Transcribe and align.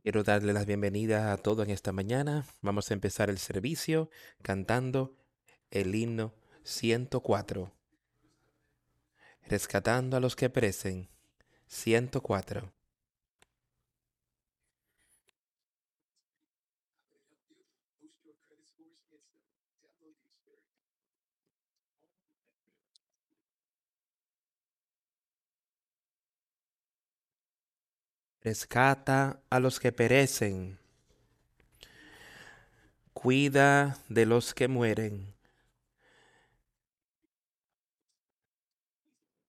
Quiero 0.00 0.24
darle 0.24 0.52
las 0.52 0.66
bienvenidas 0.66 1.26
a 1.26 1.40
todos 1.40 1.66
en 1.66 1.72
esta 1.72 1.92
mañana. 1.92 2.46
Vamos 2.60 2.90
a 2.90 2.94
empezar 2.94 3.30
el 3.30 3.38
servicio 3.38 4.10
cantando 4.42 5.16
el 5.70 5.94
himno 5.94 6.34
104. 6.64 7.72
Rescatando 9.48 10.16
a 10.16 10.20
los 10.20 10.34
que 10.34 10.50
perecen. 10.50 11.08
104. 11.66 12.72
Rescata 28.44 29.40
a 29.50 29.60
los 29.60 29.78
que 29.78 29.92
perecen. 29.92 30.80
Cuida 33.12 33.98
de 34.08 34.26
los 34.26 34.52
que 34.52 34.66
mueren. 34.66 35.32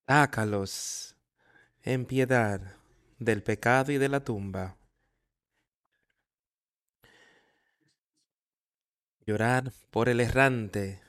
Sácalos 0.06 1.16
en 1.82 2.04
piedad 2.04 2.60
del 3.18 3.42
pecado 3.42 3.90
y 3.90 3.98
de 3.98 4.08
la 4.08 4.20
tumba. 4.20 4.76
Llorar 9.26 9.72
por 9.90 10.08
el 10.08 10.20
errante. 10.20 11.00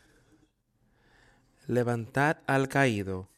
Levantad 1.67 2.37
al 2.47 2.67
caído. 2.67 3.34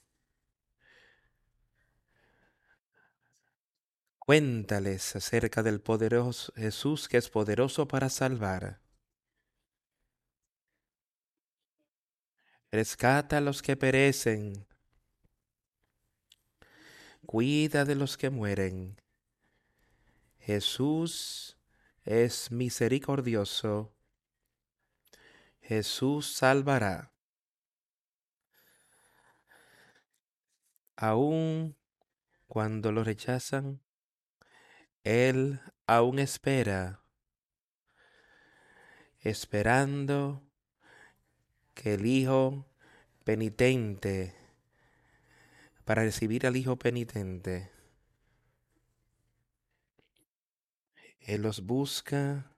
Cuéntales 4.27 5.15
acerca 5.15 5.63
del 5.63 5.79
poderoso 5.79 6.51
Jesús 6.57 7.07
que 7.07 7.15
es 7.15 7.29
poderoso 7.29 7.87
para 7.87 8.09
salvar. 8.09 8.81
Rescata 12.69 13.37
a 13.37 13.41
los 13.41 13.61
que 13.61 13.77
perecen. 13.77 14.67
Cuida 17.25 17.85
de 17.85 17.95
los 17.95 18.17
que 18.17 18.29
mueren. 18.29 19.01
Jesús 20.39 21.57
es 22.03 22.51
misericordioso. 22.51 23.95
Jesús 25.61 26.33
salvará. 26.33 27.13
Aun 30.97 31.77
cuando 32.47 32.91
lo 32.91 33.05
rechazan, 33.05 33.86
Él 35.07 35.61
aún 35.85 36.19
espera, 36.19 37.01
esperando 39.21 40.43
que 41.73 41.93
el 41.93 42.05
Hijo 42.05 42.67
penitente, 43.23 44.35
para 45.85 46.03
recibir 46.03 46.45
al 46.45 46.57
Hijo 46.57 46.75
penitente, 46.75 47.71
Él 51.21 51.41
los 51.43 51.61
busca 51.61 52.51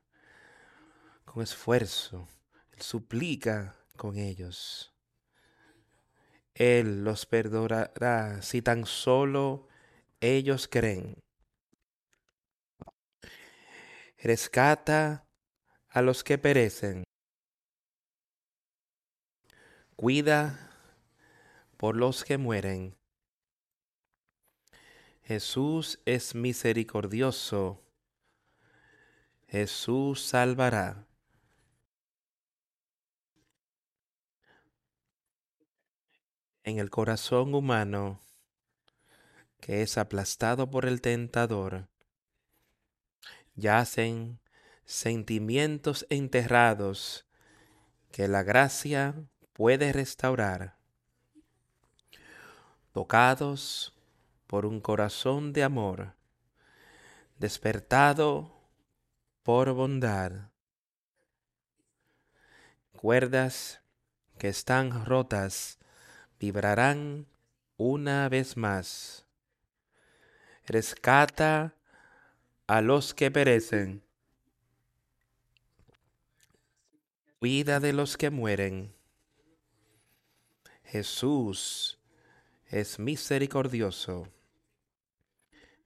con 1.25 1.44
esfuerzo, 1.44 2.27
suplica 2.80 3.75
con 3.95 4.17
ellos. 4.17 4.92
Él 6.55 7.03
los 7.03 7.27
perdonará 7.27 8.42
si 8.42 8.64
tan 8.64 8.88
solo 8.88 9.67
ellos 10.20 10.67
creen. 10.67 11.16
Rescata 14.22 15.25
a 15.88 16.02
los 16.02 16.23
que 16.23 16.38
perecen. 16.38 17.04
Cuida 19.95 20.71
por 21.77 21.95
los 21.95 22.26
que 22.26 22.38
mueren. 22.38 22.98
Jesús 25.23 25.99
es 26.05 26.36
misericordioso. 26.36 27.82
Jesús 29.48 30.26
salvará. 30.26 31.08
En 36.64 36.77
el 36.77 36.89
corazón 36.89 37.55
humano 37.55 38.20
que 39.60 39.82
es 39.82 39.98
aplastado 39.98 40.70
por 40.70 40.86
el 40.86 41.02
tentador, 41.02 41.88
yacen 43.59 44.39
sentimientos 44.86 46.05
enterrados 46.09 47.25
que 48.11 48.27
la 48.27 48.43
gracia 48.43 49.15
puede 49.53 49.93
restaurar, 49.93 50.77
tocados 52.92 53.93
por 54.48 54.65
un 54.65 54.81
corazón 54.81 55.53
de 55.53 55.64
amor, 55.64 56.15
despertado 57.37 58.52
por 59.43 59.73
bondad. 59.73 60.49
Cuerdas 62.93 63.81
que 64.37 64.48
están 64.48 65.05
rotas 65.05 65.77
vibrarán 66.39 67.27
una 67.77 68.27
vez 68.30 68.58
más. 68.58 69.25
Rescata 70.65 71.75
a 72.69 72.81
los 72.81 73.15
que 73.15 73.31
perecen. 73.31 74.03
Cuida 77.39 77.80
de 77.80 77.93
los 77.93 78.15
que 78.15 78.30
mueren. 78.30 78.93
Jesús 80.83 81.97
es 82.67 82.99
misericordioso. 82.99 84.27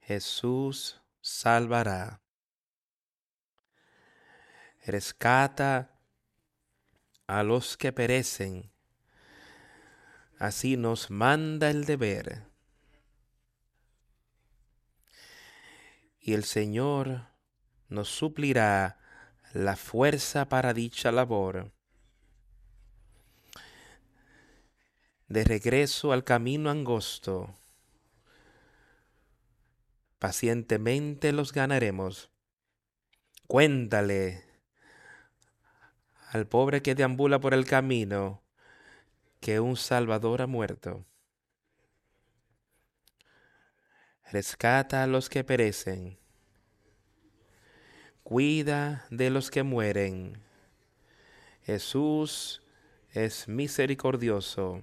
Jesús 0.02 1.02
salvará. 1.22 2.20
Rescata 4.86 5.98
a 7.28 7.44
los 7.44 7.78
que 7.78 7.94
perecen. 7.94 8.70
Así 10.38 10.76
nos 10.76 11.10
manda 11.10 11.70
el 11.70 11.86
deber. 11.86 12.53
Y 16.26 16.36
el 16.36 16.46
Señor 16.46 17.28
nos 17.90 18.08
suplirá 18.08 18.98
la 19.52 19.76
fuerza 19.76 20.48
para 20.48 20.74
dicha 20.74 21.12
labor. 21.12 21.74
De 25.28 25.44
regreso 25.44 26.14
al 26.14 26.24
camino 26.24 26.70
angosto, 26.70 27.54
pacientemente 30.18 31.34
los 31.34 31.52
ganaremos. 31.52 32.32
Cuéntale 33.48 34.46
al 36.30 36.48
pobre 36.48 36.82
que 36.82 36.96
deambula 36.96 37.42
por 37.42 37.54
el 37.54 37.66
camino 37.66 38.42
que 39.42 39.60
un 39.60 39.76
Salvador 39.76 40.42
ha 40.42 40.48
muerto. 40.48 41.06
Rescata 44.34 45.04
a 45.04 45.06
los 45.06 45.30
que 45.30 45.44
perecen. 45.44 46.18
Cuida 48.24 49.06
de 49.12 49.30
los 49.30 49.52
que 49.52 49.62
mueren. 49.62 50.42
Jesús 51.62 52.64
es 53.12 53.48
misericordioso. 53.48 54.82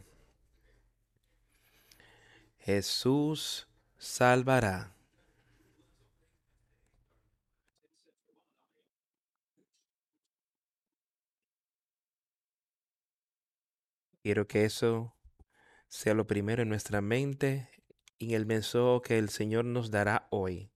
Jesús 2.60 3.66
salvará. 3.98 4.94
Quiero 14.22 14.46
que 14.46 14.64
eso 14.64 15.12
sea 15.88 16.14
lo 16.14 16.28
primero 16.28 16.62
en 16.62 16.68
nuestra 16.68 17.00
mente 17.00 17.79
y 18.20 18.34
el 18.34 18.44
mensaje 18.46 19.00
que 19.02 19.18
el 19.18 19.30
Señor 19.30 19.64
nos 19.64 19.90
dará 19.90 20.28
hoy. 20.30 20.70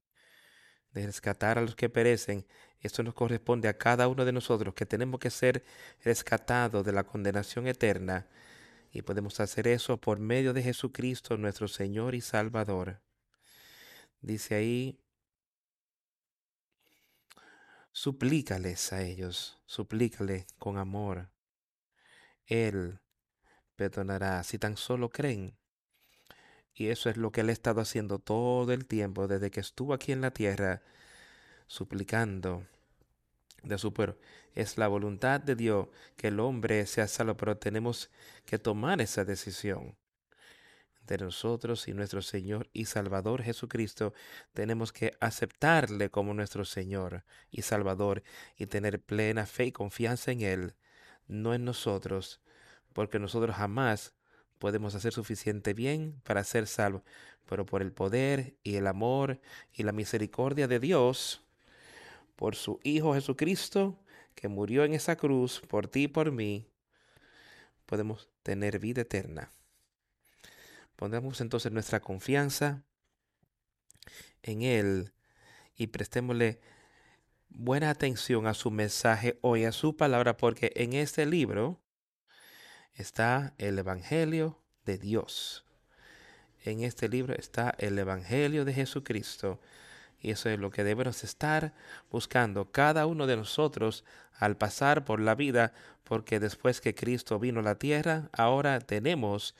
De 0.92 1.04
rescatar 1.06 1.58
a 1.58 1.60
los 1.60 1.76
que 1.76 1.90
perecen. 1.90 2.46
Esto 2.80 3.02
nos 3.02 3.14
corresponde 3.14 3.68
a 3.68 3.76
cada 3.76 4.08
uno 4.08 4.24
de 4.24 4.32
nosotros 4.32 4.74
que 4.74 4.86
tenemos 4.86 5.20
que 5.20 5.30
ser 5.30 5.64
rescatados 6.02 6.84
de 6.84 6.92
la 6.92 7.04
condenación 7.04 7.66
eterna. 7.66 8.26
Y 8.90 9.02
podemos 9.02 9.40
hacer 9.40 9.68
eso 9.68 10.00
por 10.00 10.18
medio 10.18 10.54
de 10.54 10.62
Jesucristo, 10.62 11.36
nuestro 11.36 11.68
Señor 11.68 12.14
y 12.14 12.22
Salvador. 12.22 13.02
Dice 14.20 14.54
ahí, 14.54 14.98
suplícales 17.92 18.92
a 18.92 19.02
ellos, 19.02 19.60
suplícale 19.66 20.46
con 20.58 20.78
amor. 20.78 21.30
Él 22.46 23.00
perdonará 23.76 24.42
si 24.44 24.58
tan 24.58 24.78
solo 24.78 25.10
creen. 25.10 25.58
Y 26.74 26.88
eso 26.88 27.08
es 27.08 27.16
lo 27.16 27.30
que 27.32 27.42
él 27.42 27.48
ha 27.50 27.52
estado 27.52 27.80
haciendo 27.80 28.18
todo 28.18 28.72
el 28.72 28.86
tiempo, 28.86 29.28
desde 29.28 29.50
que 29.50 29.60
estuvo 29.60 29.94
aquí 29.94 30.12
en 30.12 30.20
la 30.20 30.32
tierra, 30.32 30.82
suplicando 31.66 32.66
de 33.62 33.78
su 33.78 33.92
pueblo. 33.92 34.18
Es 34.54 34.78
la 34.78 34.88
voluntad 34.88 35.40
de 35.40 35.56
Dios 35.56 35.88
que 36.16 36.28
el 36.28 36.40
hombre 36.40 36.86
sea 36.86 37.08
salvo, 37.08 37.36
pero 37.36 37.56
tenemos 37.56 38.10
que 38.44 38.58
tomar 38.58 39.00
esa 39.00 39.24
decisión 39.24 39.96
de 41.06 41.18
nosotros 41.18 41.86
y 41.88 41.92
nuestro 41.92 42.22
Señor 42.22 42.68
y 42.72 42.86
Salvador 42.86 43.42
Jesucristo, 43.42 44.14
tenemos 44.52 44.92
que 44.92 45.12
aceptarle 45.20 46.10
como 46.10 46.34
nuestro 46.34 46.64
Señor 46.64 47.24
y 47.50 47.62
Salvador 47.62 48.22
y 48.56 48.66
tener 48.66 49.02
plena 49.02 49.46
fe 49.46 49.66
y 49.66 49.72
confianza 49.72 50.32
en 50.32 50.40
Él, 50.42 50.74
no 51.26 51.54
en 51.54 51.64
nosotros, 51.64 52.40
porque 52.92 53.18
nosotros 53.18 53.56
jamás 53.56 54.14
podemos 54.58 54.94
hacer 54.94 55.12
suficiente 55.12 55.74
bien 55.74 56.20
para 56.24 56.44
ser 56.44 56.66
salvos, 56.66 57.02
pero 57.46 57.66
por 57.66 57.82
el 57.82 57.92
poder 57.92 58.56
y 58.62 58.76
el 58.76 58.86
amor 58.86 59.40
y 59.72 59.82
la 59.82 59.92
misericordia 59.92 60.68
de 60.68 60.80
Dios, 60.80 61.42
por 62.36 62.56
su 62.56 62.80
Hijo 62.82 63.14
Jesucristo, 63.14 63.98
que 64.34 64.48
murió 64.48 64.84
en 64.84 64.94
esa 64.94 65.16
cruz 65.16 65.60
por 65.68 65.88
ti 65.88 66.04
y 66.04 66.08
por 66.08 66.32
mí, 66.32 66.66
podemos 67.86 68.28
tener 68.42 68.78
vida 68.78 69.02
eterna. 69.02 69.52
Pongamos 70.96 71.40
entonces 71.40 71.72
nuestra 71.72 72.00
confianza 72.00 72.84
en 74.42 74.62
Él 74.62 75.12
y 75.76 75.88
prestémosle 75.88 76.60
buena 77.48 77.90
atención 77.90 78.46
a 78.46 78.54
su 78.54 78.70
mensaje 78.70 79.38
hoy, 79.42 79.64
a 79.64 79.72
su 79.72 79.96
palabra, 79.96 80.36
porque 80.36 80.72
en 80.76 80.92
este 80.92 81.26
libro 81.26 81.83
está 82.94 83.54
el 83.58 83.78
Evangelio 83.78 84.58
de 84.84 84.98
Dios. 84.98 85.64
En 86.64 86.82
este 86.82 87.08
libro 87.08 87.34
está 87.34 87.74
el 87.78 87.98
Evangelio 87.98 88.64
de 88.64 88.72
Jesucristo. 88.72 89.60
Y 90.20 90.30
eso 90.30 90.48
es 90.48 90.58
lo 90.58 90.70
que 90.70 90.84
debemos 90.84 91.22
estar 91.22 91.74
buscando 92.10 92.70
cada 92.70 93.06
uno 93.06 93.26
de 93.26 93.36
nosotros 93.36 94.04
al 94.38 94.56
pasar 94.56 95.04
por 95.04 95.20
la 95.20 95.34
vida, 95.34 95.74
porque 96.04 96.40
después 96.40 96.80
que 96.80 96.94
Cristo 96.94 97.38
vino 97.38 97.60
a 97.60 97.64
la 97.64 97.74
tierra, 97.74 98.30
ahora 98.32 98.80
tenemos 98.80 99.54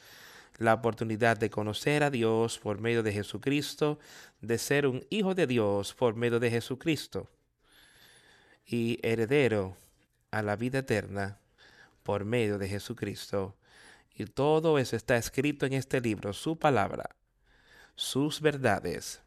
la 0.57 0.75
oportunidad 0.75 1.37
de 1.37 1.51
conocer 1.51 2.03
a 2.03 2.11
Dios 2.11 2.59
por 2.59 2.81
medio 2.81 3.03
de 3.03 3.13
Jesucristo, 3.13 3.99
de 4.41 4.57
ser 4.57 4.87
un 4.87 5.05
hijo 5.11 5.35
de 5.35 5.47
Dios 5.47 5.95
por 5.95 6.15
medio 6.15 6.41
de 6.41 6.51
Jesucristo 6.51 7.29
y 8.67 8.99
heredero 9.03 9.77
a 10.31 10.43
la 10.43 10.57
vida 10.57 10.79
eterna 10.79 11.39
por 12.05 12.25
medio 12.25 12.59
de 12.59 12.69
Jesucristo. 12.69 13.57
Y 14.15 14.27
todo 14.27 14.79
eso 14.79 14.95
está 14.95 15.17
escrito 15.17 15.67
en 15.67 15.73
este 15.73 16.01
libro, 16.01 16.33
su 16.33 16.57
palabra, 16.57 17.17
sus 17.97 18.41
verdades. 18.41 19.21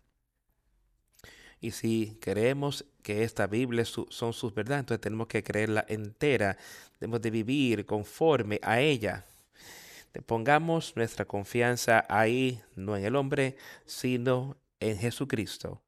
Y 1.59 1.71
si 1.71 2.17
creemos 2.21 2.85
que 3.03 3.23
esta 3.23 3.47
Biblia 3.47 3.83
son 3.83 4.33
sus 4.33 4.53
verdades, 4.53 4.81
entonces 4.81 5.01
tenemos 5.01 5.27
que 5.27 5.43
creerla 5.43 5.85
entera, 5.89 6.57
tenemos 6.99 7.21
de 7.21 7.31
vivir 7.31 7.85
conforme 7.85 8.59
a 8.61 8.79
ella. 8.79 9.25
Pongamos 10.25 10.95
nuestra 10.95 11.25
confianza 11.25 12.05
ahí, 12.09 12.61
no 12.75 12.95
en 12.95 13.05
el 13.05 13.15
hombre, 13.15 13.57
sino 13.85 14.57
en 14.79 14.97
Jesucristo 14.97 15.81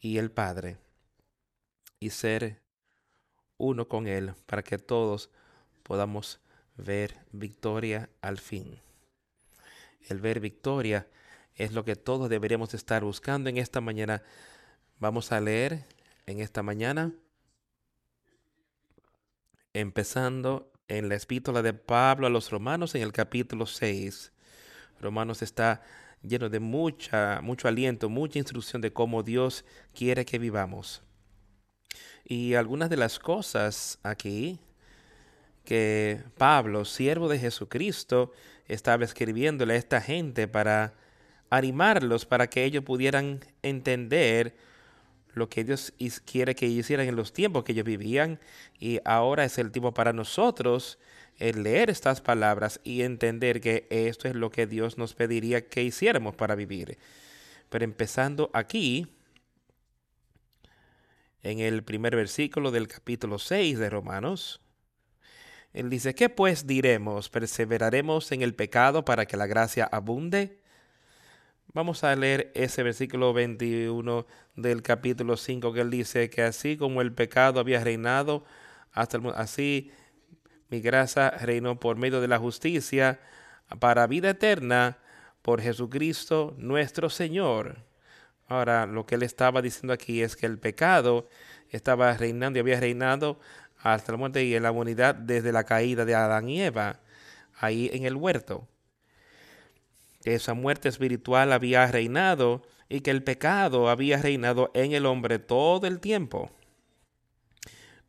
y 0.00 0.18
el 0.18 0.30
Padre, 0.30 0.78
y 2.00 2.10
ser 2.10 2.62
uno 3.58 3.88
con 3.88 4.06
Él 4.06 4.34
para 4.46 4.62
que 4.62 4.78
todos 4.78 5.30
podamos 5.92 6.40
ver 6.78 7.18
victoria 7.32 8.08
al 8.22 8.38
fin. 8.38 8.80
El 10.08 10.22
ver 10.22 10.40
victoria 10.40 11.06
es 11.54 11.74
lo 11.74 11.84
que 11.84 11.96
todos 11.96 12.30
deberíamos 12.30 12.72
estar 12.72 13.04
buscando 13.04 13.50
en 13.50 13.58
esta 13.58 13.82
mañana. 13.82 14.22
Vamos 14.98 15.32
a 15.32 15.40
leer 15.42 15.84
en 16.24 16.40
esta 16.40 16.62
mañana, 16.62 17.12
empezando 19.74 20.72
en 20.88 21.10
la 21.10 21.16
epístola 21.16 21.60
de 21.60 21.74
Pablo 21.74 22.26
a 22.26 22.30
los 22.30 22.48
romanos 22.50 22.94
en 22.94 23.02
el 23.02 23.12
capítulo 23.12 23.66
6. 23.66 24.32
Romanos 24.98 25.42
está 25.42 25.82
lleno 26.22 26.48
de 26.48 26.58
mucha, 26.58 27.42
mucho 27.42 27.68
aliento, 27.68 28.08
mucha 28.08 28.38
instrucción 28.38 28.80
de 28.80 28.94
cómo 28.94 29.22
Dios 29.22 29.66
quiere 29.92 30.24
que 30.24 30.38
vivamos. 30.38 31.02
Y 32.24 32.54
algunas 32.54 32.88
de 32.88 32.96
las 32.96 33.18
cosas 33.18 33.98
aquí 34.02 34.58
que 35.64 36.22
Pablo, 36.36 36.84
siervo 36.84 37.28
de 37.28 37.38
Jesucristo, 37.38 38.32
estaba 38.66 39.04
escribiéndole 39.04 39.74
a 39.74 39.76
esta 39.76 40.00
gente 40.00 40.48
para 40.48 40.94
animarlos, 41.50 42.26
para 42.26 42.48
que 42.48 42.64
ellos 42.64 42.84
pudieran 42.84 43.40
entender 43.62 44.54
lo 45.34 45.48
que 45.48 45.64
Dios 45.64 45.92
quiere 46.24 46.54
que 46.54 46.66
hicieran 46.66 47.08
en 47.08 47.16
los 47.16 47.32
tiempos 47.32 47.64
que 47.64 47.72
ellos 47.72 47.84
vivían 47.84 48.38
y 48.78 49.00
ahora 49.04 49.44
es 49.44 49.58
el 49.58 49.70
tiempo 49.70 49.92
para 49.94 50.12
nosotros 50.12 50.98
el 51.38 51.62
leer 51.62 51.90
estas 51.90 52.20
palabras 52.20 52.80
y 52.84 53.02
entender 53.02 53.60
que 53.60 53.86
esto 53.90 54.28
es 54.28 54.34
lo 54.34 54.50
que 54.50 54.66
Dios 54.66 54.98
nos 54.98 55.14
pediría 55.14 55.66
que 55.66 55.82
hiciéramos 55.82 56.36
para 56.36 56.54
vivir. 56.54 56.98
Pero 57.70 57.84
empezando 57.84 58.50
aquí, 58.52 59.08
en 61.42 61.58
el 61.58 61.82
primer 61.82 62.14
versículo 62.14 62.70
del 62.70 62.86
capítulo 62.86 63.38
6 63.38 63.78
de 63.78 63.90
Romanos, 63.90 64.60
él 65.72 65.88
dice, 65.88 66.14
¿qué 66.14 66.28
pues 66.28 66.66
diremos? 66.66 67.28
¿Perseveraremos 67.30 68.30
en 68.32 68.42
el 68.42 68.54
pecado 68.54 69.04
para 69.04 69.26
que 69.26 69.36
la 69.36 69.46
gracia 69.46 69.88
abunde? 69.90 70.58
Vamos 71.72 72.04
a 72.04 72.14
leer 72.14 72.52
ese 72.54 72.82
versículo 72.82 73.32
21 73.32 74.26
del 74.56 74.82
capítulo 74.82 75.38
5 75.38 75.72
que 75.72 75.80
él 75.80 75.90
dice 75.90 76.28
que 76.28 76.42
así 76.42 76.76
como 76.76 77.00
el 77.00 77.14
pecado 77.14 77.60
había 77.60 77.82
reinado 77.82 78.44
hasta 78.92 79.16
el 79.16 79.22
mundo, 79.22 79.38
así 79.38 79.90
mi 80.68 80.80
gracia 80.80 81.30
reinó 81.30 81.80
por 81.80 81.96
medio 81.96 82.20
de 82.20 82.28
la 82.28 82.38
justicia 82.38 83.20
para 83.78 84.06
vida 84.06 84.30
eterna 84.30 84.98
por 85.40 85.62
Jesucristo 85.62 86.54
nuestro 86.58 87.08
Señor. 87.08 87.78
Ahora, 88.48 88.84
lo 88.84 89.06
que 89.06 89.14
él 89.14 89.22
estaba 89.22 89.62
diciendo 89.62 89.94
aquí 89.94 90.20
es 90.22 90.36
que 90.36 90.44
el 90.44 90.58
pecado 90.58 91.28
estaba 91.70 92.14
reinando 92.14 92.58
y 92.58 92.60
había 92.60 92.80
reinado 92.80 93.40
hasta 93.82 94.12
la 94.12 94.18
muerte 94.18 94.44
y 94.44 94.54
en 94.54 94.62
la 94.62 94.70
humanidad 94.70 95.14
desde 95.14 95.52
la 95.52 95.64
caída 95.64 96.04
de 96.04 96.14
Adán 96.14 96.48
y 96.48 96.62
Eva, 96.62 97.00
ahí 97.58 97.90
en 97.92 98.04
el 98.04 98.16
huerto 98.16 98.68
que 100.22 100.34
esa 100.34 100.54
muerte 100.54 100.88
espiritual 100.88 101.52
había 101.52 101.86
reinado 101.86 102.62
y 102.88 103.00
que 103.00 103.10
el 103.10 103.22
pecado 103.22 103.90
había 103.90 104.18
reinado 104.18 104.70
en 104.74 104.92
el 104.92 105.06
hombre 105.06 105.38
todo 105.38 105.86
el 105.86 106.00
tiempo. 106.00 106.50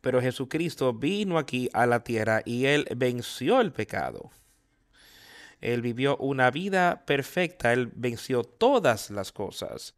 Pero 0.00 0.20
Jesucristo 0.20 0.92
vino 0.92 1.38
aquí 1.38 1.68
a 1.72 1.86
la 1.86 2.04
tierra 2.04 2.42
y 2.44 2.66
él 2.66 2.86
venció 2.94 3.60
el 3.60 3.72
pecado. 3.72 4.30
Él 5.60 5.80
vivió 5.80 6.16
una 6.18 6.50
vida 6.50 7.04
perfecta, 7.06 7.72
él 7.72 7.90
venció 7.94 8.44
todas 8.44 9.10
las 9.10 9.32
cosas 9.32 9.94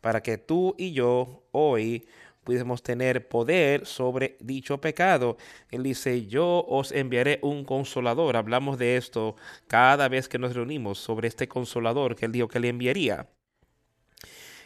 para 0.00 0.22
que 0.22 0.38
tú 0.38 0.74
y 0.76 0.92
yo 0.92 1.44
hoy 1.52 2.06
pudiésemos 2.44 2.82
tener 2.82 3.28
poder 3.28 3.86
sobre 3.86 4.36
dicho 4.40 4.80
pecado. 4.80 5.36
Él 5.70 5.82
dice, 5.82 6.26
yo 6.26 6.64
os 6.68 6.92
enviaré 6.92 7.40
un 7.42 7.64
consolador. 7.64 8.36
Hablamos 8.36 8.78
de 8.78 8.96
esto 8.96 9.36
cada 9.66 10.08
vez 10.08 10.28
que 10.28 10.38
nos 10.38 10.54
reunimos 10.54 10.98
sobre 10.98 11.28
este 11.28 11.48
consolador 11.48 12.14
que 12.14 12.26
él 12.26 12.32
dijo 12.32 12.48
que 12.48 12.60
le 12.60 12.68
enviaría. 12.68 13.28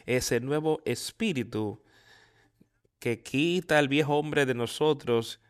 Ese 0.05 0.41
nuevo 0.41 0.83
espíritu 0.85 1.83
que 2.99 3.23
quita 3.23 3.79
al 3.79 3.89
viejo 3.89 4.17
hombre 4.19 4.45
de 4.45 4.55
nosotros, 4.55 5.41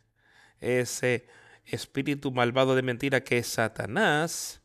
ese 0.60 1.26
espíritu 1.64 2.30
malvado 2.30 2.74
de 2.74 2.82
mentira 2.82 3.22
que 3.22 3.42
Satanás 3.42 4.60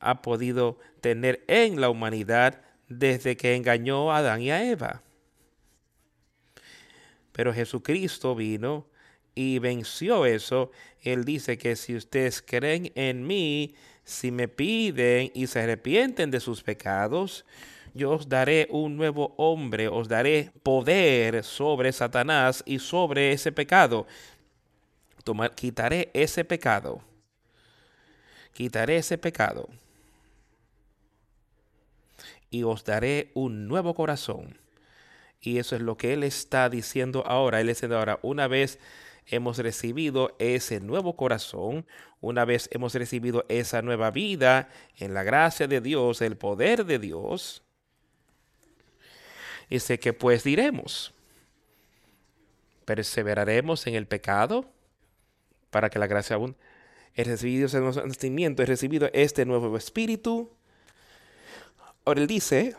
ha 0.00 0.22
podido 0.22 0.78
tener 1.00 1.44
en 1.46 1.80
la 1.80 1.88
humanidad 1.88 2.62
desde 2.88 3.36
que 3.36 3.54
engañó 3.54 4.12
a 4.12 4.18
Adán 4.18 4.42
y 4.42 4.50
a 4.50 4.64
Eva. 4.64 5.02
Pero 7.32 7.52
Jesucristo 7.52 8.34
vino 8.34 8.86
y 9.34 9.58
venció 9.58 10.26
eso. 10.26 10.70
Él 11.00 11.24
dice 11.24 11.58
que 11.58 11.76
si 11.76 11.96
ustedes 11.96 12.42
creen 12.42 12.92
en 12.94 13.26
mí, 13.26 13.74
si 14.04 14.30
me 14.30 14.48
piden 14.48 15.30
y 15.34 15.46
se 15.46 15.60
arrepienten 15.60 16.30
de 16.30 16.40
sus 16.40 16.62
pecados, 16.62 17.44
yo 17.94 18.12
os 18.12 18.28
daré 18.28 18.68
un 18.70 18.96
nuevo 18.96 19.34
hombre, 19.36 19.88
os 19.88 20.08
daré 20.08 20.50
poder 20.62 21.44
sobre 21.44 21.92
Satanás 21.92 22.62
y 22.66 22.78
sobre 22.78 23.32
ese 23.32 23.52
pecado. 23.52 24.06
Tomar, 25.24 25.54
quitaré 25.54 26.10
ese 26.14 26.44
pecado. 26.44 27.02
Quitaré 28.52 28.96
ese 28.96 29.18
pecado. 29.18 29.68
Y 32.50 32.64
os 32.64 32.84
daré 32.84 33.30
un 33.34 33.66
nuevo 33.66 33.94
corazón 33.94 34.61
y 35.42 35.58
eso 35.58 35.74
es 35.74 35.82
lo 35.82 35.96
que 35.96 36.12
Él 36.12 36.22
está 36.22 36.70
diciendo 36.70 37.24
ahora. 37.26 37.60
Él 37.60 37.68
está 37.68 37.86
diciendo 37.86 37.98
ahora, 37.98 38.18
una 38.22 38.46
vez 38.46 38.78
hemos 39.26 39.58
recibido 39.58 40.34
ese 40.38 40.80
nuevo 40.80 41.16
corazón, 41.16 41.84
una 42.20 42.44
vez 42.44 42.68
hemos 42.72 42.94
recibido 42.94 43.44
esa 43.48 43.82
nueva 43.82 44.12
vida 44.12 44.68
en 44.98 45.14
la 45.14 45.24
gracia 45.24 45.66
de 45.66 45.80
Dios, 45.80 46.22
el 46.22 46.36
poder 46.36 46.84
de 46.84 46.98
Dios, 47.00 47.62
dice 49.68 49.98
que 49.98 50.12
pues 50.12 50.44
diremos. 50.44 51.12
perseveraremos 52.84 53.86
en 53.86 53.94
el 53.94 54.06
pecado 54.06 54.66
para 55.70 55.88
que 55.88 55.98
la 55.98 56.06
gracia 56.06 56.34
abunde. 56.34 56.58
He 57.14 57.24
recibido 57.24 57.66
ese 57.66 57.80
nacimiento, 57.80 58.62
he 58.62 58.66
recibido 58.66 59.08
este 59.12 59.44
nuevo 59.44 59.76
espíritu. 59.76 60.50
Ahora 62.04 62.20
él 62.20 62.26
dice, 62.26 62.76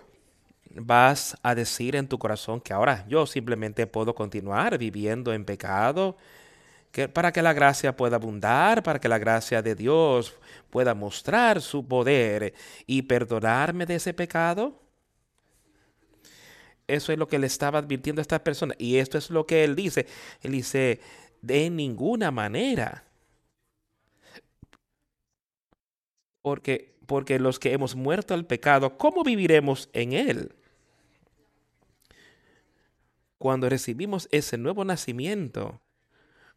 vas 0.76 1.38
a 1.44 1.56
decir 1.56 1.96
en 1.96 2.08
tu 2.08 2.18
corazón 2.18 2.60
que 2.62 2.74
ahora 2.74 3.06
yo 3.08 3.26
simplemente 3.26 3.88
puedo 3.88 4.16
continuar 4.16 4.78
viviendo 4.78 5.34
en 5.34 5.46
pecado, 5.46 6.18
que 6.92 7.08
para 7.10 7.32
que 7.32 7.42
la 7.42 7.54
gracia 7.54 7.96
pueda 7.96 8.18
abundar, 8.18 8.84
para 8.84 9.00
que 9.00 9.08
la 9.08 9.18
gracia 9.18 9.62
de 9.62 9.76
Dios 9.76 10.36
pueda 10.70 10.94
mostrar 10.94 11.62
su 11.62 11.88
poder 11.88 12.54
y 12.86 13.04
perdonarme 13.04 13.86
de 13.86 13.96
ese 13.96 14.14
pecado. 14.14 14.80
Eso 16.88 17.12
es 17.12 17.18
lo 17.18 17.28
que 17.28 17.40
le 17.40 17.48
estaba 17.48 17.80
advirtiendo 17.80 18.20
a 18.20 18.24
esta 18.24 18.44
persona. 18.44 18.76
Y 18.78 18.98
esto 18.98 19.18
es 19.18 19.30
lo 19.30 19.46
que 19.46 19.64
él 19.64 19.76
dice. 19.76 20.06
Él 20.42 20.52
dice, 20.52 21.00
de 21.42 21.70
ninguna 21.70 22.30
manera. 22.32 23.06
Porque, 26.42 26.96
porque 27.08 27.40
los 27.40 27.58
que 27.58 27.74
hemos 27.74 27.96
muerto 27.96 28.34
al 28.34 28.46
pecado, 28.46 28.98
¿cómo 28.98 29.24
viviremos 29.24 29.90
en 29.94 30.14
él? 30.14 30.54
Cuando 33.44 33.68
recibimos 33.68 34.30
ese 34.32 34.58
nuevo 34.58 34.86
nacimiento, 34.86 35.82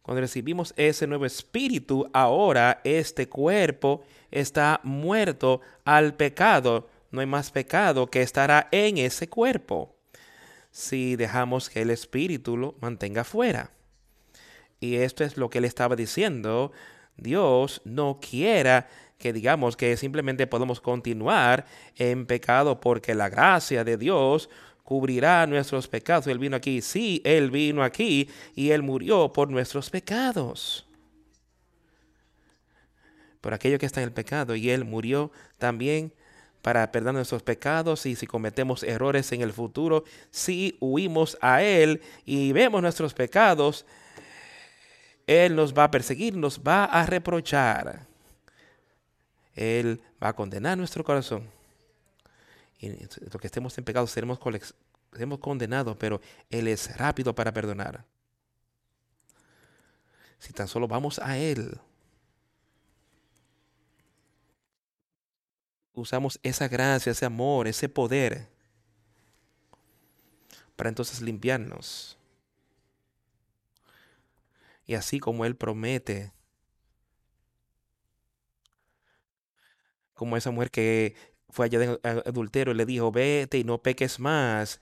cuando 0.03 0.21
recibimos 0.21 0.73
ese 0.77 1.09
nuevo 1.09 1.27
espíritu, 1.27 2.09
ahora 2.13 2.81
este 2.85 3.29
cuerpo 3.29 4.05
está 4.31 4.79
muerto 4.85 5.63
al 5.85 6.15
pecado. 6.15 6.89
No 7.11 7.19
hay 7.19 7.27
más 7.27 7.51
pecado 7.51 8.07
que 8.07 8.23
estará 8.23 8.69
en 8.71 8.99
ese 8.99 9.29
cuerpo 9.29 9.97
si 10.71 11.17
dejamos 11.17 11.71
que 11.71 11.83
el 11.83 11.91
espíritu 11.91 12.57
lo 12.57 12.77
mantenga 12.81 13.25
fuera. 13.25 13.73
Y 14.79 14.95
esto 14.95 15.25
es 15.25 15.37
lo 15.37 15.51
que 15.51 15.59
él 15.59 15.65
estaba 15.65 15.97
diciendo. 15.97 16.71
Dios 17.17 17.83
no 17.85 18.21
quiera 18.21 18.87
que 19.19 19.33
digamos 19.33 19.77
que 19.77 19.97
simplemente 19.97 20.47
podemos 20.47 20.81
continuar 20.81 21.67
en 21.97 22.27
pecado 22.27 22.79
porque 22.79 23.17
la 23.17 23.29
gracia 23.29 23.83
de 23.83 23.97
Dios 23.97 24.49
cubrirá 24.87 25.45
nuestros 25.49 25.89
pecados. 25.89 26.29
Él 26.29 26.39
vino 26.39 26.57
aquí, 26.57 26.81
sí, 26.81 27.21
Él 27.25 27.51
vino 27.51 27.83
aquí 27.83 28.31
y 28.55 28.71
Él 28.71 28.85
murió 28.85 29.33
por 29.33 29.51
nuestros 29.51 29.91
pecados. 29.91 30.87
Por 33.41 33.53
aquello 33.53 33.81
que 33.81 33.87
está 33.87 34.01
en 34.01 34.05
el 34.07 34.13
pecado 34.13 34.55
y 34.55 34.71
Él 34.71 34.85
murió 34.85 35.33
también 35.59 36.13
para 36.63 36.93
perdonar 36.93 37.15
nuestros 37.15 37.43
pecados 37.43 38.07
y 38.07 38.15
si 38.15 38.29
cometemos 38.29 38.85
errores 38.85 39.33
en 39.33 39.43
el 39.43 39.53
futuro, 39.53 40.05
si 40.31 40.77
huimos 40.81 41.37
a 41.41 41.65
Él 41.65 42.01
y 42.25 42.53
vemos 42.53 42.81
nuestros 42.81 43.13
pecados, 43.13 43.85
Él 45.27 45.57
nos 45.57 45.75
va 45.75 45.83
a 45.85 45.91
perseguir, 45.91 46.37
nos 46.37 46.61
va 46.61 46.85
a 46.85 47.05
reprochar. 47.07 48.07
Él 49.57 50.01
va 50.23 50.29
a 50.29 50.33
condenar 50.33 50.79
nuestro 50.79 51.03
corazón. 51.03 51.56
Lo 52.81 53.39
que 53.39 53.47
estemos 53.47 53.77
en 53.79 53.85
pecado 53.85 54.07
seremos, 54.07 54.39
seremos 55.13 55.39
condenados, 55.39 55.97
pero 55.97 56.21
Él 56.51 56.69
es 56.69 56.97
rápido 56.97 57.35
para 57.35 57.53
perdonar. 57.53 58.05
Si 60.39 60.53
tan 60.53 60.69
solo 60.69 60.87
vamos 60.87 61.19
a 61.19 61.39
Él, 61.39 61.81
usamos 65.95 66.39
esa 66.43 66.69
gracia, 66.69 67.13
ese 67.13 67.25
amor, 67.25 67.67
ese 67.67 67.89
poder 67.89 68.49
para 70.77 70.91
entonces 70.91 71.23
limpiarnos. 71.23 72.19
Y 74.87 74.95
así 74.95 75.19
como 75.19 75.45
Él 75.45 75.57
promete, 75.57 76.33
como 80.15 80.37
esa 80.37 80.51
mujer 80.51 80.71
que 80.71 81.17
fue 81.51 81.67
allá 81.67 81.79
de 81.79 82.01
adulterio 82.05 82.73
y 82.75 82.77
le 82.77 82.87
dijo, 82.87 83.11
vete 83.13 83.59
y 83.59 83.65
no 83.65 83.79
peques 83.79 84.19
más, 84.21 84.81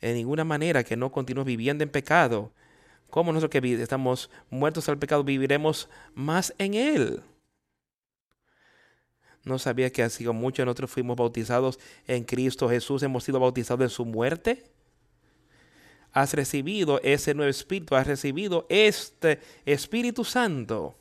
en 0.00 0.14
ninguna 0.14 0.44
manera 0.44 0.84
que 0.84 0.96
no 0.96 1.12
continúes 1.12 1.46
viviendo 1.46 1.84
en 1.84 1.90
pecado. 1.90 2.52
como 3.10 3.32
nosotros 3.32 3.62
que 3.62 3.82
estamos 3.82 4.30
muertos 4.50 4.88
al 4.88 4.98
pecado 4.98 5.22
viviremos 5.24 5.88
más 6.14 6.54
en 6.58 6.74
Él? 6.74 7.22
¿No 9.44 9.58
sabía 9.58 9.90
que 9.90 10.02
así 10.02 10.24
como 10.24 10.40
muchos 10.40 10.64
nosotros 10.64 10.90
fuimos 10.90 11.16
bautizados 11.16 11.78
en 12.06 12.24
Cristo 12.24 12.68
Jesús, 12.68 13.02
hemos 13.02 13.24
sido 13.24 13.38
bautizados 13.38 13.82
en 13.82 13.90
su 13.90 14.04
muerte? 14.04 14.64
Has 16.12 16.32
recibido 16.32 17.00
ese 17.02 17.34
nuevo 17.34 17.50
espíritu, 17.50 17.94
has 17.96 18.06
recibido 18.06 18.66
este 18.68 19.40
Espíritu 19.66 20.24
Santo. 20.24 20.96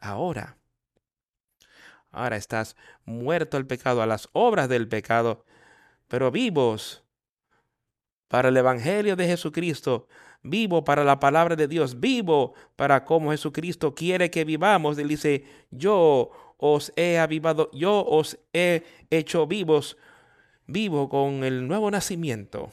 Ahora, 0.00 0.56
ahora 2.12 2.36
estás 2.36 2.76
muerto 3.04 3.56
al 3.56 3.66
pecado, 3.66 4.02
a 4.02 4.06
las 4.06 4.28
obras 4.32 4.68
del 4.68 4.86
pecado, 4.88 5.44
pero 6.08 6.30
vivos 6.30 7.02
para 8.28 8.50
el 8.50 8.56
Evangelio 8.56 9.16
de 9.16 9.26
Jesucristo, 9.26 10.08
vivo 10.42 10.84
para 10.84 11.04
la 11.04 11.18
palabra 11.20 11.56
de 11.56 11.68
Dios, 11.68 12.00
vivo 12.00 12.54
para 12.76 13.04
cómo 13.04 13.30
Jesucristo 13.30 13.94
quiere 13.94 14.30
que 14.30 14.44
vivamos. 14.44 14.98
Él 14.98 15.08
dice, 15.08 15.44
yo 15.70 16.30
os 16.58 16.92
he 16.96 17.18
avivado, 17.18 17.70
yo 17.72 18.04
os 18.04 18.38
he 18.52 18.84
hecho 19.10 19.46
vivos, 19.46 19.96
vivo 20.66 21.08
con 21.08 21.44
el 21.44 21.66
nuevo 21.66 21.90
nacimiento. 21.90 22.70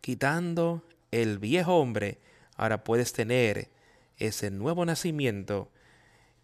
Quitando 0.00 0.82
el 1.10 1.38
viejo 1.38 1.76
hombre, 1.76 2.20
ahora 2.56 2.84
puedes 2.84 3.12
tener 3.12 3.70
ese 4.18 4.50
nuevo 4.50 4.84
nacimiento 4.84 5.70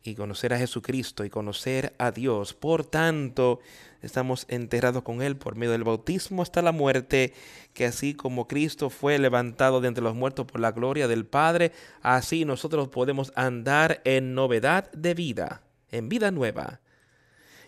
y 0.02 0.14
conocer 0.14 0.52
a 0.54 0.58
Jesucristo 0.58 1.24
y 1.24 1.30
conocer 1.30 1.94
a 1.98 2.10
Dios. 2.10 2.54
Por 2.54 2.86
tanto, 2.86 3.60
estamos 4.02 4.46
enterrados 4.48 5.02
con 5.02 5.20
Él 5.20 5.36
por 5.36 5.56
medio 5.56 5.72
del 5.72 5.84
bautismo 5.84 6.42
hasta 6.42 6.62
la 6.62 6.72
muerte, 6.72 7.34
que 7.74 7.84
así 7.84 8.14
como 8.14 8.48
Cristo 8.48 8.88
fue 8.88 9.18
levantado 9.18 9.80
de 9.80 9.88
entre 9.88 10.02
los 10.02 10.14
muertos 10.14 10.46
por 10.46 10.60
la 10.60 10.72
gloria 10.72 11.06
del 11.06 11.26
Padre, 11.26 11.72
así 12.00 12.44
nosotros 12.44 12.88
podemos 12.88 13.32
andar 13.36 14.00
en 14.04 14.34
novedad 14.34 14.90
de 14.92 15.14
vida, 15.14 15.62
en 15.90 16.08
vida 16.08 16.30
nueva. 16.30 16.80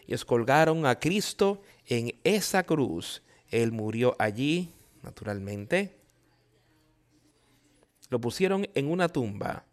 Y 0.06 0.16
colgaron 0.16 0.84
a 0.86 0.98
Cristo 0.98 1.62
en 1.86 2.14
esa 2.24 2.64
cruz. 2.64 3.22
Él 3.50 3.72
murió 3.72 4.16
allí, 4.18 4.70
naturalmente. 5.02 5.96
Lo 8.08 8.20
pusieron 8.20 8.68
en 8.74 8.90
una 8.90 9.08
tumba. 9.08 9.64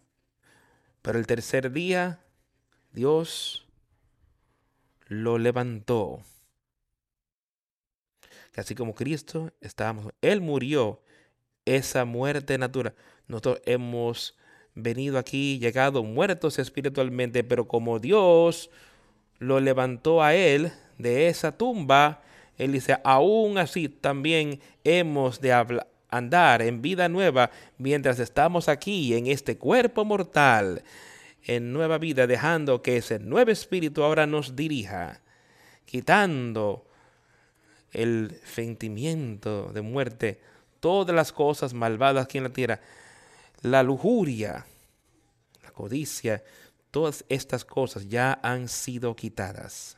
Pero 1.01 1.17
el 1.17 1.27
tercer 1.27 1.71
día 1.71 2.19
Dios 2.99 3.65
lo 5.07 5.37
levantó. 5.37 6.19
Así 8.57 8.75
como 8.75 8.93
Cristo 8.93 9.53
estábamos, 9.61 10.11
Él 10.21 10.41
murió 10.41 10.99
esa 11.63 12.03
muerte 12.03 12.57
natural. 12.57 12.93
Nosotros 13.29 13.61
hemos 13.65 14.37
venido 14.75 15.17
aquí, 15.17 15.59
llegado 15.59 16.03
muertos 16.03 16.59
espiritualmente, 16.59 17.41
pero 17.45 17.69
como 17.69 17.99
Dios 17.99 18.69
lo 19.37 19.61
levantó 19.61 20.21
a 20.21 20.35
Él 20.35 20.69
de 20.97 21.29
esa 21.29 21.57
tumba, 21.57 22.21
Él 22.57 22.73
dice, 22.73 22.97
aún 23.05 23.59
así 23.59 23.87
también 23.87 24.59
hemos 24.83 25.39
de 25.39 25.53
andar 26.09 26.61
en 26.61 26.81
vida 26.81 27.07
nueva 27.07 27.49
mientras 27.77 28.19
estamos 28.19 28.67
aquí 28.67 29.13
en 29.13 29.27
este 29.27 29.57
cuerpo 29.57 30.03
mortal 30.03 30.83
en 31.43 31.73
nueva 31.73 31.97
vida, 31.97 32.27
dejando 32.27 32.81
que 32.81 32.97
ese 32.97 33.19
nuevo 33.19 33.51
espíritu 33.51 34.03
ahora 34.03 34.27
nos 34.27 34.55
dirija, 34.55 35.21
quitando 35.85 36.85
el 37.91 38.39
sentimiento 38.43 39.71
de 39.73 39.81
muerte, 39.81 40.41
todas 40.79 41.15
las 41.15 41.31
cosas 41.31 41.73
malvadas 41.73 42.25
aquí 42.25 42.37
en 42.37 42.43
la 42.45 42.53
tierra, 42.53 42.79
la 43.61 43.83
lujuria, 43.83 44.65
la 45.63 45.71
codicia, 45.71 46.43
todas 46.91 47.25
estas 47.29 47.65
cosas 47.65 48.07
ya 48.07 48.39
han 48.43 48.67
sido 48.67 49.15
quitadas. 49.15 49.97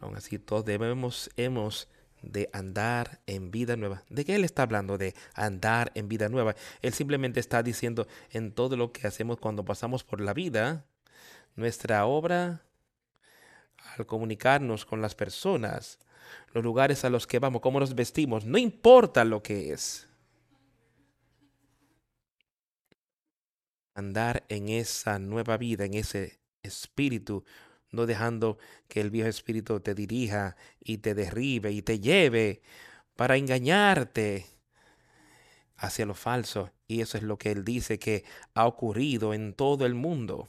Aún 0.00 0.16
así, 0.16 0.38
todos 0.38 0.64
debemos, 0.64 1.30
hemos 1.36 1.88
de 2.22 2.48
andar 2.52 3.20
en 3.26 3.50
vida 3.50 3.76
nueva. 3.76 4.04
¿De 4.08 4.24
qué 4.24 4.34
él 4.34 4.44
está 4.44 4.62
hablando? 4.62 4.98
De 4.98 5.14
andar 5.34 5.92
en 5.94 6.08
vida 6.08 6.28
nueva. 6.28 6.54
Él 6.80 6.92
simplemente 6.92 7.40
está 7.40 7.62
diciendo 7.62 8.06
en 8.30 8.52
todo 8.52 8.76
lo 8.76 8.92
que 8.92 9.06
hacemos 9.06 9.38
cuando 9.38 9.64
pasamos 9.64 10.04
por 10.04 10.20
la 10.20 10.32
vida, 10.32 10.86
nuestra 11.56 12.06
obra 12.06 12.62
al 13.96 14.06
comunicarnos 14.06 14.84
con 14.84 15.02
las 15.02 15.14
personas, 15.14 15.98
los 16.52 16.62
lugares 16.64 17.04
a 17.04 17.10
los 17.10 17.26
que 17.26 17.38
vamos, 17.38 17.60
cómo 17.60 17.80
nos 17.80 17.94
vestimos, 17.94 18.44
no 18.44 18.58
importa 18.58 19.24
lo 19.24 19.42
que 19.42 19.72
es. 19.72 20.08
Andar 23.94 24.44
en 24.48 24.68
esa 24.68 25.18
nueva 25.18 25.58
vida, 25.58 25.84
en 25.84 25.94
ese 25.94 26.40
espíritu 26.62 27.44
no 27.92 28.06
dejando 28.06 28.58
que 28.88 29.00
el 29.00 29.10
viejo 29.10 29.28
espíritu 29.28 29.80
te 29.80 29.94
dirija 29.94 30.56
y 30.80 30.98
te 30.98 31.14
derribe 31.14 31.70
y 31.72 31.82
te 31.82 32.00
lleve 32.00 32.62
para 33.16 33.36
engañarte, 33.36 34.46
hacia 35.76 36.06
lo 36.06 36.14
falso. 36.14 36.72
Y 36.86 37.00
eso 37.00 37.18
es 37.18 37.22
lo 37.22 37.38
que 37.38 37.50
él 37.50 37.64
dice 37.64 37.98
que 37.98 38.24
ha 38.54 38.66
ocurrido 38.66 39.34
en 39.34 39.52
todo 39.52 39.84
el 39.84 39.94
mundo. 39.94 40.48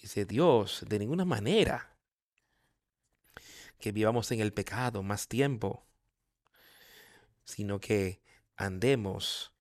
Dice 0.00 0.24
Dios, 0.24 0.84
de 0.88 0.98
ninguna 0.98 1.24
manera 1.24 1.96
que 3.78 3.92
vivamos 3.92 4.30
en 4.32 4.40
el 4.40 4.52
pecado 4.52 5.02
más 5.02 5.28
tiempo, 5.28 5.84
sino 7.44 7.80
que 7.80 8.20
andemos 8.56 9.52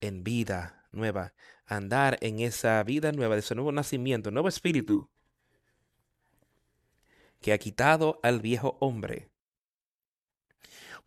en 0.00 0.24
vida 0.24 0.86
nueva, 0.92 1.34
andar 1.66 2.18
en 2.20 2.40
esa 2.40 2.82
vida 2.84 3.12
nueva, 3.12 3.34
de 3.34 3.40
ese 3.40 3.54
nuevo 3.54 3.72
nacimiento, 3.72 4.30
nuevo 4.30 4.48
espíritu, 4.48 5.10
que 7.40 7.52
ha 7.52 7.58
quitado 7.58 8.20
al 8.22 8.40
viejo 8.40 8.76
hombre. 8.80 9.30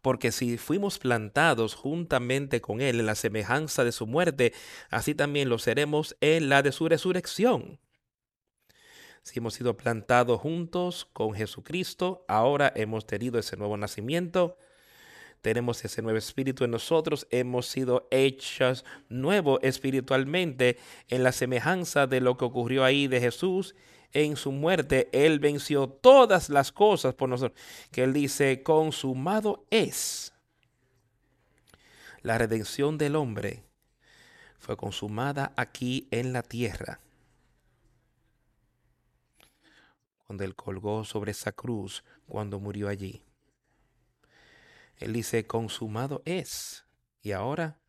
Porque 0.02 0.34
si 0.34 0.58
fuimos 0.58 1.00
plantados 1.00 1.76
juntamente 1.76 2.60
con 2.60 2.82
Él 2.82 3.00
en 3.00 3.06
la 3.06 3.16
semejanza 3.16 3.86
de 3.86 3.94
su 3.94 4.06
muerte, 4.06 4.54
así 4.90 5.16
también 5.16 5.48
lo 5.48 5.60
seremos 5.60 6.18
en 6.20 6.50
la 6.50 6.62
de 6.62 6.74
su 6.74 6.90
resurrección. 6.90 7.80
Si 9.22 9.40
hemos 9.40 9.54
sido 9.54 9.78
plantados 9.78 10.42
juntos 10.42 11.08
con 11.14 11.34
Jesucristo, 11.34 12.26
ahora 12.28 12.74
hemos 12.76 13.08
tenido 13.08 13.40
ese 13.40 13.56
nuevo 13.56 13.78
nacimiento, 13.78 14.58
tenemos 15.42 15.84
ese 15.86 16.02
nuevo 16.02 16.18
espíritu 16.18 16.66
en 16.66 16.72
nosotros, 16.72 17.26
hemos 17.30 17.68
sido 17.68 18.10
hechos 18.12 18.84
nuevo 19.08 19.62
espiritualmente 19.62 20.78
en 21.08 21.24
la 21.24 21.32
semejanza 21.32 22.08
de 22.08 22.20
lo 22.20 22.36
que 22.36 22.44
ocurrió 22.44 22.84
ahí 22.84 23.08
de 23.08 23.22
Jesús 23.22 23.76
en 24.14 24.36
su 24.36 24.52
muerte. 24.52 25.10
Él 25.12 25.40
venció 25.40 25.88
todas 25.90 26.50
las 26.50 26.72
cosas 26.72 27.14
por 27.14 27.30
nosotros, 27.30 27.60
que 27.92 28.04
él 28.04 28.14
dice, 28.14 28.64
consumado 28.64 29.66
es. 29.70 30.34
La 32.22 32.38
redención 32.38 32.98
del 32.98 33.16
hombre 33.16 33.64
fue 34.60 34.78
consumada 34.78 35.52
aquí 35.58 36.08
en 36.12 36.32
la 36.32 36.42
tierra. 36.42 37.00
cuando 40.34 40.46
él 40.46 40.56
colgó 40.56 41.04
sobre 41.04 41.30
esa 41.30 41.52
cruz, 41.52 42.04
cuando 42.28 42.60
murió 42.60 42.88
allí. 42.90 43.22
Él 44.98 45.14
dice, 45.14 45.46
consumado 45.46 46.24
es. 46.26 46.86
Y 47.22 47.34
ahora 47.34 47.80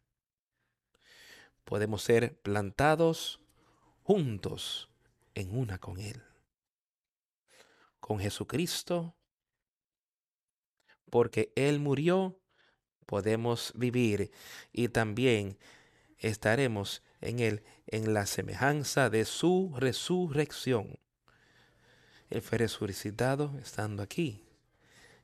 podemos 1.65 2.03
ser 2.03 2.39
plantados 2.41 3.41
juntos 4.03 4.91
en 5.35 5.57
una 5.57 5.79
con 5.79 5.99
Él. 5.99 6.23
Con 8.01 8.19
Jesucristo, 8.19 9.15
porque 11.11 11.53
Él 11.57 11.81
murió, 11.81 12.41
podemos 13.07 13.73
vivir 13.77 14.31
y 14.73 14.89
también 14.89 15.59
estaremos 16.19 17.03
en 17.21 17.39
Él 17.39 17.63
en 17.87 18.15
la 18.15 18.27
semejanza 18.27 19.11
de 19.11 19.25
su 19.25 19.73
resurrección. 19.77 20.99
Él 22.31 22.43
fue 22.43 22.59
resucitado 22.59 23.57
estando 23.63 24.03
aquí. 24.03 24.45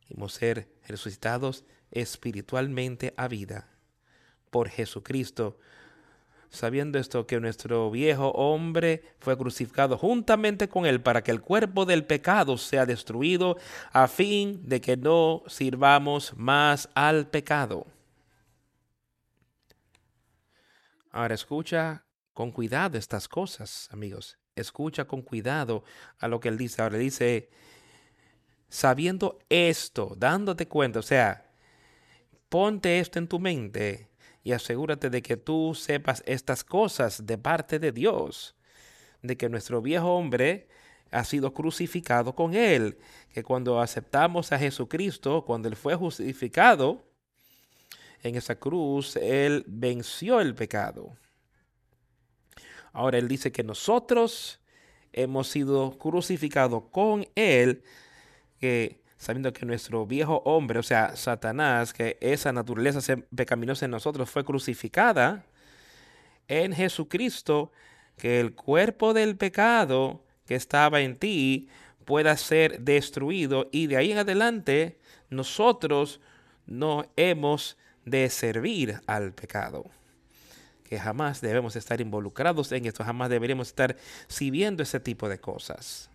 Hemos 0.09 0.35
ser 0.35 0.69
resucitados 0.87 1.64
espiritualmente 1.90 3.14
a 3.17 3.29
vida 3.29 3.69
por 4.50 4.69
Jesucristo. 4.69 5.59
Sabiendo 6.50 6.99
esto 6.99 7.26
que 7.26 7.40
nuestro 7.40 7.90
viejo 7.90 8.30
hombre 8.33 9.02
fue 9.21 9.38
crucificado 9.38 9.97
juntamente 9.97 10.69
con 10.69 10.85
él 10.85 11.00
para 11.00 11.23
que 11.23 11.30
el 11.30 11.40
cuerpo 11.40 11.87
del 11.87 12.04
pecado 12.04 12.59
sea 12.59 12.87
destruido 12.87 13.57
a 13.92 14.09
fin 14.09 14.61
de 14.69 14.80
que 14.80 14.97
no 14.97 15.42
sirvamos 15.46 16.35
más 16.37 16.88
al 16.94 17.29
pecado. 17.29 17.87
Ahora 21.12 21.35
escucha 21.35 22.05
con 22.35 22.51
cuidado 22.51 22.98
estas 22.98 23.29
cosas, 23.29 23.88
amigos 23.92 24.40
escucha 24.61 25.07
con 25.07 25.22
cuidado 25.22 25.85
a 26.18 26.29
lo 26.29 26.40
que 26.40 26.48
él 26.48 26.59
dice. 26.59 26.83
Ahora 26.83 26.98
dice, 26.98 27.51
sabiendo 28.68 29.38
esto, 29.48 30.14
dándote 30.16 30.68
cuenta, 30.68 31.01
o 31.01 31.03
sea, 31.03 31.51
ponte 32.48 33.01
esto 33.01 33.18
en 33.18 33.29
tu 33.29 33.38
mente 33.38 34.09
y 34.42 34.53
asegúrate 34.53 35.11
de 35.11 35.22
que 35.22 35.37
tú 35.37 35.74
sepas 35.74 36.22
estas 36.26 36.64
cosas 36.64 37.26
de 37.26 37.38
parte 37.38 37.79
de 37.79 37.92
Dios, 37.92 38.57
de 39.22 39.37
que 39.37 39.48
nuestro 39.48 39.83
viejo 39.83 40.14
hombre 40.14 40.68
ha 41.11 41.24
sido 41.24 41.53
crucificado 41.53 42.35
con 42.35 42.55
él, 42.55 42.98
que 43.33 43.42
cuando 43.42 43.81
aceptamos 43.81 44.53
a 44.53 44.59
Jesucristo, 44.59 45.44
cuando 45.44 45.68
él 45.68 45.76
fue 45.76 45.94
justificado 45.94 47.05
en 48.22 48.37
esa 48.37 48.55
cruz, 48.55 49.16
él 49.16 49.64
venció 49.66 50.40
el 50.40 50.55
pecado. 50.55 51.16
Ahora 52.92 53.18
Él 53.18 53.29
dice 53.29 53.53
que 53.53 53.62
nosotros 53.62 54.61
hemos 55.12 55.48
sido 55.48 55.96
crucificados 55.98 56.85
con 56.90 57.26
Él, 57.35 57.83
que 58.59 59.00
sabiendo 59.20 59.52
que 59.52 59.66
nuestro 59.66 60.06
viejo 60.06 60.40
hombre, 60.46 60.78
o 60.78 60.83
sea, 60.83 61.14
Satanás, 61.14 61.92
que 61.92 62.16
esa 62.22 62.54
naturaleza 62.54 63.18
pecaminosa 63.37 63.85
en 63.85 63.90
nosotros 63.90 64.30
fue 64.30 64.46
crucificada 64.46 65.44
en 66.48 66.72
Jesucristo, 66.72 67.70
que 68.16 68.40
el 68.40 68.54
cuerpo 68.54 69.12
del 69.12 69.37
pecado 69.37 70.24
que 70.46 70.54
estaba 70.54 71.02
en 71.02 71.16
ti 71.16 71.68
pueda 72.06 72.35
ser 72.38 72.80
destruido 72.80 73.68
y 73.70 73.88
de 73.88 73.98
ahí 73.98 74.11
en 74.11 74.18
adelante 74.18 74.98
nosotros 75.28 76.22
no 76.64 77.04
hemos 77.16 77.76
de 78.06 78.30
servir 78.30 79.02
al 79.06 79.35
pecado 79.35 79.85
que 80.88 80.98
jamás 80.98 81.40
debemos 81.40 81.76
estar 81.76 82.00
involucrados 82.00 82.72
en 82.72 82.87
esto, 82.87 83.04
jamás 83.04 83.30
deberíamos 83.30 83.68
estar 83.68 83.96
sirviendo 84.26 84.83
ese 84.83 84.98
tipo 84.98 85.28
de 85.28 85.38
cosas. 85.38 86.10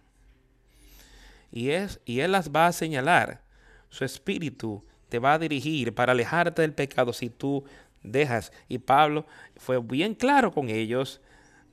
Y, 1.51 1.69
es, 1.69 1.99
y 2.05 2.19
Él 2.19 2.31
las 2.31 2.51
va 2.51 2.67
a 2.67 2.73
señalar. 2.73 3.43
Su 3.89 4.03
espíritu 4.05 4.84
te 5.10 5.19
va 5.19 5.34
a 5.34 5.39
dirigir 5.39 5.93
para 5.93 6.12
alejarte 6.12 6.62
del 6.62 6.73
pecado 6.73 7.13
si 7.13 7.29
tú 7.29 7.65
dejas. 8.03 8.51
Y 8.67 8.79
Pablo 8.79 9.25
fue 9.58 9.79
bien 9.79 10.15
claro 10.15 10.51
con 10.51 10.69
ellos 10.69 11.21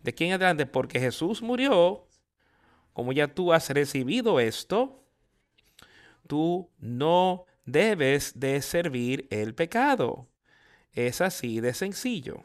de 0.03 0.13
quién 0.13 0.33
adelante, 0.33 0.67
porque 0.67 1.01
Jesús 1.01 1.43
murió, 1.43 2.07
como 2.93 3.13
ya 3.13 3.29
tú 3.29 3.53
has 3.53 3.71
recibido 3.71 4.41
esto, 4.41 5.03
tú 6.27 6.71
no 6.79 7.47
debes 7.65 8.39
de 8.39 8.61
servir 8.63 9.27
el 9.31 9.55
pecado. 9.55 10.29
Es 10.93 11.21
así 11.21 11.61
de 11.61 11.73
sencillo. 11.73 12.43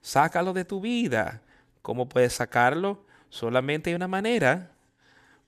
Sácalo 0.00 0.52
de 0.52 0.64
tu 0.64 0.80
vida. 0.80 1.42
¿Cómo 1.82 2.08
puedes 2.08 2.32
sacarlo? 2.34 3.04
Solamente 3.28 3.90
hay 3.90 3.96
una 3.96 4.08
manera, 4.08 4.71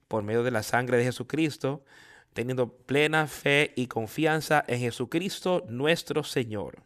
por 0.08 0.22
medio 0.22 0.42
de 0.42 0.50
la 0.50 0.62
sangre 0.62 0.96
de 0.98 1.04
Jesucristo, 1.04 1.84
teniendo 2.32 2.68
plena 2.68 3.26
fe 3.26 3.72
y 3.76 3.86
confianza 3.86 4.64
en 4.66 4.80
Jesucristo 4.80 5.64
nuestro 5.68 6.24
Señor. 6.24 6.82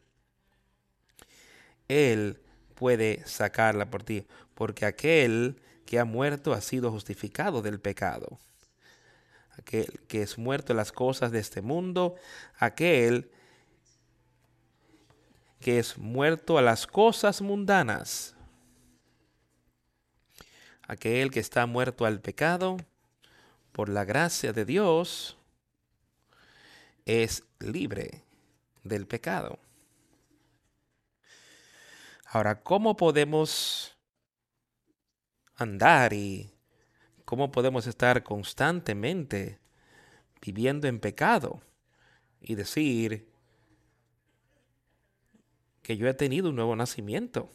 Él 1.88 2.40
puede 2.74 3.26
sacarla 3.26 3.90
por 3.90 4.02
ti, 4.02 4.26
porque 4.54 4.85
aquel 4.85 5.61
que 5.87 5.98
ha 5.98 6.04
muerto 6.04 6.52
ha 6.52 6.61
sido 6.61 6.90
justificado 6.90 7.62
del 7.62 7.81
pecado. 7.81 8.38
Aquel 9.59 10.00
que 10.07 10.22
es 10.22 10.38
muerto 10.38 10.72
en 10.72 10.76
las 10.76 10.92
cosas 10.92 11.33
de 11.33 11.40
este 11.40 11.62
mundo, 11.62 12.14
aquel 12.59 13.31
que 15.61 15.78
es 15.78 15.98
muerto 15.98 16.59
a 16.59 16.62
las 16.62 16.87
cosas 16.87 17.40
mundanas. 17.40 18.37
Aquel 20.87 21.31
que 21.31 21.40
está 21.40 21.66
muerto 21.66 22.07
al 22.07 22.20
pecado, 22.20 22.76
por 23.79 23.91
la 23.91 24.05
gracia 24.05 24.53
de 24.53 24.64
Dios, 24.64 25.37
es 27.07 27.45
libre 27.61 28.25
del 28.83 29.07
pecado. 29.07 29.61
Ahora, 32.25 32.61
¿cómo 32.61 32.97
podemos 32.97 33.97
andar 35.55 36.12
y 36.12 36.51
cómo 37.25 37.53
podemos 37.53 37.87
estar 37.87 38.25
constantemente 38.25 39.61
viviendo 40.43 40.88
en 40.88 40.99
pecado 40.99 41.62
y 42.41 42.57
decir, 42.57 43.29
que 45.83 45.97
yo 45.97 46.09
he 46.09 46.14
tenido 46.14 46.49
un 46.49 46.57
nuevo 46.57 46.75
nacimiento, 46.75 47.49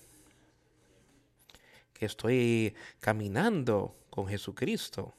que 1.91 2.05
estoy 2.05 2.75
caminando 3.01 3.97
con 4.09 4.25
Jesucristo. 4.29 5.13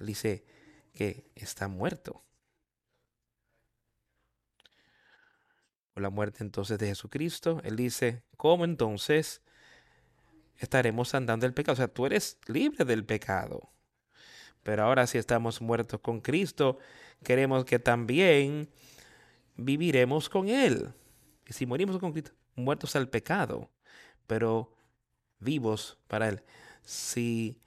Él 0.00 0.06
dice 0.06 0.44
que 0.92 1.30
está 1.34 1.68
muerto. 1.68 2.24
Por 5.92 6.02
la 6.02 6.10
muerte 6.10 6.44
entonces 6.44 6.78
de 6.78 6.88
Jesucristo, 6.88 7.60
Él 7.64 7.76
dice, 7.76 8.22
¿cómo 8.36 8.64
entonces 8.64 9.42
estaremos 10.56 11.14
andando 11.14 11.46
el 11.46 11.54
pecado? 11.54 11.74
O 11.74 11.76
sea, 11.76 11.88
tú 11.88 12.06
eres 12.06 12.38
libre 12.46 12.84
del 12.84 13.04
pecado. 13.04 13.70
Pero 14.62 14.84
ahora 14.84 15.06
si 15.06 15.18
estamos 15.18 15.60
muertos 15.60 16.00
con 16.00 16.20
Cristo, 16.20 16.78
queremos 17.24 17.64
que 17.64 17.78
también 17.78 18.68
viviremos 19.56 20.28
con 20.28 20.48
Él. 20.48 20.92
Y 21.46 21.52
si 21.52 21.66
morimos 21.66 21.98
con 21.98 22.12
Cristo, 22.12 22.32
muertos 22.54 22.94
al 22.96 23.08
pecado, 23.08 23.70
pero 24.26 24.74
vivos 25.38 25.98
para 26.06 26.28
Él. 26.28 26.42
Si 26.82 27.60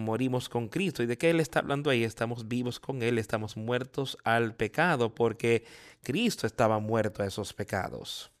morimos 0.00 0.48
con 0.48 0.68
Cristo. 0.68 1.02
¿Y 1.02 1.06
de 1.06 1.16
qué 1.18 1.30
Él 1.30 1.40
está 1.40 1.60
hablando 1.60 1.90
ahí? 1.90 2.04
Estamos 2.04 2.48
vivos 2.48 2.80
con 2.80 3.02
Él, 3.02 3.18
estamos 3.18 3.56
muertos 3.56 4.18
al 4.24 4.54
pecado 4.56 5.14
porque 5.14 5.64
Cristo 6.02 6.46
estaba 6.46 6.78
muerto 6.80 7.22
a 7.22 7.26
esos 7.26 7.52
pecados. 7.52 8.32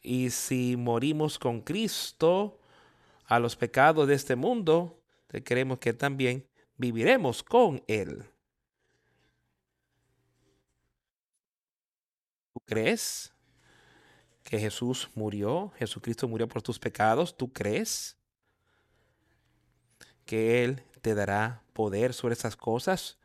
Y 0.00 0.30
si 0.30 0.76
morimos 0.76 1.38
con 1.38 1.60
Cristo 1.60 2.58
a 3.26 3.38
los 3.38 3.56
pecados 3.56 4.08
de 4.08 4.14
este 4.14 4.36
mundo, 4.36 5.02
creemos 5.44 5.78
que 5.78 5.92
también 5.92 6.46
viviremos 6.76 7.42
con 7.42 7.82
Él. 7.86 8.24
¿Tú 12.54 12.60
crees 12.64 13.32
que 14.42 14.58
Jesús 14.58 15.10
murió? 15.14 15.72
Jesucristo 15.76 16.26
murió 16.26 16.48
por 16.48 16.62
tus 16.62 16.78
pecados. 16.78 17.36
¿Tú 17.36 17.52
crees? 17.52 18.17
Que 20.28 20.62
Él 20.62 20.82
te 21.02 21.14
dará 21.16 21.62
poder 21.72 22.12
sobre 22.14 22.34
esas 22.34 22.54
cosas? 22.56 23.18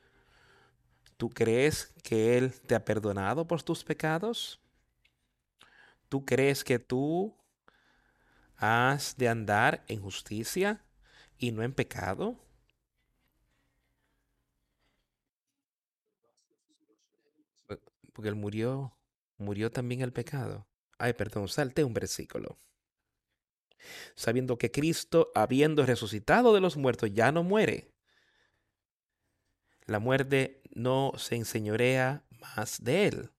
¿Tú 1.18 1.30
crees 1.30 1.92
que 2.04 2.38
Él 2.38 2.54
te 2.54 2.76
ha 2.76 2.86
perdonado 2.86 3.48
por 3.48 3.64
tus 3.64 3.84
pecados? 3.84 4.60
¿Tú 6.10 6.26
crees 6.26 6.64
que 6.64 6.80
tú 6.80 7.36
has 8.58 9.16
de 9.18 9.30
andar 9.30 9.84
en 9.88 10.02
justicia 10.02 10.82
y 11.38 11.52
no 11.52 11.62
en 11.64 11.74
pecado? 11.74 12.40
Porque 18.14 18.30
Él 18.30 18.36
murió, 18.36 18.94
murió 19.38 19.72
también 19.72 20.02
el 20.02 20.14
pecado. 20.14 20.68
Ay, 20.98 21.14
perdón, 21.14 21.48
salte 21.48 21.84
un 21.84 21.94
versículo 21.94 22.58
sabiendo 24.16 24.58
que 24.58 24.72
Cristo, 24.72 25.32
habiendo 25.36 25.86
resucitado 25.86 26.54
de 26.54 26.62
los 26.62 26.78
muertos, 26.78 27.12
ya 27.14 27.32
no 27.32 27.44
muere. 27.44 27.92
La 29.86 30.00
muerte 30.00 30.62
no 30.74 31.14
se 31.18 31.36
enseñorea 31.36 32.24
más 32.40 32.84
de 32.84 33.08
él. 33.08 33.30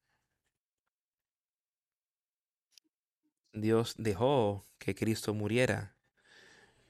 Dios 3.53 3.95
dejó 3.99 4.67
que 4.79 4.95
Cristo 4.95 5.33
muriera, 5.33 5.97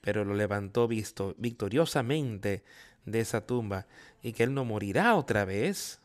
pero 0.01 0.25
lo 0.25 0.35
levantó 0.35 0.89
visto, 0.89 1.35
victoriosamente 1.39 2.65
de 3.05 3.21
esa 3.21 3.47
tumba 3.47 3.87
y 4.23 4.33
que 4.33 4.45
él 4.45 4.55
no 4.55 4.65
morirá 4.65 5.15
otra 5.15 5.45
vez. 5.45 6.01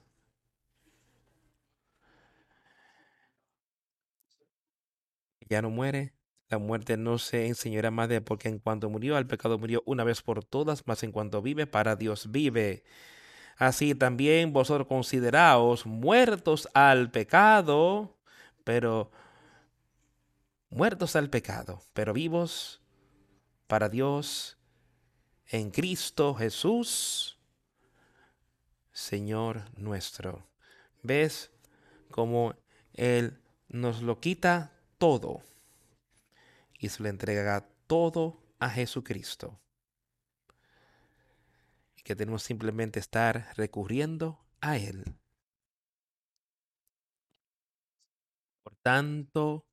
Ya 5.50 5.62
no 5.62 5.70
muere, 5.70 6.14
la 6.50 6.58
muerte 6.58 6.98
no 6.98 7.20
se 7.20 7.46
enseñará 7.46 7.92
más 7.92 8.10
de 8.10 8.22
porque 8.22 8.50
en 8.50 8.60
cuanto 8.60 8.90
murió 8.90 9.16
al 9.16 9.28
pecado 9.28 9.60
murió 9.60 9.84
una 9.86 10.04
vez 10.04 10.22
por 10.22 10.44
todas, 10.44 10.88
mas 10.88 11.04
en 11.04 11.12
cuanto 11.12 11.42
vive 11.42 11.68
para 11.68 11.96
Dios 11.96 12.32
vive. 12.32 12.84
Así 13.58 13.94
también 13.94 14.52
vosotros 14.52 14.88
consideraos 14.88 15.86
muertos 15.86 16.68
al 16.74 17.12
pecado, 17.12 18.18
pero 18.64 19.12
muertos 20.70 21.16
al 21.16 21.30
pecado, 21.30 21.84
pero 21.94 22.14
vivos 22.14 22.82
para 23.68 23.90
Dios 23.90 24.58
en 25.46 25.70
Cristo 25.70 26.34
Jesús, 26.34 27.38
Señor 28.92 29.66
nuestro. 29.78 30.48
¿Ves 31.04 31.52
cómo 32.10 32.56
Él 32.94 33.40
nos 33.68 34.02
lo 34.02 34.20
quita 34.20 34.74
todo? 34.98 35.44
Y 36.80 36.89
se 36.89 37.04
le 37.04 37.10
entrega 37.10 37.70
todo 37.86 38.42
a 38.58 38.70
Jesucristo. 38.70 39.60
Y 41.96 42.02
que 42.02 42.15
tenemos 42.15 42.42
simplemente 42.42 43.00
estar 43.00 43.54
recurriendo 43.56 44.39
a 44.62 44.78
Él. 44.78 45.04
Por 48.63 48.76
tanto, 48.78 49.65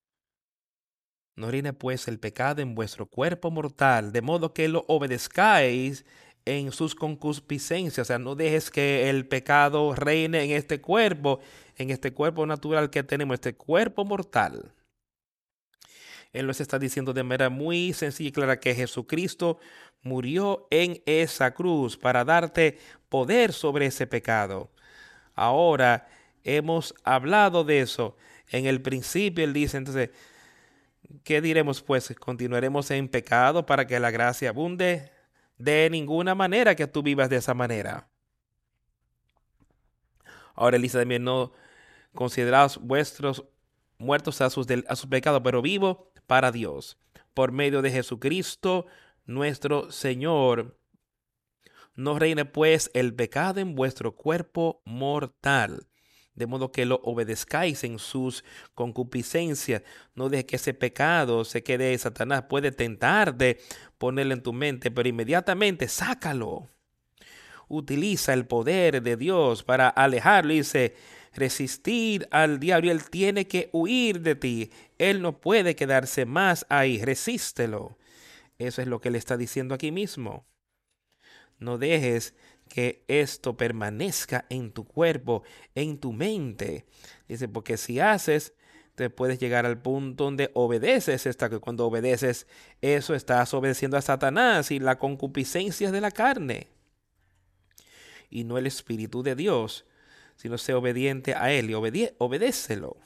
no 1.36 1.50
reine 1.50 1.72
pues 1.72 2.08
el 2.08 2.18
pecado 2.18 2.60
en 2.60 2.74
vuestro 2.74 3.06
cuerpo 3.06 3.50
mortal, 3.50 4.12
de 4.12 4.22
modo 4.22 4.52
que 4.52 4.68
lo 4.68 4.84
obedezcáis 4.88 6.04
en 6.44 6.72
sus 6.72 6.94
concupiscencias. 6.94 8.04
O 8.04 8.06
sea, 8.06 8.18
no 8.18 8.34
dejes 8.34 8.70
que 8.70 9.08
el 9.08 9.28
pecado 9.28 9.94
reine 9.94 10.44
en 10.44 10.50
este 10.52 10.80
cuerpo, 10.80 11.40
en 11.76 11.90
este 11.90 12.12
cuerpo 12.12 12.46
natural 12.46 12.90
que 12.90 13.02
tenemos, 13.02 13.34
este 13.34 13.54
cuerpo 13.54 14.04
mortal. 14.04 14.75
Él 16.36 16.46
nos 16.46 16.60
está 16.60 16.78
diciendo 16.78 17.14
de 17.14 17.22
manera 17.22 17.48
muy 17.48 17.94
sencilla 17.94 18.28
y 18.28 18.32
clara 18.32 18.60
que 18.60 18.74
Jesucristo 18.74 19.58
murió 20.02 20.68
en 20.70 21.02
esa 21.06 21.54
cruz 21.54 21.96
para 21.96 22.26
darte 22.26 22.78
poder 23.08 23.54
sobre 23.54 23.86
ese 23.86 24.06
pecado. 24.06 24.70
Ahora 25.34 26.06
hemos 26.44 26.94
hablado 27.04 27.64
de 27.64 27.80
eso. 27.80 28.18
En 28.50 28.66
el 28.66 28.82
principio 28.82 29.44
él 29.44 29.54
dice, 29.54 29.78
entonces, 29.78 30.10
¿qué 31.24 31.40
diremos 31.40 31.80
pues? 31.80 32.14
¿Continuaremos 32.20 32.90
en 32.90 33.08
pecado 33.08 33.64
para 33.64 33.86
que 33.86 33.98
la 33.98 34.10
gracia 34.10 34.50
abunde? 34.50 35.10
De 35.56 35.88
ninguna 35.88 36.34
manera 36.34 36.74
que 36.74 36.86
tú 36.86 37.02
vivas 37.02 37.30
de 37.30 37.36
esa 37.36 37.54
manera. 37.54 38.08
Ahora 40.54 40.76
él 40.76 40.82
dice 40.82 40.98
también, 40.98 41.24
no 41.24 41.52
consideraos 42.14 42.78
vuestros 42.78 43.42
muertos 43.96 44.42
a 44.42 44.50
sus, 44.50 44.66
a 44.86 44.96
sus 44.96 45.08
pecados, 45.08 45.40
pero 45.42 45.62
vivo 45.62 46.12
para 46.26 46.52
Dios 46.52 46.98
por 47.36 47.52
medio 47.52 47.82
de 47.82 47.90
Jesucristo 47.90 48.86
nuestro 49.26 49.92
Señor. 49.92 50.78
No 51.94 52.18
reine 52.18 52.46
pues 52.46 52.90
el 52.94 53.14
pecado 53.14 53.60
en 53.60 53.74
vuestro 53.74 54.16
cuerpo 54.16 54.80
mortal, 54.86 55.86
de 56.34 56.46
modo 56.46 56.72
que 56.72 56.86
lo 56.86 56.96
obedezcáis 57.04 57.84
en 57.84 57.98
sus 57.98 58.42
concupiscencias. 58.74 59.82
No 60.14 60.30
deje 60.30 60.46
que 60.46 60.56
ese 60.56 60.72
pecado 60.72 61.44
se 61.44 61.62
quede. 61.62 61.98
Satanás 61.98 62.44
puede 62.48 62.72
tentarte, 62.72 63.58
ponerlo 63.98 64.32
en 64.32 64.42
tu 64.42 64.54
mente, 64.54 64.90
pero 64.90 65.06
inmediatamente 65.06 65.88
sácalo. 65.88 66.70
Utiliza 67.68 68.32
el 68.32 68.46
poder 68.46 69.02
de 69.02 69.18
Dios 69.18 69.62
para 69.62 69.88
alejarlo. 69.88 70.54
Dice, 70.54 70.94
resistir 71.36 72.26
al 72.30 72.58
diablo. 72.58 72.90
Él 72.90 73.08
tiene 73.08 73.46
que 73.46 73.70
huir 73.72 74.20
de 74.20 74.34
ti. 74.34 74.70
Él 74.98 75.22
no 75.22 75.40
puede 75.40 75.76
quedarse 75.76 76.26
más 76.26 76.66
ahí. 76.68 77.02
Resístelo. 77.02 77.96
Eso 78.58 78.82
es 78.82 78.88
lo 78.88 79.00
que 79.00 79.10
le 79.10 79.18
está 79.18 79.36
diciendo 79.36 79.74
aquí 79.74 79.92
mismo. 79.92 80.44
No 81.58 81.78
dejes 81.78 82.34
que 82.68 83.04
esto 83.06 83.56
permanezca 83.56 84.46
en 84.50 84.72
tu 84.72 84.84
cuerpo, 84.84 85.42
en 85.74 85.98
tu 85.98 86.12
mente. 86.12 86.84
Dice, 87.28 87.48
porque 87.48 87.76
si 87.76 88.00
haces, 88.00 88.54
te 88.96 89.10
puedes 89.10 89.38
llegar 89.38 89.66
al 89.66 89.80
punto 89.80 90.24
donde 90.24 90.50
obedeces 90.54 91.26
esta 91.26 91.50
que 91.50 91.60
cuando 91.60 91.86
obedeces 91.86 92.46
eso 92.80 93.14
estás 93.14 93.52
obedeciendo 93.54 93.96
a 93.96 94.02
Satanás 94.02 94.70
y 94.70 94.80
la 94.80 94.98
concupiscencia 94.98 95.92
de 95.92 96.00
la 96.00 96.10
carne 96.10 96.68
y 98.30 98.44
no 98.44 98.58
el 98.58 98.66
espíritu 98.66 99.22
de 99.22 99.34
Dios 99.34 99.84
sino 100.36 100.58
sea 100.58 100.78
obediente 100.78 101.34
a 101.34 101.52
Él 101.52 101.70
y 101.70 101.74
obedécelo. 101.74 102.96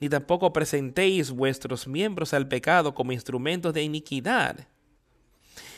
Ni 0.00 0.08
tampoco 0.08 0.52
presentéis 0.52 1.30
vuestros 1.30 1.88
miembros 1.88 2.34
al 2.34 2.46
pecado 2.46 2.94
como 2.94 3.12
instrumentos 3.12 3.74
de 3.74 3.82
iniquidad, 3.82 4.68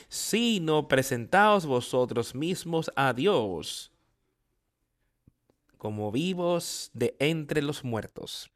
sino 0.09 0.89
presentaos 0.89 1.65
vosotros 1.65 2.35
mismos 2.35 2.91
a 2.97 3.13
Dios 3.13 3.93
como 5.79 6.13
vivos 6.13 6.91
de 6.93 7.17
entre 7.19 7.63
los 7.63 7.85
muertos, 7.85 8.51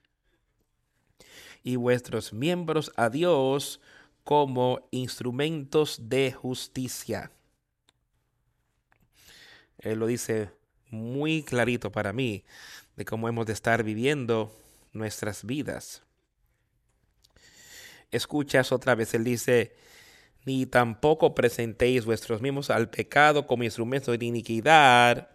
y 1.62 1.76
vuestros 1.76 2.34
miembros 2.34 2.92
a 2.96 3.08
Dios 3.08 3.80
como 4.24 4.86
instrumentos 4.90 5.98
de 6.02 6.32
justicia. 6.32 7.32
Él 9.78 10.00
lo 10.00 10.06
dice 10.06 10.50
muy 10.94 11.42
clarito 11.42 11.92
para 11.92 12.12
mí 12.12 12.44
de 12.96 13.04
cómo 13.04 13.28
hemos 13.28 13.46
de 13.46 13.52
estar 13.52 13.82
viviendo 13.82 14.56
nuestras 14.92 15.44
vidas. 15.44 16.02
Escuchas 18.10 18.72
otra 18.72 18.94
vez, 18.94 19.12
él 19.14 19.24
dice, 19.24 19.76
ni 20.44 20.66
tampoco 20.66 21.34
presentéis 21.34 22.04
vuestros 22.04 22.40
mismos 22.40 22.70
al 22.70 22.88
pecado 22.88 23.46
como 23.46 23.64
instrumento 23.64 24.12
de 24.12 24.24
iniquidad. 24.24 25.30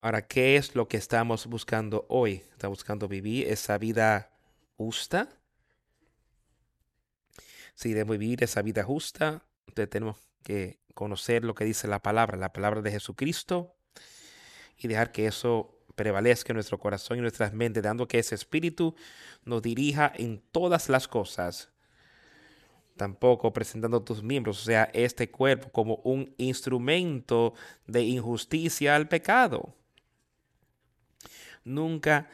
Ahora, 0.00 0.26
¿qué 0.26 0.56
es 0.56 0.74
lo 0.74 0.86
que 0.86 0.98
estamos 0.98 1.46
buscando 1.46 2.04
hoy? 2.08 2.42
¿Estamos 2.52 2.78
buscando 2.78 3.08
vivir 3.08 3.48
esa 3.48 3.78
vida 3.78 4.30
justa? 4.76 5.28
Si 7.74 7.88
debemos 7.88 8.18
vivir 8.18 8.44
esa 8.44 8.62
vida 8.62 8.84
justa, 8.84 9.42
tenemos 9.74 10.16
que 10.44 10.78
conocer 10.94 11.44
lo 11.44 11.56
que 11.56 11.64
dice 11.64 11.88
la 11.88 12.00
palabra, 12.00 12.38
la 12.38 12.52
palabra 12.52 12.80
de 12.82 12.92
Jesucristo, 12.92 13.74
y 14.78 14.86
dejar 14.86 15.10
que 15.10 15.26
eso 15.26 15.80
prevalezca 15.96 16.52
en 16.52 16.56
nuestro 16.56 16.78
corazón 16.78 17.18
y 17.18 17.20
nuestras 17.20 17.52
mentes, 17.52 17.82
dando 17.82 18.06
que 18.06 18.18
ese 18.18 18.34
espíritu 18.36 18.94
nos 19.44 19.62
dirija 19.62 20.12
en 20.14 20.40
todas 20.52 20.88
las 20.88 21.08
cosas. 21.08 21.70
Tampoco 22.96 23.52
presentando 23.52 24.02
tus 24.02 24.22
miembros, 24.22 24.62
o 24.62 24.64
sea, 24.64 24.88
este 24.92 25.30
cuerpo 25.30 25.70
como 25.70 25.96
un 26.04 26.32
instrumento 26.36 27.54
de 27.86 28.02
injusticia 28.02 28.94
al 28.94 29.08
pecado. 29.08 29.74
Nunca 31.64 32.28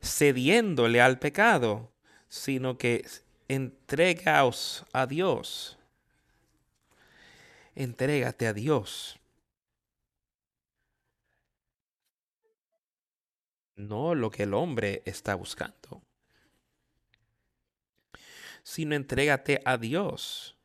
cediéndole 0.00 1.00
al 1.00 1.18
pecado, 1.18 1.92
sino 2.28 2.78
que 2.78 3.06
entregaos 3.48 4.84
a 4.92 5.06
Dios. 5.06 5.73
Entrégate 7.74 8.46
a 8.46 8.52
Dios. 8.52 9.18
No 13.76 14.14
lo 14.14 14.30
que 14.30 14.44
el 14.44 14.54
hombre 14.54 15.02
está 15.04 15.34
buscando, 15.34 16.02
sino 18.62 18.94
entrégate 18.94 19.60
a 19.64 19.76
Dios. 19.76 20.56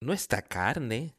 No 0.00 0.12
esta 0.12 0.42
carne. 0.42 1.14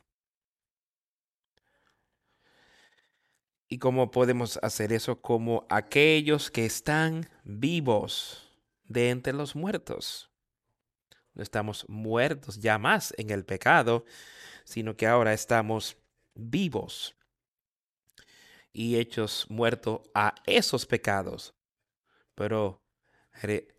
¿Y 3.68 3.78
cómo 3.78 4.10
podemos 4.10 4.60
hacer 4.62 4.94
eso? 4.94 5.22
Como 5.22 5.66
aquellos 5.70 6.50
que 6.50 6.66
están 6.66 7.30
vivos 7.44 8.50
de 8.86 9.10
entre 9.10 9.34
los 9.34 9.56
muertos. 9.56 10.30
No 11.34 11.44
estamos 11.44 11.86
muertos 11.88 12.60
ya 12.60 12.78
más 12.78 13.14
en 13.18 13.30
el 13.30 13.46
pecado, 13.46 14.06
sino 14.70 14.96
que 14.96 15.08
ahora 15.08 15.34
estamos 15.34 15.98
vivos 16.36 17.16
y 18.72 18.98
hechos 18.98 19.48
muertos 19.50 20.02
a 20.14 20.36
esos 20.46 20.86
pecados, 20.86 21.56
pero 22.36 22.80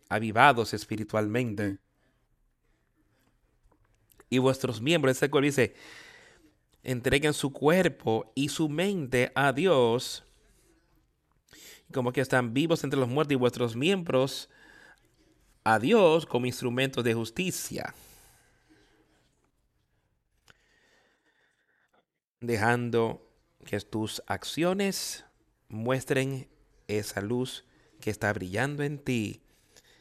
avivados 0.09 0.73
espiritualmente. 0.73 1.79
Y 4.29 4.39
vuestros 4.39 4.81
miembros, 4.81 5.13
este 5.13 5.29
cual 5.29 5.45
dice, 5.45 5.75
entreguen 6.83 7.33
su 7.33 7.53
cuerpo 7.53 8.33
y 8.35 8.49
su 8.49 8.67
mente 8.67 9.31
a 9.33 9.53
Dios, 9.53 10.25
como 11.93 12.11
que 12.11 12.19
están 12.19 12.53
vivos 12.53 12.83
entre 12.83 12.99
los 12.99 13.07
muertos 13.07 13.31
y 13.31 13.37
vuestros 13.37 13.77
miembros 13.77 14.49
a 15.63 15.79
Dios 15.79 16.25
como 16.25 16.47
instrumentos 16.47 17.01
de 17.01 17.13
justicia. 17.13 17.95
Dejando 22.41 23.31
que 23.65 23.79
tus 23.79 24.23
acciones 24.25 25.25
muestren 25.69 26.49
esa 26.87 27.21
luz 27.21 27.65
que 27.99 28.09
está 28.09 28.33
brillando 28.33 28.83
en 28.83 28.97
ti, 28.97 29.43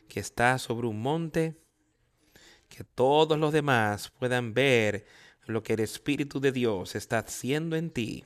que 0.09 0.21
está 0.21 0.59
sobre 0.59 0.87
un 0.87 1.03
monte, 1.03 1.61
que 2.69 2.83
todos 2.83 3.39
los 3.39 3.53
demás 3.53 4.11
puedan 4.19 4.55
ver 4.55 5.05
lo 5.47 5.63
que 5.63 5.75
el 5.75 5.81
Espíritu 5.81 6.41
de 6.41 6.53
Dios 6.53 6.95
está 6.95 7.19
haciendo 7.19 7.77
en 7.77 7.91
ti. 7.91 8.25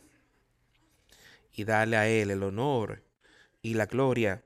Y 1.52 1.64
darle 1.64 1.96
a 1.96 2.08
Él 2.08 2.30
el 2.30 2.42
honor 2.42 3.04
y 3.62 3.74
la 3.74 3.86
gloria 3.86 4.44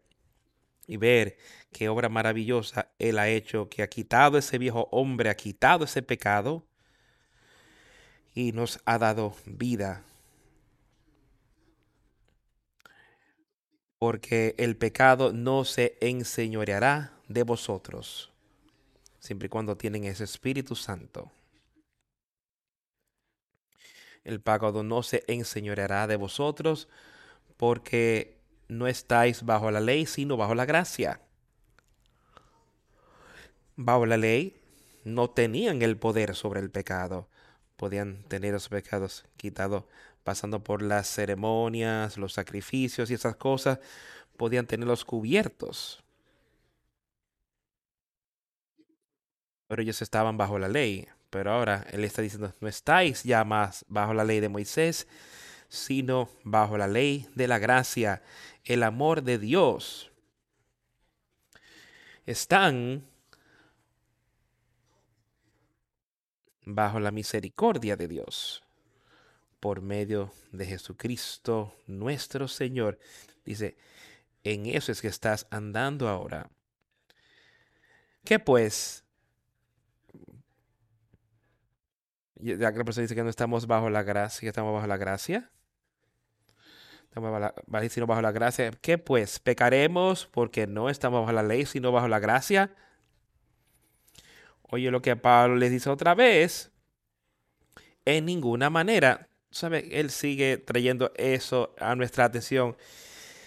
y 0.86 0.96
ver 0.96 1.36
qué 1.72 1.88
obra 1.88 2.08
maravillosa 2.08 2.92
Él 2.98 3.18
ha 3.18 3.28
hecho, 3.28 3.68
que 3.68 3.82
ha 3.82 3.88
quitado 3.88 4.38
ese 4.38 4.58
viejo 4.58 4.88
hombre, 4.90 5.28
ha 5.28 5.36
quitado 5.36 5.84
ese 5.84 6.02
pecado 6.02 6.67
y 8.34 8.52
nos 8.52 8.80
ha 8.84 8.98
dado 8.98 9.34
vida. 9.46 10.04
Porque 13.98 14.54
el 14.58 14.76
pecado 14.76 15.32
no 15.32 15.64
se 15.64 15.98
enseñoreará 16.00 17.12
de 17.28 17.42
vosotros, 17.42 18.30
siempre 19.18 19.46
y 19.46 19.48
cuando 19.48 19.76
tienen 19.76 20.04
ese 20.04 20.24
Espíritu 20.24 20.76
Santo. 20.76 21.32
El 24.24 24.40
pecado 24.40 24.82
no 24.82 25.02
se 25.02 25.24
enseñoreará 25.26 26.06
de 26.06 26.16
vosotros 26.16 26.88
porque 27.56 28.38
no 28.68 28.86
estáis 28.86 29.42
bajo 29.42 29.70
la 29.70 29.80
ley, 29.80 30.06
sino 30.06 30.36
bajo 30.36 30.54
la 30.54 30.66
gracia. 30.66 31.20
Bajo 33.76 34.06
la 34.06 34.16
ley 34.16 34.60
no 35.04 35.30
tenían 35.30 35.82
el 35.82 35.96
poder 35.96 36.34
sobre 36.34 36.60
el 36.60 36.70
pecado. 36.70 37.28
Podían 37.78 38.24
tener 38.24 38.54
los 38.54 38.68
pecados 38.68 39.24
quitados 39.36 39.84
pasando 40.24 40.64
por 40.64 40.82
las 40.82 41.06
ceremonias, 41.06 42.18
los 42.18 42.32
sacrificios 42.32 43.08
y 43.08 43.14
esas 43.14 43.36
cosas. 43.36 43.78
Podían 44.36 44.66
tenerlos 44.66 45.04
cubiertos. 45.04 46.02
Pero 49.68 49.80
ellos 49.80 50.02
estaban 50.02 50.36
bajo 50.36 50.58
la 50.58 50.66
ley. 50.66 51.06
Pero 51.30 51.52
ahora 51.52 51.86
Él 51.92 52.02
está 52.02 52.20
diciendo, 52.20 52.52
no 52.60 52.66
estáis 52.66 53.22
ya 53.22 53.44
más 53.44 53.84
bajo 53.86 54.12
la 54.12 54.24
ley 54.24 54.40
de 54.40 54.48
Moisés, 54.48 55.06
sino 55.68 56.28
bajo 56.42 56.76
la 56.76 56.88
ley 56.88 57.28
de 57.36 57.46
la 57.46 57.60
gracia, 57.60 58.22
el 58.64 58.82
amor 58.82 59.22
de 59.22 59.38
Dios. 59.38 60.10
Están 62.26 63.04
bajo 66.68 67.00
la 67.00 67.10
misericordia 67.10 67.96
de 67.96 68.08
Dios 68.08 68.62
por 69.58 69.80
medio 69.80 70.30
de 70.52 70.66
Jesucristo 70.66 71.74
nuestro 71.86 72.46
Señor. 72.46 72.98
Dice, 73.44 73.76
en 74.44 74.66
eso 74.66 74.92
es 74.92 75.00
que 75.00 75.08
estás 75.08 75.46
andando 75.50 76.08
ahora. 76.08 76.50
¿Qué 78.24 78.38
pues? 78.38 79.04
Ya 82.36 82.70
que 82.70 82.78
la 82.78 82.84
persona 82.84 83.02
dice 83.02 83.14
que 83.14 83.24
no 83.24 83.30
estamos 83.30 83.66
bajo 83.66 83.88
la 83.88 84.02
gracia, 84.02 84.40
que 84.40 84.48
estamos 84.48 84.74
bajo 84.74 84.86
la 84.86 84.98
gracia. 84.98 85.50
Estamos 87.04 87.32
bajo 87.32 87.54
la, 87.70 87.88
sino 87.88 88.06
bajo 88.06 88.20
la 88.20 88.32
gracia. 88.32 88.70
¿Qué 88.82 88.98
pues? 88.98 89.38
¿Pecaremos 89.38 90.26
porque 90.26 90.66
no 90.66 90.90
estamos 90.90 91.22
bajo 91.22 91.32
la 91.32 91.42
ley, 91.42 91.64
sino 91.64 91.90
bajo 91.90 92.06
la 92.06 92.18
gracia? 92.18 92.74
Oye 94.70 94.90
lo 94.90 95.00
que 95.02 95.16
Pablo 95.16 95.56
les 95.56 95.70
dice 95.70 95.90
otra 95.90 96.14
vez. 96.14 96.70
En 98.04 98.26
ninguna 98.26 98.70
manera. 98.70 99.28
¿Sabe? 99.50 99.88
Él 99.92 100.10
sigue 100.10 100.58
trayendo 100.58 101.10
eso 101.16 101.74
a 101.78 101.94
nuestra 101.94 102.24
atención. 102.24 102.76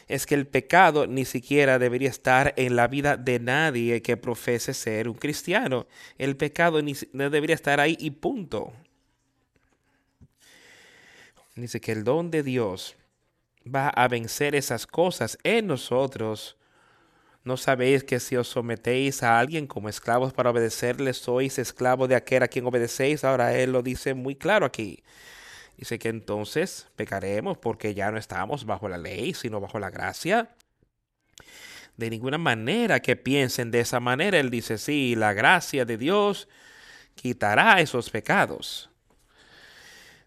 Es 0.07 0.25
que 0.25 0.35
el 0.35 0.47
pecado 0.47 1.07
ni 1.07 1.25
siquiera 1.25 1.79
debería 1.79 2.09
estar 2.09 2.53
en 2.57 2.75
la 2.75 2.87
vida 2.87 3.17
de 3.17 3.39
nadie 3.39 4.01
que 4.01 4.17
profese 4.17 4.73
ser 4.73 5.07
un 5.07 5.13
cristiano. 5.13 5.87
El 6.17 6.35
pecado 6.35 6.81
ni, 6.81 6.95
no 7.13 7.29
debería 7.29 7.55
estar 7.55 7.79
ahí 7.79 7.95
y 7.99 8.11
punto. 8.11 8.73
Dice 11.55 11.79
que 11.79 11.91
el 11.91 12.03
don 12.03 12.31
de 12.31 12.43
Dios 12.43 12.95
va 13.63 13.89
a 13.89 14.07
vencer 14.07 14.55
esas 14.55 14.87
cosas 14.87 15.37
en 15.43 15.67
nosotros. 15.67 16.57
¿No 17.43 17.57
sabéis 17.57 18.03
que 18.03 18.19
si 18.19 18.35
os 18.35 18.47
sometéis 18.47 19.23
a 19.23 19.39
alguien 19.39 19.65
como 19.65 19.89
esclavos 19.89 20.31
para 20.33 20.51
obedecerle, 20.51 21.13
sois 21.13 21.57
esclavos 21.57 22.07
de 22.07 22.15
aquel 22.15 22.43
a 22.43 22.47
quien 22.47 22.65
obedecéis? 22.65 23.23
Ahora 23.23 23.55
él 23.57 23.71
lo 23.71 23.81
dice 23.81 24.13
muy 24.13 24.35
claro 24.35 24.65
aquí. 24.65 25.03
Dice 25.77 25.97
que 25.97 26.09
entonces 26.09 26.87
pecaremos 26.95 27.57
porque 27.57 27.95
ya 27.95 28.11
no 28.11 28.19
estamos 28.19 28.65
bajo 28.65 28.87
la 28.87 28.99
ley, 28.99 29.33
sino 29.33 29.59
bajo 29.59 29.79
la 29.79 29.89
gracia. 29.89 30.55
De 31.97 32.09
ninguna 32.11 32.37
manera 32.37 32.99
que 32.99 33.15
piensen 33.15 33.71
de 33.71 33.79
esa 33.79 33.99
manera. 33.99 34.39
Él 34.39 34.51
dice, 34.51 34.77
sí, 34.77 35.15
la 35.15 35.33
gracia 35.33 35.83
de 35.85 35.97
Dios 35.97 36.47
quitará 37.15 37.81
esos 37.81 38.11
pecados 38.11 38.91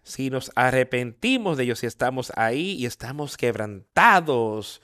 si 0.05 0.29
nos 0.29 0.51
arrepentimos 0.55 1.57
de 1.57 1.63
ellos, 1.63 1.79
si 1.79 1.87
estamos 1.87 2.31
ahí 2.35 2.73
y 2.73 2.85
estamos 2.85 3.37
quebrantados 3.37 4.81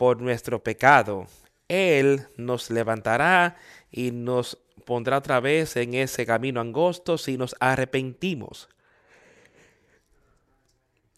por 0.00 0.22
nuestro 0.22 0.64
pecado, 0.64 1.26
Él 1.68 2.26
nos 2.38 2.70
levantará 2.70 3.58
y 3.92 4.12
nos 4.12 4.56
pondrá 4.86 5.18
otra 5.18 5.40
vez 5.40 5.76
en 5.76 5.92
ese 5.92 6.24
camino 6.24 6.62
angosto 6.62 7.18
si 7.18 7.36
nos 7.36 7.54
arrepentimos. 7.60 8.70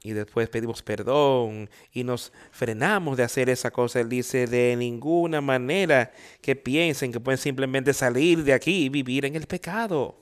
Y 0.03 0.11
después 0.11 0.49
pedimos 0.49 0.83
perdón 0.83 1.71
y 1.92 2.03
nos 2.03 2.33
frenamos 2.51 3.16
de 3.16 3.23
hacer 3.23 3.51
esa 3.51 3.71
cosa. 3.71 4.01
Él 4.01 4.09
dice, 4.09 4.49
de 4.49 4.75
ninguna 4.75 5.40
manera 5.40 6.11
que 6.40 6.57
piensen 6.57 7.12
que 7.12 7.21
pueden 7.21 7.38
simplemente 7.38 7.95
salir 7.95 8.42
de 8.42 8.53
aquí 8.53 8.87
y 8.87 8.88
vivir 8.88 9.27
en 9.27 9.37
el 9.37 9.47
pecado. 9.47 10.16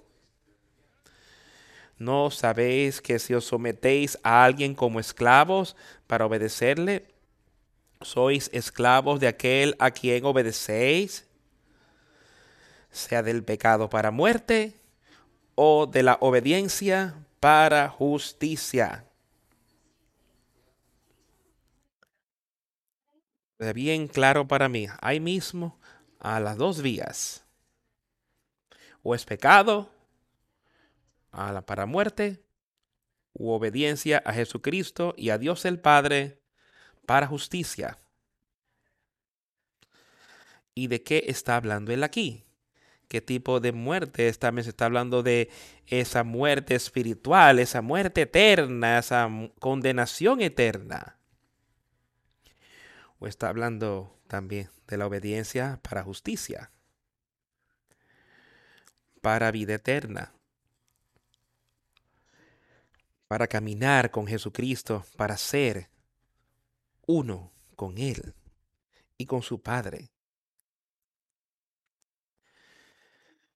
¿No 1.97 2.31
sabéis 2.31 3.01
que 3.01 3.19
si 3.19 3.33
os 3.33 3.47
sometéis 3.47 4.19
a 4.23 4.45
alguien 4.45 4.75
como 4.75 5.01
esclavos 5.01 5.77
para 6.07 6.27
obedecerle, 6.27 7.07
sois 8.03 8.49
esclavos 8.53 9.21
de 9.21 9.29
aquel 9.29 9.77
a 9.79 9.91
quien 9.91 10.25
obedecéis, 10.25 11.27
sea 12.91 13.23
del 13.23 13.45
pecado 13.45 13.89
para 13.89 14.11
muerte 14.11 14.75
o 15.55 15.87
de 15.87 16.03
la 16.03 16.17
obediencia 16.21 17.15
para 17.39 17.89
justicia. 17.89 19.05
Bien 23.75 24.09
claro 24.09 24.49
para 24.49 24.71
mí, 24.71 24.87
ahí 25.03 25.21
mismo 25.21 25.79
a 26.19 26.41
las 26.41 26.57
dos 26.57 26.81
vías. 26.81 27.45
O 29.03 29.15
es 29.15 29.25
pecado 29.27 29.91
a 31.31 31.53
la 31.53 31.61
para 31.61 31.85
muerte, 31.85 32.43
u 33.35 33.51
obediencia 33.51 34.23
a 34.25 34.33
Jesucristo 34.33 35.15
y 35.17 35.31
a 35.31 35.39
Dios 35.39 35.65
el 35.65 35.79
Padre 35.79 36.40
para 37.11 37.27
justicia. 37.27 37.99
¿Y 40.77 40.87
de 40.87 41.03
qué 41.03 41.25
está 41.27 41.57
hablando 41.57 41.91
él 41.91 42.05
aquí? 42.05 42.45
¿Qué 43.09 43.21
tipo 43.21 43.59
de 43.59 43.73
muerte 43.73 44.29
está? 44.29 44.53
Se 44.63 44.71
está 44.71 44.85
hablando 44.85 45.25
de 45.25 45.51
esa 45.89 46.23
muerte 46.23 46.77
espiritual, 46.77 47.59
esa 47.59 47.83
muerte 47.83 48.23
eterna, 48.23 49.01
esa 49.01 49.29
condenación 49.59 50.41
eterna. 50.41 51.17
O 53.19 53.27
está 53.27 53.49
hablando 53.49 54.17
también 54.29 54.71
de 54.87 54.97
la 54.97 55.09
obediencia 55.09 55.81
para 55.83 56.05
justicia, 56.05 56.71
para 59.21 59.51
vida 59.51 59.75
eterna, 59.75 60.33
para 63.27 63.49
caminar 63.49 64.13
con 64.13 64.29
Jesucristo, 64.29 65.05
para 65.17 65.37
ser 65.37 65.91
uno 67.11 67.51
con 67.75 67.99
Él 67.99 68.35
y 69.19 69.27
con 69.27 69.43
su 69.43 69.61
Padre. 69.61 70.11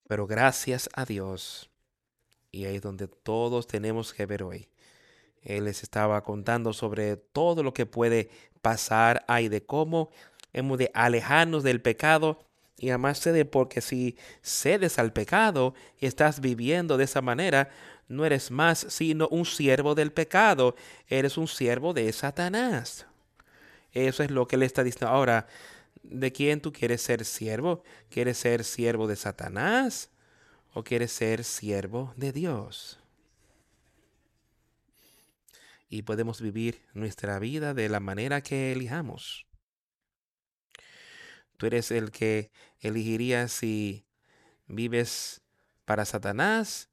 Pero 0.08 0.26
gracias 0.26 0.90
a 0.92 1.04
Dios, 1.04 1.70
y 2.50 2.64
ahí 2.64 2.76
es 2.76 2.82
donde 2.82 3.06
todos 3.06 3.66
tenemos 3.68 4.12
que 4.12 4.26
ver 4.26 4.42
hoy. 4.42 4.68
Él 5.40 5.64
les 5.64 5.84
estaba 5.84 6.22
contando 6.24 6.72
sobre 6.72 7.16
todo 7.16 7.62
lo 7.62 7.72
que 7.72 7.86
puede 7.86 8.28
pasar 8.60 9.24
ahí, 9.28 9.48
de 9.48 9.64
cómo 9.64 10.10
hemos 10.52 10.76
de 10.76 10.90
alejarnos 10.92 11.62
del 11.62 11.80
pecado 11.80 12.44
y 12.76 12.88
además 12.88 13.22
de 13.22 13.44
porque 13.44 13.80
si 13.80 14.16
cedes 14.42 14.98
al 14.98 15.12
pecado 15.12 15.74
y 16.00 16.06
estás 16.06 16.40
viviendo 16.40 16.96
de 16.96 17.04
esa 17.04 17.22
manera, 17.22 17.70
no 18.08 18.26
eres 18.26 18.50
más 18.50 18.86
sino 18.88 19.28
un 19.28 19.44
siervo 19.46 19.94
del 19.94 20.12
pecado, 20.12 20.74
eres 21.06 21.38
un 21.38 21.46
siervo 21.46 21.94
de 21.94 22.12
Satanás. 22.12 23.06
Eso 23.94 24.22
es 24.22 24.30
lo 24.30 24.46
que 24.46 24.56
le 24.56 24.66
está 24.66 24.84
diciendo. 24.84 25.08
Ahora, 25.08 25.46
¿De 26.04 26.32
quién 26.32 26.60
tú 26.60 26.72
quieres 26.72 27.00
ser 27.00 27.24
siervo? 27.24 27.82
¿Quieres 28.10 28.36
ser 28.36 28.64
siervo 28.64 29.06
de 29.06 29.16
Satanás 29.16 30.10
o 30.74 30.84
quieres 30.84 31.12
ser 31.12 31.44
siervo 31.44 32.12
de 32.16 32.30
Dios? 32.30 33.00
Y 35.88 36.02
podemos 36.02 36.42
vivir 36.42 36.82
nuestra 36.92 37.38
vida 37.38 37.72
de 37.72 37.88
la 37.88 38.00
manera 38.00 38.42
que 38.42 38.72
elijamos. 38.72 39.46
Tú 41.56 41.66
eres 41.66 41.90
el 41.90 42.10
que 42.10 42.50
elegiría 42.80 43.48
si 43.48 44.04
vives 44.66 45.40
para 45.86 46.04
Satanás 46.04 46.90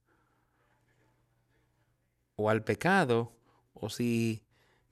o 2.36 2.50
al 2.50 2.64
pecado 2.64 3.36
o 3.74 3.90
si 3.90 4.46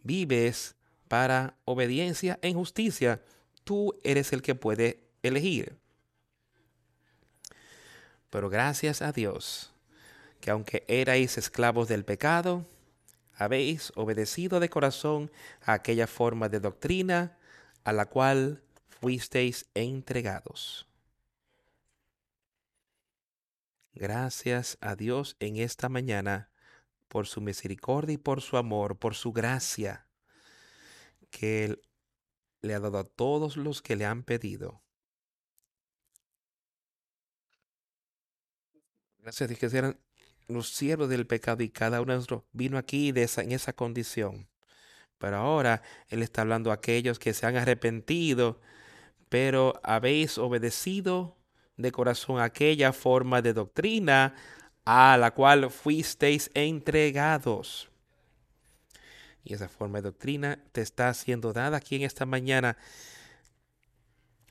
vives 0.03 0.75
para 1.09 1.55
obediencia 1.65 2.39
en 2.41 2.53
justicia 2.53 3.21
tú 3.65 3.93
eres 4.03 4.31
el 4.31 4.41
que 4.41 4.55
puede 4.55 5.03
elegir. 5.21 5.77
Pero 8.29 8.49
gracias 8.49 9.01
a 9.01 9.11
Dios, 9.11 9.73
que 10.39 10.51
aunque 10.51 10.85
erais 10.87 11.37
esclavos 11.37 11.89
del 11.89 12.05
pecado, 12.05 12.63
habéis 13.35 13.91
obedecido 13.95 14.59
de 14.59 14.69
corazón 14.69 15.31
a 15.61 15.73
aquella 15.73 16.07
forma 16.07 16.47
de 16.47 16.59
doctrina 16.59 17.37
a 17.83 17.91
la 17.91 18.05
cual 18.05 18.61
fuisteis 18.87 19.65
entregados. 19.73 20.87
Gracias 23.93 24.77
a 24.79 24.95
Dios 24.95 25.35
en 25.39 25.57
esta 25.57 25.89
mañana 25.89 26.49
por 27.07 27.25
su 27.25 27.41
misericordia 27.41 28.13
y 28.13 28.17
por 28.17 28.41
su 28.41 28.57
amor, 28.57 28.97
por 28.97 29.15
su 29.15 29.33
gracia, 29.33 30.05
que 31.29 31.65
Él 31.65 31.81
le 32.61 32.73
ha 32.73 32.79
dado 32.79 32.97
a 32.97 33.03
todos 33.03 33.57
los 33.57 33.81
que 33.81 33.95
le 33.95 34.05
han 34.05 34.23
pedido. 34.23 34.81
Gracias 39.19 39.57
que 39.57 39.65
eran 39.77 39.99
los 40.47 40.69
siervos 40.69 41.09
del 41.09 41.27
pecado 41.27 41.63
y 41.63 41.69
cada 41.69 42.01
uno 42.01 42.13
de 42.13 42.17
nosotros 42.17 42.43
vino 42.51 42.77
aquí 42.77 43.11
de 43.11 43.23
esa, 43.23 43.41
en 43.43 43.51
esa 43.51 43.73
condición. 43.73 44.49
Pero 45.17 45.37
ahora 45.37 45.83
Él 46.07 46.23
está 46.23 46.41
hablando 46.41 46.71
a 46.71 46.75
aquellos 46.75 47.19
que 47.19 47.33
se 47.33 47.45
han 47.45 47.57
arrepentido, 47.57 48.59
pero 49.29 49.79
habéis 49.83 50.37
obedecido 50.37 51.37
de 51.77 51.91
corazón 51.91 52.39
aquella 52.39 52.93
forma 52.93 53.41
de 53.41 53.53
doctrina 53.53 54.35
a 54.85 55.17
la 55.17 55.31
cual 55.31 55.69
fuisteis 55.69 56.49
entregados. 56.53 57.89
Y 59.43 59.53
esa 59.53 59.69
forma 59.69 59.99
de 59.99 60.03
doctrina 60.03 60.63
te 60.71 60.81
está 60.81 61.13
siendo 61.13 61.53
dada 61.53 61.77
aquí 61.77 61.95
en 61.95 62.03
esta 62.03 62.25
mañana. 62.25 62.77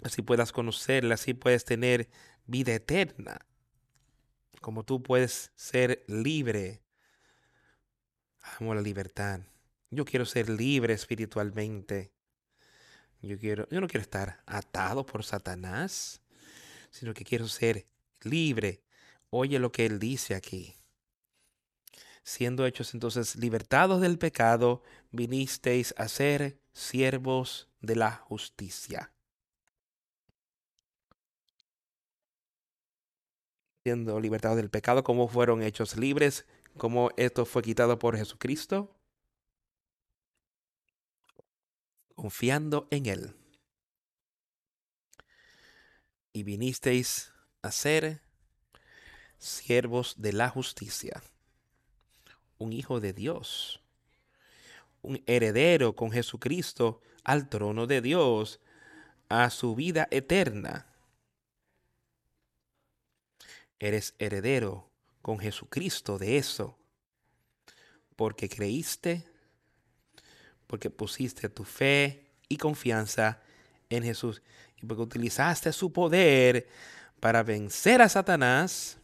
Así 0.03 0.23
puedas 0.23 0.53
conocerla, 0.53 1.15
así 1.15 1.35
puedes 1.35 1.65
tener 1.65 2.09
vida 2.47 2.75
eterna. 2.75 3.41
Como 4.61 4.85
tú 4.85 5.03
puedes 5.03 5.53
ser 5.57 6.05
libre. 6.09 6.83
Amo 8.59 8.75
la 8.75 8.81
libertad. 8.81 9.41
Yo 9.91 10.05
quiero 10.05 10.25
ser 10.27 10.49
libre 10.49 10.95
espiritualmente. 10.95 12.13
Yo, 13.21 13.39
quiero, 13.39 13.69
yo 13.71 13.81
no 13.81 13.89
quiero 13.89 14.03
estar 14.03 14.43
atado 14.47 15.05
por 15.05 15.25
Satanás, 15.25 16.21
sino 16.91 17.15
que 17.15 17.25
quiero 17.25 17.49
ser 17.49 17.87
libre. 18.23 18.83
Oye 19.31 19.59
lo 19.59 19.73
que 19.73 19.87
él 19.87 19.99
dice 19.99 20.35
aquí 20.35 20.79
siendo 22.29 22.67
hechos 22.67 22.93
entonces 22.93 23.37
libertados 23.37 24.03
del 24.03 24.19
pecado, 24.19 24.83
vinisteis 25.13 25.95
a 25.97 26.09
ser 26.09 26.61
siervos 26.75 27.71
de 27.81 27.97
la 27.97 28.13
justicia. 28.13 29.15
Siendo 33.83 34.21
libertados 34.21 34.59
del 34.59 34.69
pecado, 34.69 35.03
¿cómo 35.05 35.27
fueron 35.27 35.63
hechos 35.63 35.97
libres? 35.97 36.45
¿Cómo 36.77 37.11
esto 37.17 37.47
fue 37.47 37.63
quitado 37.63 37.99
por 37.99 38.15
Jesucristo? 38.15 38.95
Confiando 42.15 42.89
en 42.91 43.07
Él. 43.07 43.37
Y 46.35 46.43
vinisteis 46.43 47.33
a 47.63 47.73
ser 47.73 48.21
siervos 49.39 50.15
de 50.19 50.35
la 50.35 50.51
justicia 50.51 51.23
un 52.59 52.73
hijo 52.73 53.01
de 53.01 53.13
Dios, 53.13 53.81
un 55.03 55.23
heredero 55.27 55.95
con 55.95 56.11
Jesucristo 56.11 57.01
al 57.25 57.49
trono 57.49 57.87
de 57.87 58.01
Dios, 58.01 58.61
a 59.29 59.51
su 59.51 59.75
vida 59.75 60.09
eterna. 60.11 60.87
Eres 63.79 64.15
heredero 64.19 64.91
con 65.23 65.39
Jesucristo 65.39 66.19
de 66.19 66.39
eso, 66.39 66.77
porque 68.17 68.49
creíste, 68.49 69.25
porque 70.67 70.91
pusiste 70.91 71.49
tu 71.49 71.65
fe 71.65 72.27
y 72.49 72.57
confianza 72.57 73.41
en 73.89 74.03
Jesús 74.03 74.43
y 74.77 74.87
porque 74.87 75.03
utilizaste 75.03 75.73
su 75.73 75.93
poder 75.93 76.69
para 77.21 77.43
vencer 77.43 78.03
a 78.03 78.09
Satanás, 78.09 78.99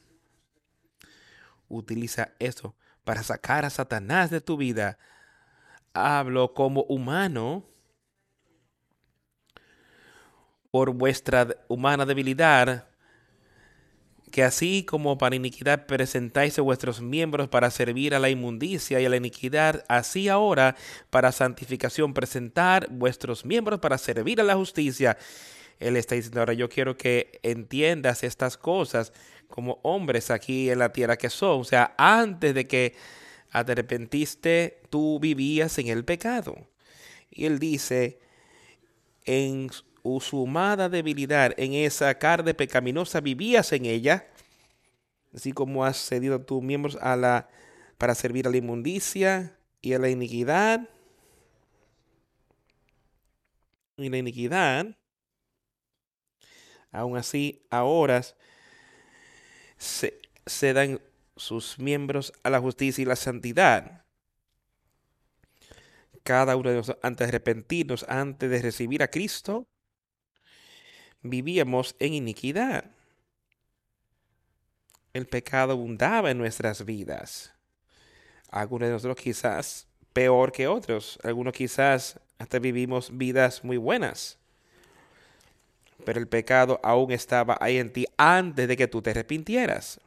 utiliza 1.69 2.33
eso 2.39 2.75
para 3.05 3.23
sacar 3.23 3.65
a 3.65 3.71
Satanás 3.71 4.31
de 4.31 4.41
tu 4.41 4.57
vida. 4.57 4.99
Hablo 5.93 6.55
como 6.55 6.83
humano 6.85 7.65
por 10.71 10.91
vuestra 10.91 11.57
humana 11.69 12.05
debilidad, 12.05 12.89
que 14.33 14.43
así 14.43 14.83
como 14.85 15.17
para 15.17 15.37
iniquidad 15.37 15.87
presentáis 15.87 16.59
a 16.59 16.63
vuestros 16.63 17.01
miembros 17.01 17.49
para 17.49 17.71
servir 17.71 18.13
a 18.13 18.19
la 18.19 18.31
inmundicia 18.31 19.01
y 19.01 19.05
a 19.05 19.09
la 19.09 19.17
iniquidad, 19.17 19.85
así 19.87 20.29
ahora 20.29 20.75
para 21.11 21.31
santificación 21.31 22.13
presentar 22.13 22.89
vuestros 22.91 23.45
miembros 23.45 23.79
para 23.79 23.99
servir 23.99 24.41
a 24.41 24.45
la 24.45 24.57
justicia. 24.57 25.17
Él 25.79 25.97
está 25.97 26.17
diciendo, 26.17 26.41
ahora 26.41 26.55
yo 26.55 26.69
quiero 26.69 26.97
que 26.97 27.39
entiendas 27.45 28.25
estas 28.25 28.57
cosas 28.57 29.13
como 29.55 29.79
hombres 29.83 30.33
aquí 30.33 30.69
en 30.69 30.81
la 30.81 30.93
tierra 30.93 31.17
que 31.17 31.31
son. 31.31 31.61
O 31.61 31.65
sea, 31.65 31.95
antes 31.97 32.57
de 32.57 32.67
que 32.67 32.97
arrepentiste, 33.53 34.81
tú 34.91 35.21
vivías 35.21 35.79
en 35.79 35.87
el 35.87 36.05
pecado. 36.05 36.57
Y 37.31 37.45
él 37.47 37.61
dice, 37.61 38.19
en 39.25 39.71
su 39.71 40.43
humada 40.43 40.89
debilidad, 40.89 41.55
en 41.57 41.73
esa 41.75 42.19
carne 42.19 42.53
pecaminosa, 42.53 43.21
vivías 43.21 43.71
en 43.71 43.87
ella, 43.87 44.27
así 45.33 45.53
como 45.53 45.85
has 45.85 45.99
cedido 45.99 46.41
tus 46.41 46.61
miembros 46.61 46.99
a 47.01 47.15
la, 47.15 47.49
para 47.97 48.17
servir 48.17 48.49
a 48.49 48.51
la 48.51 48.57
inmundicia 48.57 49.57
y 49.81 49.93
a 49.93 50.01
la 50.01 50.11
iniquidad. 50.11 50.89
Y 53.99 54.09
la 54.09 54.19
iniquidad, 54.19 54.97
aún 56.91 57.17
así, 57.17 57.65
ahora 57.71 58.21
se, 59.77 60.21
dan 60.73 61.01
sus 61.37 61.79
miembros 61.79 62.33
a 62.43 62.51
la 62.51 62.61
justicia 62.61 63.03
y 63.03 63.07
la 63.07 63.17
santidad. 63.17 64.05
Cada 66.23 66.57
uno 66.57 66.71
de 66.71 66.77
nosotros, 66.77 67.05
antes 67.05 67.27
de 67.27 67.29
arrepentirnos, 67.29 68.05
antes 68.09 68.51
de 68.51 68.63
recibir 68.63 69.03
a 69.03 69.09
Cristo, 69.09 69.67
vivíamos 71.23 71.97
en 71.99 72.15
iniquidad. 72.15 72.91
El 75.13 75.27
pecado 75.27 75.73
abundaba 75.73 76.31
en 76.31 76.39
nuestras 76.39 76.85
vidas. 76.85 77.55
Algunos 78.51 78.89
de 78.89 78.93
nosotros 78.93 79.17
quizás 79.17 79.87
peor 80.13 80.53
que 80.53 80.67
otros. 80.67 81.19
Algunos 81.23 81.53
quizás 81.53 82.21
hasta 82.39 82.59
vivimos 82.59 83.17
vidas 83.17 83.63
muy 83.65 83.77
buenas. 83.77 84.39
Pero 86.05 86.21
el 86.21 86.29
pecado 86.29 86.81
aún 86.83 87.13
estaba 87.13 87.57
ahí 87.61 87.79
en 87.79 87.93
ti 87.93 88.07
antes 88.17 88.69
de 88.69 88.77
que 88.77 88.89
tú 88.89 89.03
te 89.03 89.11
arrepintieras. 89.11 90.01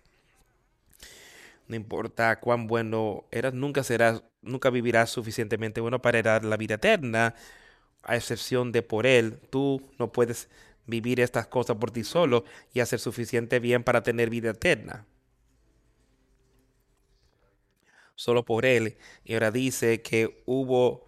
No 1.68 1.76
importa 1.76 2.40
cuán 2.40 2.68
bueno 2.68 3.26
eras, 3.32 3.54
nunca 3.54 3.84
serás, 3.84 4.24
nunca 4.42 4.70
vivirás 4.70 5.10
suficientemente 5.10 5.82
bueno 5.82 6.02
para 6.02 6.20
heredar 6.20 6.46
la 6.46 6.58
vida 6.58 6.76
eterna, 6.76 7.36
a 8.04 8.16
excepción 8.16 8.72
de 8.72 8.84
por 8.84 9.06
él. 9.06 9.40
Tú 9.50 9.82
no 10.00 10.12
puedes 10.12 10.50
vivir 10.86 11.20
estas 11.20 11.48
cosas 11.48 11.78
por 11.78 11.92
ti 11.92 12.04
solo 12.04 12.46
y 12.74 12.80
hacer 12.80 13.00
suficiente 13.00 13.60
bien 13.60 13.84
para 13.84 14.02
tener 14.04 14.30
vida 14.30 14.52
eterna. 14.52 15.06
Solo 18.16 18.46
por 18.46 18.66
él. 18.66 18.98
Y 19.26 19.34
ahora 19.34 19.52
dice 19.52 20.02
que 20.02 20.42
hubo 20.46 21.07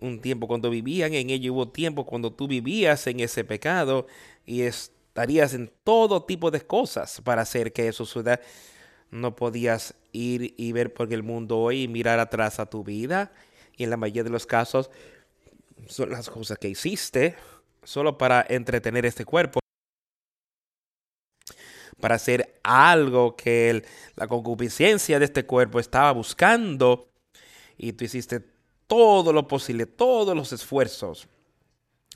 un 0.00 0.20
tiempo 0.20 0.48
cuando 0.48 0.70
vivían 0.70 1.14
en 1.14 1.30
ello, 1.30 1.54
hubo 1.54 1.68
tiempo 1.68 2.06
cuando 2.06 2.32
tú 2.32 2.48
vivías 2.48 3.06
en 3.06 3.20
ese 3.20 3.44
pecado 3.44 4.06
y 4.46 4.62
estarías 4.62 5.54
en 5.54 5.70
todo 5.84 6.24
tipo 6.24 6.50
de 6.50 6.60
cosas 6.60 7.20
para 7.22 7.42
hacer 7.42 7.72
que 7.72 7.88
eso 7.88 8.04
suceda 8.04 8.40
no 9.10 9.34
podías 9.34 9.94
ir 10.12 10.54
y 10.56 10.72
ver 10.72 10.92
por 10.92 11.12
el 11.12 11.22
mundo 11.22 11.58
hoy 11.58 11.82
y 11.82 11.88
mirar 11.88 12.18
atrás 12.18 12.60
a 12.60 12.66
tu 12.66 12.84
vida. 12.84 13.32
Y 13.76 13.84
en 13.84 13.90
la 13.90 13.96
mayoría 13.96 14.24
de 14.24 14.30
los 14.30 14.46
casos 14.46 14.90
son 15.88 16.10
las 16.10 16.30
cosas 16.30 16.58
que 16.58 16.68
hiciste 16.68 17.34
solo 17.82 18.18
para 18.18 18.44
entretener 18.48 19.06
este 19.06 19.24
cuerpo. 19.24 19.60
Para 22.00 22.14
hacer 22.14 22.58
algo 22.62 23.36
que 23.36 23.84
la 24.16 24.26
concupiscencia 24.26 25.18
de 25.18 25.24
este 25.26 25.44
cuerpo 25.44 25.80
estaba 25.80 26.12
buscando. 26.12 27.10
Y 27.76 27.92
tú 27.92 28.04
hiciste 28.04 28.44
todo 28.90 29.32
lo 29.32 29.46
posible, 29.46 29.86
todos 29.86 30.34
los 30.34 30.52
esfuerzos 30.52 31.28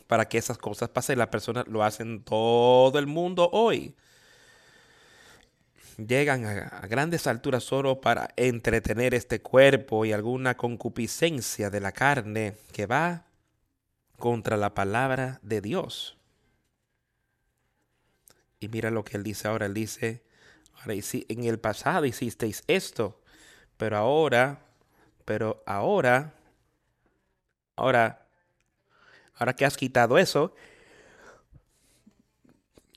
para 0.09 0.29
que 0.29 0.39
esas 0.39 0.59
cosas 0.59 0.89
pasen. 0.89 1.19
Las 1.19 1.29
personas 1.29 1.69
lo 1.69 1.85
hacen 1.85 2.25
todo 2.25 2.99
el 2.99 3.07
mundo 3.07 3.49
hoy 3.53 3.95
llegan 5.97 6.45
a, 6.45 6.81
grandes 6.89 7.29
alturas 7.29 7.63
solo 7.63 8.01
para 8.01 8.31
entretener 8.37 9.15
este 9.15 9.41
cuerpo 9.41 10.05
y 10.05 10.13
alguna 10.13 10.57
concupiscencia 10.57 11.71
de 11.71 11.81
la 11.81 11.93
carne 11.93 12.57
que 12.73 12.87
va 12.87 13.25
contra 14.19 14.57
la 14.57 14.75
palabra 14.75 15.39
de 15.43 15.61
Dios. 15.61 16.17
Y 18.59 18.69
mira 18.69 18.91
lo 18.91 19.05
que 19.05 19.17
él 19.17 19.23
dice 19.23 19.47
ahora, 19.47 19.67
él 19.67 19.75
dice, 19.75 20.25
ahora, 20.81 20.95
en 20.95 21.45
el 21.45 21.59
pasado 21.59 22.07
hicisteis 22.07 22.65
esto, 22.67 23.21
pero 23.77 23.97
ahora, 23.97 24.61
pero 25.25 25.63
ahora, 25.67 26.35
ahora, 27.77 28.27
ahora 29.35 29.55
que 29.55 29.65
has 29.65 29.77
quitado 29.77 30.19
eso, 30.19 30.55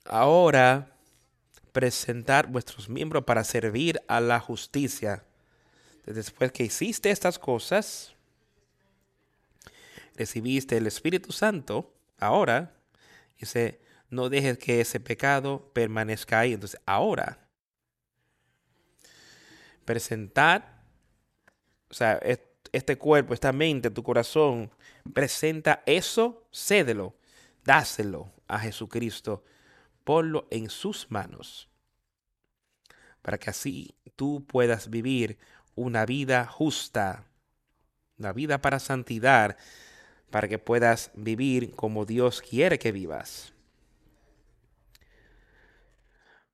ahora 0.05 0.91
presentar 1.71 2.47
vuestros 2.47 2.89
miembros 2.89 3.23
para 3.23 3.43
servir 3.43 4.01
a 4.07 4.19
la 4.19 4.39
justicia. 4.39 5.23
Después 6.05 6.51
que 6.51 6.63
hiciste 6.63 7.11
estas 7.11 7.37
cosas, 7.37 8.15
recibiste 10.15 10.77
el 10.77 10.87
Espíritu 10.87 11.31
Santo, 11.31 11.93
ahora, 12.17 12.73
dice, 13.37 13.79
no 14.09 14.29
dejes 14.29 14.57
que 14.57 14.81
ese 14.81 14.99
pecado 14.99 15.69
permanezca 15.73 16.39
ahí. 16.39 16.53
Entonces, 16.53 16.79
ahora, 16.85 17.47
presentar, 19.85 20.81
o 21.89 21.93
sea, 21.93 22.19
este 22.71 22.97
cuerpo, 22.97 23.33
esta 23.33 23.51
mente, 23.51 23.89
tu 23.89 24.03
corazón, 24.03 24.71
presenta 25.13 25.83
eso, 25.85 26.47
cédelo, 26.51 27.15
dáselo 27.63 28.31
a 28.47 28.59
Jesucristo 28.59 29.43
ponlo 30.07 30.47
en 30.51 30.69
sus 30.69 31.11
manos, 31.11 31.67
para 33.21 33.37
que 33.37 33.49
así 33.49 33.93
tú 34.15 34.45
puedas 34.47 34.89
vivir 34.89 35.37
una 35.75 36.05
vida 36.05 36.45
justa, 36.45 37.25
una 38.17 38.31
vida 38.31 38.61
para 38.61 38.79
santidad, 38.79 39.57
para 40.29 40.47
que 40.47 40.59
puedas 40.59 41.11
vivir 41.13 41.71
como 41.71 42.05
Dios 42.05 42.41
quiere 42.41 42.79
que 42.79 42.93
vivas. 42.93 43.51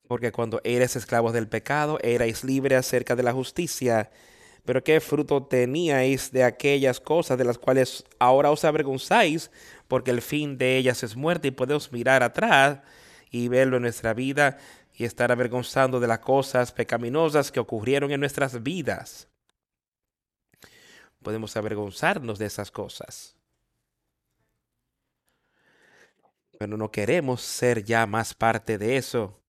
Porque 0.07 0.32
cuando 0.32 0.59
eres 0.64 0.95
esclavos 0.95 1.32
del 1.32 1.47
pecado, 1.47 1.99
erais 2.01 2.43
libres 2.43 2.80
acerca 2.80 3.16
de 3.16 3.22
la 3.22 3.34
justicia. 3.34 4.09
Pero 4.66 4.84
qué 4.84 5.01
fruto 5.01 5.43
teníais 5.43 6.32
de 6.32 6.43
aquellas 6.43 6.99
cosas 6.99 7.38
de 7.38 7.43
las 7.43 7.57
cuales 7.57 8.05
ahora 8.18 8.49
os 8.49 8.64
avergonzáis, 8.64 9.51
porque 9.88 10.11
el 10.11 10.22
fin 10.22 10.57
de 10.57 10.78
ellas 10.78 11.03
es 11.03 11.16
muerte 11.16 11.49
y 11.49 11.51
podemos 11.51 11.91
mirar 11.91 12.24
atrás 12.24 12.80
y 13.30 13.49
verlo 13.49 13.78
en 13.78 13.84
nuestra 13.84 14.14
vida 14.14 14.57
y 14.93 15.03
estar 15.03 15.32
avergonzando 15.32 15.99
de 15.99 16.07
las 16.07 16.20
cosas 16.20 16.72
pecaminosas 16.72 17.51
que 17.51 17.59
ocurrieron 17.59 18.11
en 18.11 18.22
nuestras 18.22 18.64
vidas. 18.64 19.28
Podemos 21.22 21.57
avergonzarnos 21.57 22.39
de 22.39 22.45
esas 22.45 22.72
cosas. 22.72 23.36
Pero 26.57 26.78
no 26.78 26.91
queremos 26.91 27.41
ser 27.41 27.84
ya 27.84 28.05
más 28.05 28.34
parte 28.34 28.78
de 28.78 28.95
eso, 28.95 29.41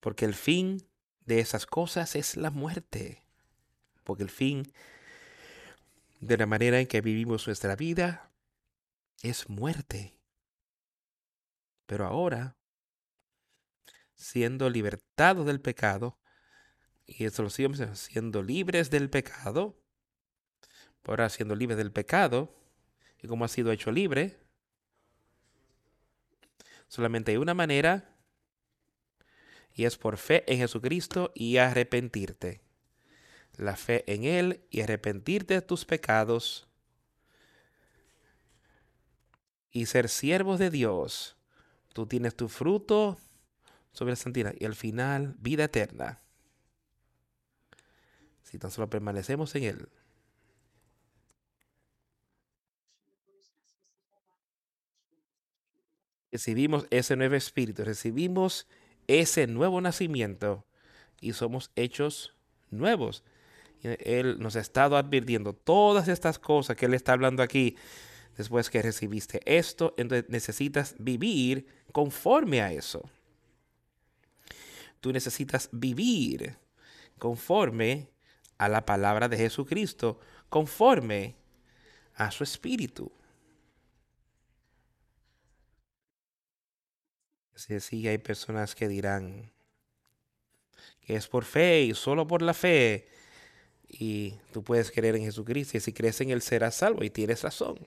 porque 0.00 0.24
el 0.24 0.34
fin 0.34 0.86
de 1.24 1.40
esas 1.40 1.64
cosas 1.64 2.16
es 2.16 2.36
la 2.36 2.50
muerte. 2.50 3.27
Porque 4.08 4.22
el 4.22 4.30
fin 4.30 4.72
de 6.18 6.38
la 6.38 6.46
manera 6.46 6.80
en 6.80 6.86
que 6.86 7.02
vivimos 7.02 7.46
nuestra 7.46 7.76
vida 7.76 8.32
es 9.22 9.50
muerte. 9.50 10.18
Pero 11.84 12.06
ahora 12.06 12.56
siendo 14.14 14.70
libertados 14.70 15.44
del 15.44 15.60
pecado, 15.60 16.18
y 17.04 17.26
eso 17.26 17.42
lo 17.42 17.50
sigamos 17.50 17.82
siendo 17.98 18.42
libres 18.42 18.88
del 18.88 19.10
pecado, 19.10 19.78
ahora 21.04 21.28
siendo 21.28 21.54
libres 21.54 21.76
del 21.76 21.92
pecado, 21.92 22.58
y 23.22 23.28
como 23.28 23.44
ha 23.44 23.48
sido 23.48 23.70
hecho 23.72 23.92
libre, 23.92 24.40
solamente 26.86 27.32
hay 27.32 27.36
una 27.36 27.52
manera, 27.52 28.16
y 29.74 29.84
es 29.84 29.98
por 29.98 30.16
fe 30.16 30.50
en 30.50 30.60
Jesucristo 30.60 31.30
y 31.34 31.58
arrepentirte. 31.58 32.67
La 33.58 33.76
fe 33.76 34.04
en 34.10 34.24
Él 34.24 34.64
y 34.70 34.80
arrepentirte 34.80 35.52
de 35.52 35.62
tus 35.62 35.84
pecados 35.84 36.68
y 39.70 39.86
ser 39.86 40.08
siervos 40.08 40.58
de 40.58 40.70
Dios. 40.70 41.36
Tú 41.92 42.06
tienes 42.06 42.36
tu 42.36 42.48
fruto 42.48 43.18
sobre 43.92 44.12
la 44.12 44.16
santidad 44.16 44.54
y 44.58 44.64
al 44.64 44.74
final 44.74 45.34
vida 45.40 45.64
eterna. 45.64 46.22
Si 48.42 48.58
tan 48.58 48.70
solo 48.70 48.88
permanecemos 48.88 49.54
en 49.56 49.64
Él. 49.64 49.88
Recibimos 56.30 56.86
ese 56.90 57.16
nuevo 57.16 57.34
espíritu, 57.34 57.84
recibimos 57.84 58.68
ese 59.08 59.46
nuevo 59.46 59.80
nacimiento 59.80 60.64
y 61.20 61.32
somos 61.32 61.72
hechos 61.74 62.36
nuevos. 62.70 63.24
Él 63.82 64.38
nos 64.38 64.56
ha 64.56 64.60
estado 64.60 64.96
advirtiendo 64.96 65.52
todas 65.52 66.08
estas 66.08 66.38
cosas 66.38 66.76
que 66.76 66.86
Él 66.86 66.94
está 66.94 67.12
hablando 67.12 67.42
aquí. 67.42 67.76
Después 68.36 68.70
que 68.70 68.82
recibiste 68.82 69.40
esto, 69.44 69.94
entonces 69.96 70.30
necesitas 70.30 70.94
vivir 70.98 71.66
conforme 71.92 72.62
a 72.62 72.72
eso. 72.72 73.02
Tú 75.00 75.12
necesitas 75.12 75.68
vivir 75.72 76.56
conforme 77.18 78.08
a 78.58 78.68
la 78.68 78.84
palabra 78.84 79.28
de 79.28 79.36
Jesucristo, 79.36 80.20
conforme 80.48 81.36
a 82.14 82.30
su 82.30 82.44
espíritu. 82.44 83.10
Si 87.54 87.80
sí, 87.80 88.06
hay 88.06 88.18
personas 88.18 88.76
que 88.76 88.86
dirán 88.86 89.52
que 91.00 91.16
es 91.16 91.26
por 91.26 91.44
fe 91.44 91.82
y 91.82 91.94
solo 91.94 92.26
por 92.26 92.40
la 92.40 92.54
fe. 92.54 93.08
Y 93.88 94.34
tú 94.52 94.62
puedes 94.62 94.90
creer 94.90 95.16
en 95.16 95.22
Jesucristo 95.22 95.76
y 95.76 95.80
si 95.80 95.92
crees 95.92 96.20
en 96.20 96.30
Él 96.30 96.42
serás 96.42 96.76
salvo 96.76 97.04
y 97.04 97.10
tienes 97.10 97.42
razón. 97.42 97.78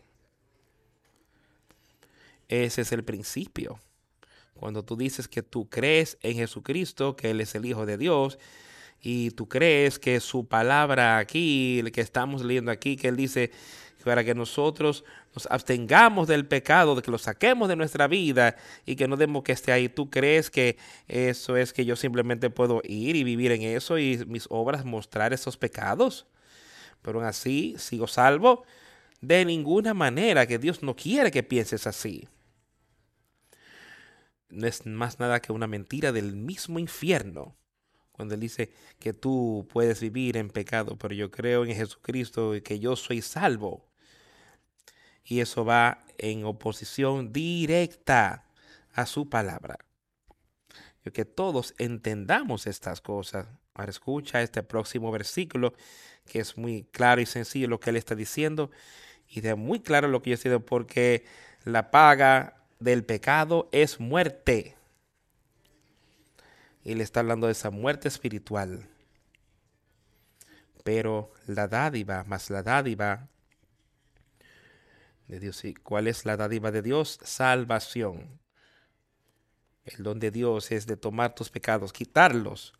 Ese 2.47 2.81
es 2.81 2.91
el 2.91 3.03
principio. 3.03 3.79
Cuando 4.55 4.83
tú 4.83 4.95
dices 4.97 5.27
que 5.27 5.41
tú 5.41 5.69
crees 5.69 6.17
en 6.21 6.35
Jesucristo, 6.35 7.15
que 7.15 7.31
Él 7.31 7.41
es 7.41 7.55
el 7.55 7.65
Hijo 7.65 7.85
de 7.85 7.97
Dios, 7.97 8.37
y 9.01 9.31
tú 9.31 9.47
crees 9.47 9.97
que 9.97 10.19
su 10.19 10.45
palabra 10.45 11.17
aquí, 11.17 11.83
que 11.93 12.01
estamos 12.01 12.43
leyendo 12.43 12.71
aquí, 12.71 12.97
que 12.97 13.07
Él 13.07 13.15
dice 13.15 13.51
para 14.03 14.23
que 14.23 14.35
nosotros 14.35 15.03
nos 15.33 15.45
abstengamos 15.47 16.27
del 16.27 16.47
pecado, 16.47 16.95
de 16.95 17.01
que 17.01 17.11
lo 17.11 17.17
saquemos 17.17 17.69
de 17.69 17.75
nuestra 17.75 18.07
vida 18.07 18.55
y 18.85 18.95
que 18.95 19.07
no 19.07 19.17
demos 19.17 19.43
que 19.43 19.51
esté 19.51 19.71
ahí. 19.71 19.89
¿Tú 19.89 20.09
crees 20.09 20.49
que 20.49 20.77
eso 21.07 21.57
es 21.57 21.73
que 21.73 21.85
yo 21.85 21.95
simplemente 21.95 22.49
puedo 22.49 22.81
ir 22.83 23.15
y 23.15 23.23
vivir 23.23 23.51
en 23.51 23.61
eso 23.61 23.97
y 23.97 24.23
mis 24.27 24.47
obras 24.49 24.85
mostrar 24.85 25.33
esos 25.33 25.57
pecados? 25.57 26.27
Pero 27.01 27.19
aún 27.19 27.27
así 27.27 27.75
sigo 27.77 28.07
salvo. 28.07 28.63
De 29.21 29.45
ninguna 29.45 29.93
manera 29.93 30.47
que 30.47 30.57
Dios 30.57 30.81
no 30.81 30.95
quiere 30.95 31.31
que 31.31 31.43
pienses 31.43 31.85
así. 31.87 32.27
No 34.49 34.67
es 34.67 34.85
más 34.85 35.19
nada 35.19 35.39
que 35.39 35.53
una 35.53 35.67
mentira 35.67 36.11
del 36.11 36.35
mismo 36.35 36.79
infierno 36.79 37.55
cuando 38.21 38.35
él 38.35 38.41
dice 38.41 38.71
que 38.99 39.13
tú 39.13 39.67
puedes 39.71 39.99
vivir 39.99 40.37
en 40.37 40.49
pecado, 40.49 40.95
pero 40.95 41.15
yo 41.15 41.31
creo 41.31 41.65
en 41.65 41.73
Jesucristo 41.73 42.55
y 42.55 42.61
que 42.61 42.77
yo 42.77 42.95
soy 42.95 43.21
salvo 43.21 43.90
y 45.23 45.39
eso 45.39 45.65
va 45.65 45.99
en 46.17 46.45
oposición 46.45 47.31
directa 47.31 48.45
a 48.93 49.05
su 49.05 49.29
palabra. 49.29 49.77
Y 51.05 51.11
que 51.11 51.25
todos 51.25 51.73
entendamos 51.77 52.67
estas 52.67 53.01
cosas. 53.01 53.47
Ahora 53.73 53.89
escucha 53.89 54.41
este 54.41 54.61
próximo 54.63 55.11
versículo 55.11 55.73
que 56.25 56.39
es 56.39 56.57
muy 56.57 56.83
claro 56.91 57.21
y 57.21 57.25
sencillo 57.25 57.67
lo 57.67 57.79
que 57.79 57.89
él 57.89 57.95
está 57.95 58.15
diciendo 58.15 58.69
y 59.27 59.41
de 59.41 59.55
muy 59.55 59.79
claro 59.79 60.07
lo 60.07 60.21
que 60.21 60.29
yo 60.29 60.33
estoy 60.35 60.49
diciendo 60.49 60.65
porque 60.65 61.25
la 61.63 61.89
paga 61.89 62.61
del 62.79 63.03
pecado 63.05 63.69
es 63.71 63.99
muerte. 63.99 64.75
Y 66.83 66.95
le 66.95 67.03
está 67.03 67.21
hablando 67.21 67.47
de 67.47 67.53
esa 67.53 67.69
muerte 67.69 68.07
espiritual. 68.07 68.89
Pero 70.83 71.31
la 71.45 71.67
dádiva, 71.67 72.23
más 72.25 72.49
la 72.49 72.63
dádiva 72.63 73.29
de 75.31 75.39
Dios. 75.39 75.63
¿Y 75.65 75.73
cuál 75.73 76.07
es 76.07 76.25
la 76.25 76.37
dádiva 76.37 76.71
de 76.71 76.81
Dios? 76.81 77.17
Salvación. 77.23 78.39
El 79.85 80.03
don 80.03 80.19
de 80.19 80.29
Dios 80.29 80.71
es 80.71 80.85
de 80.85 80.97
tomar 80.97 81.33
tus 81.33 81.49
pecados, 81.49 81.93
quitarlos. 81.93 82.73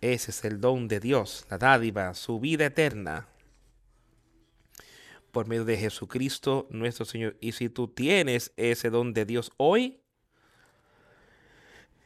Ese 0.00 0.30
es 0.30 0.44
el 0.44 0.60
don 0.60 0.88
de 0.88 0.98
Dios, 0.98 1.46
la 1.50 1.58
dádiva, 1.58 2.14
su 2.14 2.40
vida 2.40 2.66
eterna. 2.66 3.28
Por 5.30 5.46
medio 5.46 5.66
de 5.66 5.76
Jesucristo 5.76 6.66
nuestro 6.70 7.04
Señor. 7.04 7.36
Y 7.40 7.52
si 7.52 7.68
tú 7.68 7.86
tienes 7.86 8.52
ese 8.56 8.88
don 8.88 9.12
de 9.12 9.26
Dios 9.26 9.52
hoy, 9.58 10.00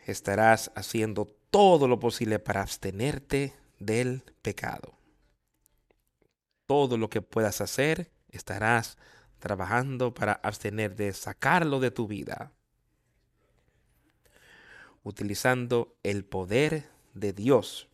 estarás 0.06 0.72
haciendo 0.74 1.26
todo 1.50 1.86
lo 1.86 2.00
posible 2.00 2.40
para 2.40 2.62
abstenerte 2.62 3.54
del 3.78 4.22
pecado. 4.42 4.98
Todo 6.66 6.98
lo 6.98 7.08
que 7.08 7.22
puedas 7.22 7.60
hacer, 7.60 8.10
estarás 8.30 8.98
trabajando 9.42 10.14
para 10.14 10.34
abstener 10.34 10.94
de 10.94 11.12
sacarlo 11.12 11.80
de 11.80 11.90
tu 11.90 12.06
vida, 12.06 12.52
utilizando 15.02 15.96
el 16.04 16.24
poder 16.24 16.84
de 17.12 17.32
Dios. 17.32 17.88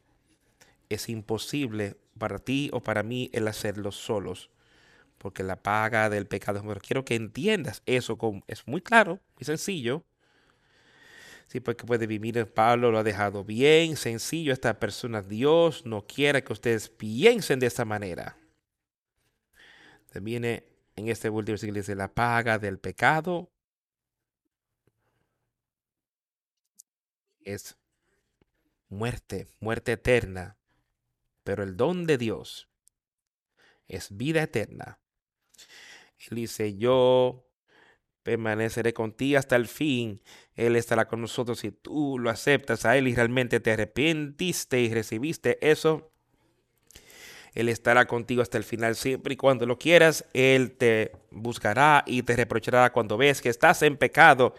Es 0.90 1.08
imposible 1.08 1.96
para 2.18 2.38
ti 2.38 2.68
o 2.74 2.82
para 2.82 3.02
mí 3.02 3.30
el 3.32 3.48
hacerlo 3.48 3.92
solos, 3.92 4.50
porque 5.16 5.42
la 5.42 5.56
paga 5.56 6.10
del 6.10 6.26
pecado 6.26 6.58
es 6.58 6.64
muerte. 6.64 6.86
Quiero 6.86 7.06
que 7.06 7.14
entiendas 7.14 7.82
eso, 7.86 8.18
es 8.46 8.68
muy 8.68 8.82
claro, 8.82 9.18
y 9.40 9.46
sencillo. 9.46 10.04
Sí, 11.46 11.60
porque 11.60 11.86
puede 11.86 12.06
vivir, 12.06 12.44
Pablo 12.52 12.90
lo 12.90 12.98
ha 12.98 13.04
dejado 13.04 13.42
bien, 13.42 13.96
sencillo. 13.96 14.52
Esta 14.52 14.78
persona, 14.78 15.22
Dios 15.22 15.86
no 15.86 16.06
quiere 16.06 16.44
que 16.44 16.52
ustedes 16.52 16.90
piensen 16.90 17.58
de 17.58 17.68
esta 17.68 17.86
manera. 17.86 18.36
Viene 20.20 20.77
en 20.98 21.08
este 21.08 21.30
último 21.30 21.54
versículo 21.54 21.78
dice, 21.78 21.94
la 21.94 22.12
paga 22.12 22.58
del 22.58 22.78
pecado 22.78 23.50
es 27.40 27.78
muerte, 28.88 29.48
muerte 29.60 29.92
eterna. 29.92 30.56
Pero 31.44 31.62
el 31.62 31.76
don 31.76 32.06
de 32.06 32.18
Dios 32.18 32.68
es 33.86 34.16
vida 34.16 34.42
eterna. 34.42 34.98
Él 36.18 36.36
dice, 36.36 36.76
yo 36.76 37.46
permaneceré 38.22 38.92
contigo 38.92 39.38
hasta 39.38 39.56
el 39.56 39.68
fin. 39.68 40.20
Él 40.54 40.76
estará 40.76 41.06
con 41.06 41.20
nosotros 41.20 41.60
si 41.60 41.70
tú 41.70 42.18
lo 42.18 42.28
aceptas 42.28 42.84
a 42.84 42.96
Él 42.98 43.08
y 43.08 43.14
realmente 43.14 43.60
te 43.60 43.70
arrepentiste 43.72 44.80
y 44.80 44.92
recibiste 44.92 45.58
eso. 45.66 46.12
Él 47.54 47.68
estará 47.68 48.06
contigo 48.06 48.42
hasta 48.42 48.58
el 48.58 48.64
final 48.64 48.94
siempre 48.96 49.34
y 49.34 49.36
cuando 49.36 49.66
lo 49.66 49.78
quieras. 49.78 50.24
Él 50.32 50.76
te 50.76 51.12
buscará 51.30 52.04
y 52.06 52.22
te 52.22 52.36
reprochará 52.36 52.92
cuando 52.92 53.16
ves 53.16 53.40
que 53.40 53.48
estás 53.48 53.82
en 53.82 53.96
pecado. 53.96 54.54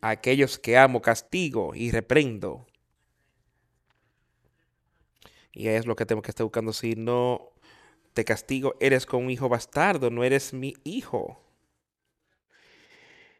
aquellos 0.00 0.58
que 0.58 0.76
amo 0.76 1.02
castigo 1.02 1.74
y 1.74 1.90
reprendo. 1.90 2.66
Y 5.52 5.68
es 5.68 5.86
lo 5.86 5.96
que 5.96 6.06
tengo 6.06 6.22
que 6.22 6.30
estar 6.30 6.44
buscando. 6.44 6.72
Si 6.72 6.94
no 6.94 7.52
te 8.12 8.24
castigo, 8.24 8.76
eres 8.80 9.06
como 9.06 9.24
un 9.24 9.30
hijo 9.30 9.48
bastardo, 9.48 10.10
no 10.10 10.22
eres 10.22 10.52
mi 10.52 10.74
hijo. 10.84 11.42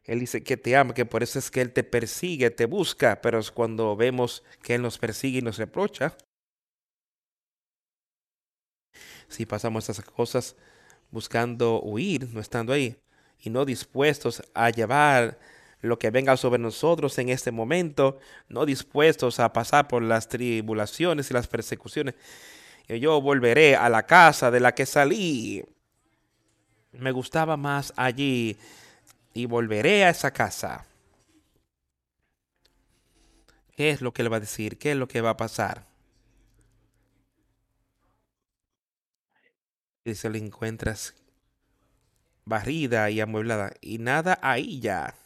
Él 0.05 0.21
dice 0.21 0.43
que 0.43 0.57
te 0.57 0.77
ama, 0.77 0.95
que 0.95 1.05
por 1.05 1.23
eso 1.23 1.39
es 1.39 1.51
que 1.51 1.61
Él 1.61 1.73
te 1.73 1.83
persigue, 1.83 2.51
te 2.51 2.67
busca, 2.67 3.21
pero 3.21 3.39
es 3.39 3.51
cuando 3.51 3.97
vemos 3.97 4.45
que 4.63 4.77
Él 4.77 4.83
nos 4.83 4.99
persigue 4.99 5.39
y 5.39 5.43
nos 5.43 5.59
reprocha, 5.59 6.17
si 9.29 9.47
pasamos 9.47 9.89
esas 9.89 10.05
cosas 10.05 10.57
buscando 11.11 11.81
huir, 11.83 12.29
no 12.33 12.41
estando 12.41 12.73
ahí, 12.73 12.97
y 13.41 13.51
no 13.51 13.65
dispuestos 13.65 14.43
a 14.55 14.71
llevar 14.71 15.39
lo 15.83 15.99
que 15.99 16.11
venga 16.11 16.37
sobre 16.37 16.59
nosotros 16.59 17.19
en 17.19 17.29
este 17.29 17.53
momento, 17.53 18.19
no 18.49 18.67
dispuestos 18.67 19.41
a 19.41 19.53
pasar 19.53 19.89
por 19.89 20.03
las 20.03 20.29
tribulaciones 20.29 21.31
y 21.31 21.35
las 21.35 21.47
persecuciones. 21.47 22.15
Yo 22.89 23.21
volveré 23.21 23.77
a 23.77 23.89
la 23.89 24.05
casa 24.05 24.51
de 24.51 24.61
la 24.61 24.75
que 24.75 24.87
salí. 24.87 25.65
Me 26.93 27.13
gustaba 27.13 27.57
más 27.57 27.93
allí 27.97 28.57
y 29.35 29.47
volveré 29.47 30.05
a 30.05 30.11
esa 30.11 30.31
casa. 30.31 30.87
¿Qué 33.77 33.91
es 33.91 34.01
lo 34.01 34.13
que 34.13 34.23
le 34.23 34.29
va 34.31 34.39
a 34.39 34.41
decir? 34.41 34.79
¿Qué 34.79 34.93
es 34.93 34.97
lo 34.97 35.07
que 35.07 35.21
va 35.21 35.31
a 35.31 35.37
pasar? 35.37 35.85
Y 40.11 40.15
se 40.15 40.31
la 40.31 40.39
encuentras 40.39 41.15
barrida 42.45 43.11
y 43.11 43.21
amueblada 43.21 43.73
y 43.81 43.99
nada 43.99 44.39
ahí 44.43 44.81
ya. 44.81 45.17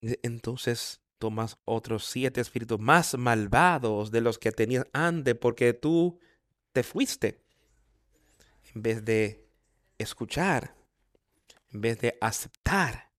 Entonces 0.00 1.00
tomas 1.18 1.58
otros 1.64 2.06
siete 2.06 2.40
espíritus 2.40 2.78
más 2.78 3.16
malvados 3.16 4.10
de 4.10 4.20
los 4.20 4.38
que 4.38 4.52
tenías 4.52 4.86
antes 4.92 5.34
porque 5.34 5.72
tú 5.72 6.20
te 6.72 6.82
fuiste. 6.82 7.42
En 8.74 8.82
vez 8.82 9.04
de 9.04 9.48
escuchar, 9.98 10.74
en 11.72 11.80
vez 11.80 11.98
de 11.98 12.18
aceptar 12.20 13.10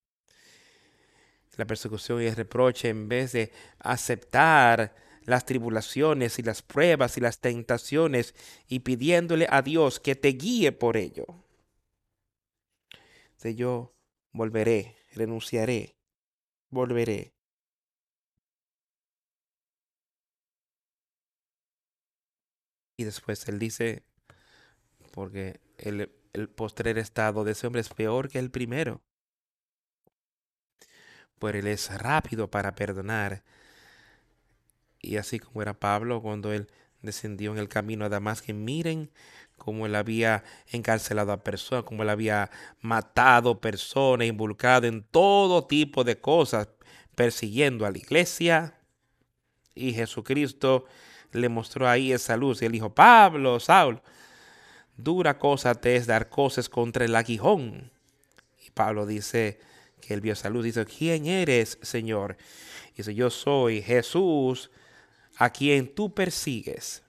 la 1.57 1.65
persecución 1.65 2.21
y 2.21 2.25
el 2.25 2.35
reproche, 2.35 2.89
en 2.89 3.07
vez 3.07 3.31
de 3.31 3.51
aceptar 3.79 4.93
las 5.25 5.45
tribulaciones 5.45 6.39
y 6.39 6.43
las 6.43 6.61
pruebas 6.61 7.17
y 7.17 7.21
las 7.21 7.39
tentaciones 7.39 8.35
y 8.67 8.79
pidiéndole 8.79 9.47
a 9.49 9.61
Dios 9.61 9.99
que 9.99 10.15
te 10.15 10.29
guíe 10.29 10.71
por 10.71 10.97
ello. 10.97 11.25
De 13.41 13.53
yo 13.53 13.95
volveré, 14.31 14.95
renunciaré, 15.13 15.95
volveré. 16.69 17.33
Y 22.97 23.03
después 23.03 23.47
él 23.47 23.59
dice, 23.59 24.03
porque 25.11 25.59
el, 25.77 26.11
el 26.33 26.49
postrer 26.49 26.97
estado 26.97 27.43
de 27.43 27.51
ese 27.51 27.67
hombre 27.67 27.81
es 27.81 27.89
peor 27.89 28.29
que 28.29 28.39
el 28.39 28.49
primero. 28.51 29.03
Pues 31.37 31.55
él 31.55 31.67
es 31.67 31.95
rápido 31.99 32.49
para 32.49 32.73
perdonar 32.73 33.43
y 35.05 35.17
así 35.17 35.39
como 35.39 35.61
era 35.61 35.73
Pablo 35.73 36.21
cuando 36.21 36.51
él 36.51 36.67
descendió 37.01 37.51
en 37.51 37.59
el 37.59 37.69
camino 37.69 38.05
a 38.05 38.09
Damasco. 38.09 38.51
Miren 38.53 39.11
cómo 39.57 39.85
él 39.85 39.95
había 39.95 40.43
encarcelado 40.67 41.31
a 41.31 41.43
personas, 41.43 41.85
cómo 41.85 42.03
él 42.03 42.09
había 42.09 42.49
matado 42.81 43.61
personas, 43.61 44.27
involucrado 44.27 44.87
en 44.87 45.03
todo 45.03 45.65
tipo 45.65 46.03
de 46.03 46.19
cosas, 46.19 46.67
persiguiendo 47.15 47.85
a 47.85 47.91
la 47.91 47.97
iglesia. 47.97 48.75
Y 49.75 49.93
Jesucristo 49.93 50.85
le 51.31 51.49
mostró 51.49 51.87
ahí 51.87 52.11
esa 52.11 52.35
luz. 52.35 52.61
Y 52.61 52.65
él 52.65 52.71
dijo, 52.71 52.93
Pablo, 52.93 53.59
Saulo, 53.59 54.01
dura 54.97 55.37
cosa 55.37 55.75
te 55.75 55.95
es 55.95 56.07
dar 56.07 56.29
cosas 56.29 56.67
contra 56.67 57.05
el 57.05 57.15
aguijón. 57.15 57.91
Y 58.65 58.71
Pablo 58.71 59.05
dice 59.05 59.59
que 60.01 60.13
él 60.13 60.21
vio 60.21 60.33
esa 60.33 60.49
luz. 60.49 60.65
Dice, 60.65 60.85
¿quién 60.85 61.27
eres, 61.27 61.77
Señor? 61.81 62.37
Dice, 62.95 63.13
yo 63.13 63.29
soy 63.29 63.81
Jesús 63.81 64.71
a 65.37 65.49
quien 65.49 65.93
tú 65.93 66.13
persigues. 66.13 67.03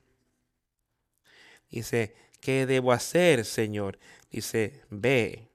Dice, 1.70 2.14
¿qué 2.41 2.66
debo 2.66 2.93
hacer, 2.93 3.45
Señor? 3.45 3.99
Dice, 4.31 4.83
ve 4.91 5.49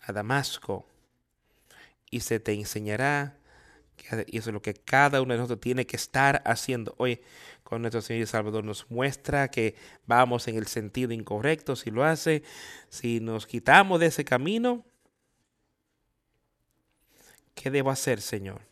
a 0.00 0.12
Damasco 0.12 0.86
y 2.10 2.20
se 2.20 2.40
te 2.40 2.52
enseñará. 2.52 3.36
Y 4.26 4.38
eso 4.38 4.50
es 4.50 4.54
lo 4.54 4.62
que 4.62 4.74
cada 4.74 5.20
uno 5.20 5.34
de 5.34 5.38
nosotros 5.38 5.60
tiene 5.60 5.86
que 5.86 5.96
estar 5.96 6.42
haciendo. 6.44 6.94
Hoy, 6.98 7.20
con 7.62 7.82
nuestro 7.82 8.00
Señor 8.00 8.22
y 8.22 8.26
Salvador 8.26 8.64
nos 8.64 8.90
muestra 8.90 9.50
que 9.50 9.74
vamos 10.06 10.48
en 10.48 10.56
el 10.56 10.66
sentido 10.66 11.12
incorrecto 11.12 11.76
si 11.76 11.90
lo 11.90 12.04
hace. 12.04 12.42
Si 12.88 13.20
nos 13.20 13.46
quitamos 13.46 14.00
de 14.00 14.06
ese 14.06 14.24
camino, 14.24 14.86
¿qué 17.54 17.70
debo 17.70 17.90
hacer, 17.90 18.20
Señor? 18.20 18.62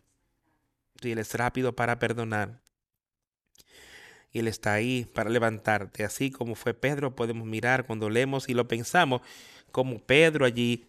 Si 1.02 1.12
Él 1.12 1.18
es 1.18 1.34
rápido 1.34 1.74
para 1.74 1.98
perdonar. 1.98 2.65
Él 4.38 4.48
está 4.48 4.72
ahí 4.74 5.06
para 5.14 5.30
levantarte. 5.30 6.04
Así 6.04 6.30
como 6.30 6.54
fue 6.54 6.74
Pedro, 6.74 7.14
podemos 7.14 7.46
mirar 7.46 7.86
cuando 7.86 8.10
leemos 8.10 8.48
y 8.48 8.54
lo 8.54 8.68
pensamos, 8.68 9.22
como 9.72 9.98
Pedro 9.98 10.44
allí 10.44 10.86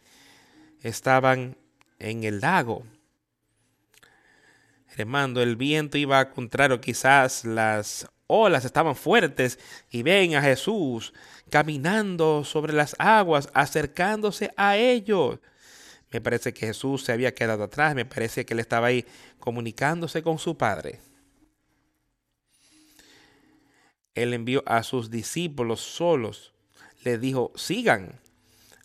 estaban 0.82 1.58
en 2.00 2.24
el 2.24 2.42
lago. 2.42 2.84
Remando, 4.96 5.42
el 5.42 5.56
viento 5.56 5.98
iba 5.98 6.20
a 6.20 6.32
contrario, 6.32 6.82
quizás 6.82 7.46
las 7.46 8.08
olas 8.28 8.66
estaban 8.66 8.96
fuertes 8.96 9.60
y 9.90 10.04
ven 10.04 10.36
a 10.36 10.42
Jesús 10.42 11.14
caminando 11.50 12.44
sobre 12.44 12.74
las 12.74 12.96
aguas, 13.00 13.50
acercándose 13.54 14.52
a 14.58 14.76
ellos. 14.76 15.40
Me 16.12 16.22
parece 16.22 16.54
que 16.54 16.68
Jesús 16.68 17.04
se 17.04 17.12
había 17.12 17.34
quedado 17.34 17.64
atrás, 17.64 17.96
me 17.96 18.06
parece 18.06 18.46
que 18.46 18.54
él 18.54 18.60
estaba 18.60 18.88
ahí 18.88 19.06
comunicándose 19.40 20.24
con 20.24 20.40
su 20.40 20.58
Padre. 20.58 21.00
Él 24.18 24.34
envió 24.34 24.64
a 24.66 24.82
sus 24.82 25.12
discípulos 25.12 25.80
solos, 25.80 26.52
le 27.04 27.20
dijo, 27.20 27.52
sigan. 27.56 28.20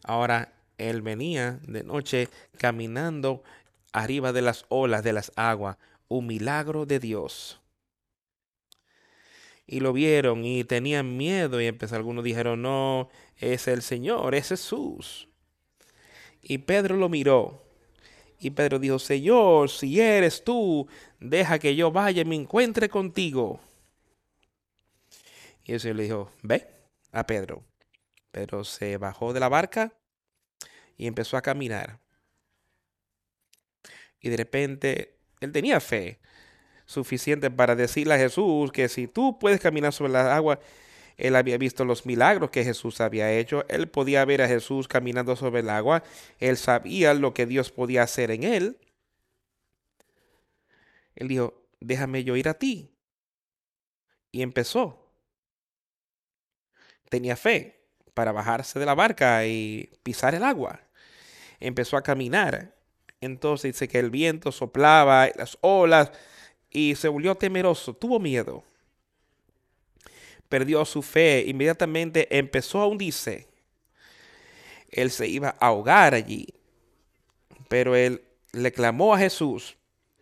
Ahora 0.05 0.53
él 0.77 1.01
venía 1.01 1.59
de 1.67 1.85
noche 1.85 2.29
caminando 2.59 3.43
arriba 3.95 4.35
de 4.35 4.43
las 4.43 4.67
olas 4.69 5.03
de 5.03 5.15
las 5.15 5.33
aguas, 5.37 5.79
un 6.09 6.27
milagro 6.27 6.85
de 6.85 6.99
Dios. 6.99 7.63
Y 9.67 9.81
lo 9.81 9.95
vieron 9.95 10.45
y 10.45 10.65
tenían 10.65 11.17
miedo 11.17 11.63
y 11.63 11.67
empezó, 11.67 11.97
algunos 11.97 12.25
dijeron, 12.25 12.61
no, 12.61 13.09
es 13.39 13.69
el 13.69 13.81
Señor, 13.81 14.35
es 14.35 14.49
Jesús. 14.49 15.29
Y 16.43 16.59
Pedro 16.59 16.99
lo 16.99 17.09
miró. 17.09 17.65
Y 18.39 18.51
Pedro 18.51 18.79
dijo, 18.79 18.99
Señor, 18.99 19.71
si 19.71 19.99
eres 19.99 20.45
tú, 20.45 20.87
deja 21.21 21.59
que 21.59 21.75
yo 21.75 21.91
vaya 21.91 22.21
y 22.21 22.27
me 22.27 22.37
encuentre 22.37 22.91
contigo. 22.91 23.61
Y 25.65 25.75
el 25.75 25.97
le 25.97 26.03
dijo, 26.05 26.31
ve 26.43 26.67
a 27.13 27.27
Pedro. 27.27 27.65
Pedro 28.31 28.65
se 28.65 28.97
bajó 28.97 29.33
de 29.33 29.41
la 29.41 29.49
barca 29.49 29.93
y 30.97 31.07
empezó 31.07 31.37
a 31.37 31.43
caminar. 31.43 32.01
Y 34.21 34.31
de 34.31 34.37
repente 34.37 35.19
él 35.41 35.53
tenía 35.53 35.81
fe 35.81 36.21
suficiente 36.87 37.51
para 37.51 37.75
decirle 37.77 38.15
a 38.15 38.19
Jesús 38.19 38.73
que 38.73 38.89
si 38.89 39.07
tú 39.07 39.39
puedes 39.39 39.61
caminar 39.61 39.93
sobre 39.93 40.13
las 40.13 40.27
aguas, 40.27 40.59
él 41.17 41.37
había 41.37 41.59
visto 41.59 41.85
los 41.85 42.07
milagros 42.07 42.51
que 42.51 42.65
Jesús 42.65 43.01
había 43.01 43.33
hecho, 43.33 43.65
él 43.69 43.89
podía 43.89 44.25
ver 44.25 44.43
a 44.43 44.49
Jesús 44.49 44.89
caminando 44.89 45.37
sobre 45.37 45.61
el 45.61 45.71
agua, 45.71 46.03
él 46.39 46.57
sabía 46.57 47.15
lo 47.15 47.35
que 47.35 47.47
Dios 47.47 47.71
podía 47.71 48.03
hacer 48.03 48.31
en 48.31 48.45
él. 48.45 48.79
Él 51.15 51.29
dijo, 51.29 51.67
déjame 51.81 52.25
yo 52.25 52.37
ir 52.37 52.49
a 52.49 52.55
ti. 52.55 52.91
Y 54.31 54.43
empezó. 54.43 55.02
Tenía 57.13 57.37
fe 57.37 57.79
para 58.15 58.33
bajarse 58.33 58.79
de 58.79 58.87
la 58.87 58.95
barca 58.95 59.45
y 59.45 59.91
pisar 60.03 60.35
el 60.35 60.43
agua. 60.43 60.81
Empezó 61.61 61.99
a 61.99 62.03
caminar. 62.03 62.75
Entonces 63.21 63.75
dice 63.75 63.87
que 63.87 63.99
el 63.99 64.09
viento 64.09 64.51
soplaba, 64.51 65.29
las 65.37 65.59
olas, 65.61 66.11
y 66.71 66.95
se 66.95 67.09
volvió 67.09 67.35
temeroso, 67.35 67.93
tuvo 67.93 68.19
miedo. 68.19 68.65
Perdió 70.49 70.87
su 70.87 71.03
fe, 71.03 71.45
inmediatamente 71.47 72.35
empezó 72.35 72.81
a 72.81 72.87
hundirse. 72.87 73.47
Él 74.89 75.11
se 75.11 75.29
iba 75.29 75.51
a 75.61 75.67
ahogar 75.67 76.15
allí. 76.15 76.47
Pero 77.69 77.95
él 77.95 78.23
le 78.53 78.73
clamó 78.73 79.13
a 79.13 79.19
Jesús, 79.19 79.77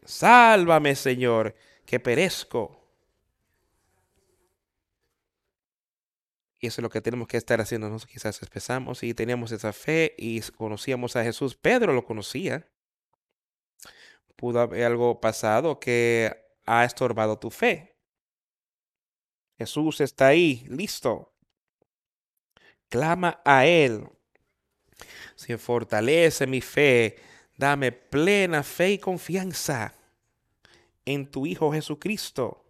sálvame 0.04 0.96
Señor, 0.96 1.54
que 1.86 2.00
perezco. 2.00 2.79
Y 6.60 6.66
eso 6.66 6.80
es 6.80 6.82
lo 6.82 6.90
que 6.90 7.00
tenemos 7.00 7.26
que 7.26 7.38
estar 7.38 7.58
haciendo. 7.60 7.88
Nosotros 7.88 8.12
quizás 8.12 8.42
empezamos 8.42 9.02
y 9.02 9.14
teníamos 9.14 9.50
esa 9.50 9.72
fe 9.72 10.14
y 10.18 10.42
conocíamos 10.42 11.16
a 11.16 11.24
Jesús. 11.24 11.56
Pedro 11.56 11.94
lo 11.94 12.04
conocía. 12.04 12.68
Pudo 14.36 14.60
haber 14.60 14.84
algo 14.84 15.20
pasado 15.20 15.80
que 15.80 16.36
ha 16.66 16.84
estorbado 16.84 17.38
tu 17.38 17.50
fe. 17.50 17.96
Jesús 19.56 20.02
está 20.02 20.28
ahí, 20.28 20.66
listo. 20.68 21.32
Clama 22.90 23.40
a 23.42 23.64
Él. 23.64 24.06
Si 25.36 25.56
fortalece 25.56 26.46
mi 26.46 26.60
fe, 26.60 27.16
dame 27.56 27.90
plena 27.90 28.62
fe 28.62 28.92
y 28.92 28.98
confianza 28.98 29.94
en 31.06 31.30
tu 31.30 31.46
Hijo 31.46 31.72
Jesucristo. 31.72 32.66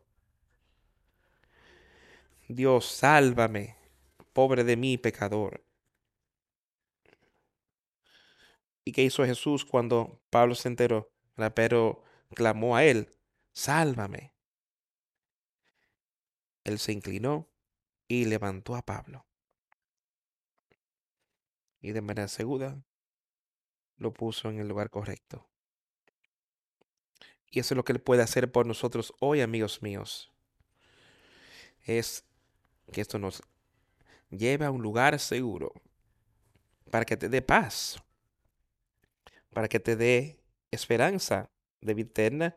Dios, 2.47 2.87
sálvame 2.87 3.80
pobre 4.33 4.65
de 4.65 4.77
mí, 4.77 4.99
pecador. 4.99 5.65
¿Y 8.85 8.93
qué 8.93 9.03
hizo 9.03 9.25
Jesús 9.25 9.65
cuando 9.65 10.21
Pablo 10.31 10.55
se 10.55 10.69
enteró? 10.69 11.13
Pero 11.55 12.03
clamó 12.35 12.77
a 12.77 12.85
él, 12.85 13.09
sálvame. 13.53 14.35
Él 16.65 16.79
se 16.79 16.93
inclinó 16.93 17.49
y 18.09 18.25
levantó 18.25 18.77
a 18.77 18.83
Pablo. 18.83 19.27
Y 21.81 21.93
de 21.93 22.03
manera 22.03 22.29
segura 22.29 22.83
lo 23.97 24.13
puso 24.13 24.51
en 24.51 24.59
el 24.59 24.69
lugar 24.69 24.91
correcto. 24.91 25.49
Y 27.51 27.61
eso 27.61 27.75
es 27.75 27.77
lo 27.77 27.85
que 27.85 27.93
Él 27.93 28.01
puede 28.01 28.23
hacer 28.23 28.51
por 28.51 28.67
nosotros 28.67 29.13
hoy, 29.21 29.41
amigos 29.41 29.83
míos. 29.83 30.31
Es 31.85 32.25
que 32.93 33.01
esto 33.01 33.19
nos 33.19 33.43
lleve 34.31 34.65
a 34.65 34.71
un 34.71 34.83
lugar 34.83 35.19
seguro 35.19 35.73
para 36.91 37.05
que 37.05 37.17
te 37.17 37.29
dé 37.29 37.43
paz, 37.43 38.03
para 39.53 39.69
que 39.69 39.81
te 39.81 39.97
dé 39.97 40.41
esperanza 40.71 41.51
de 41.81 41.95
vida 41.95 42.09
eterna. 42.09 42.57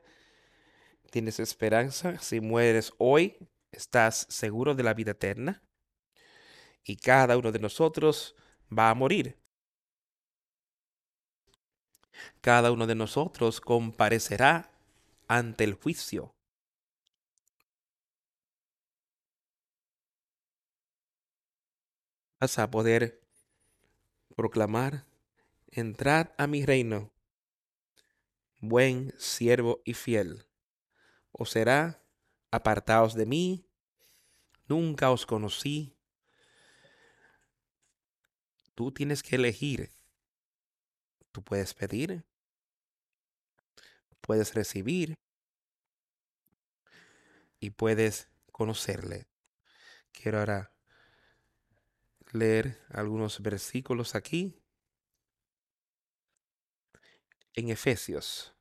¿Tienes 1.11 1.39
esperanza? 1.39 2.17
Si 2.19 2.41
mueres 2.41 2.93
hoy, 2.97 3.37
estás 3.71 4.25
seguro 4.29 4.75
de 4.75 4.83
la 4.83 4.93
vida 4.93 5.11
eterna. 5.11 5.61
Y 6.83 6.97
cada 6.97 7.37
uno 7.37 7.51
de 7.51 7.59
nosotros 7.59 8.35
va 8.75 8.89
a 8.89 8.95
morir. 8.95 9.37
Cada 12.41 12.71
uno 12.71 12.87
de 12.87 12.95
nosotros 12.95 13.61
comparecerá 13.61 14.71
ante 15.27 15.63
el 15.63 15.73
juicio. 15.73 16.35
Vas 22.43 22.59
a 22.59 22.69
poder 22.69 23.21
proclamar, 24.35 25.05
entrad 25.71 26.31
a 26.37 26.45
mi 26.45 26.65
reino, 26.65 27.13
buen 28.59 29.13
siervo 29.17 29.81
y 29.85 29.93
fiel. 29.93 30.45
O 31.31 31.45
será, 31.45 32.03
apartaos 32.51 33.13
de 33.13 33.25
mí, 33.25 33.65
nunca 34.67 35.09
os 35.09 35.25
conocí. 35.25 35.95
Tú 38.75 38.91
tienes 38.91 39.23
que 39.23 39.37
elegir. 39.37 39.93
Tú 41.31 41.41
puedes 41.45 41.73
pedir, 41.73 42.25
puedes 44.19 44.53
recibir 44.53 45.15
y 47.61 47.69
puedes 47.69 48.27
conocerle. 48.51 49.29
Quiero 50.11 50.39
ahora 50.39 50.72
leer 52.33 52.79
algunos 52.89 53.41
versículos 53.41 54.15
aquí. 54.15 54.59
En 57.55 57.69
Efesios. 57.69 58.53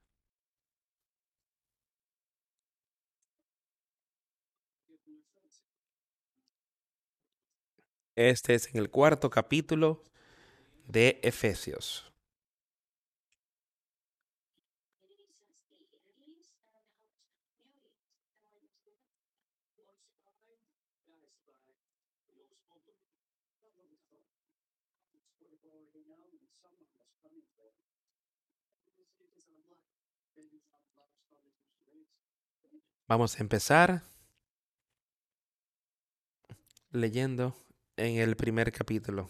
Este 8.15 8.55
es 8.55 8.69
en 8.69 8.77
el 8.77 8.91
cuarto 8.91 9.31
capítulo 9.31 10.05
de 10.87 11.19
Efesios. 11.23 12.12
Vamos 33.13 33.39
a 33.39 33.43
empezar 33.43 34.05
leyendo 36.93 37.55
en 37.99 38.17
el 38.17 38.37
primer 38.37 38.73
capítulo, 38.73 39.29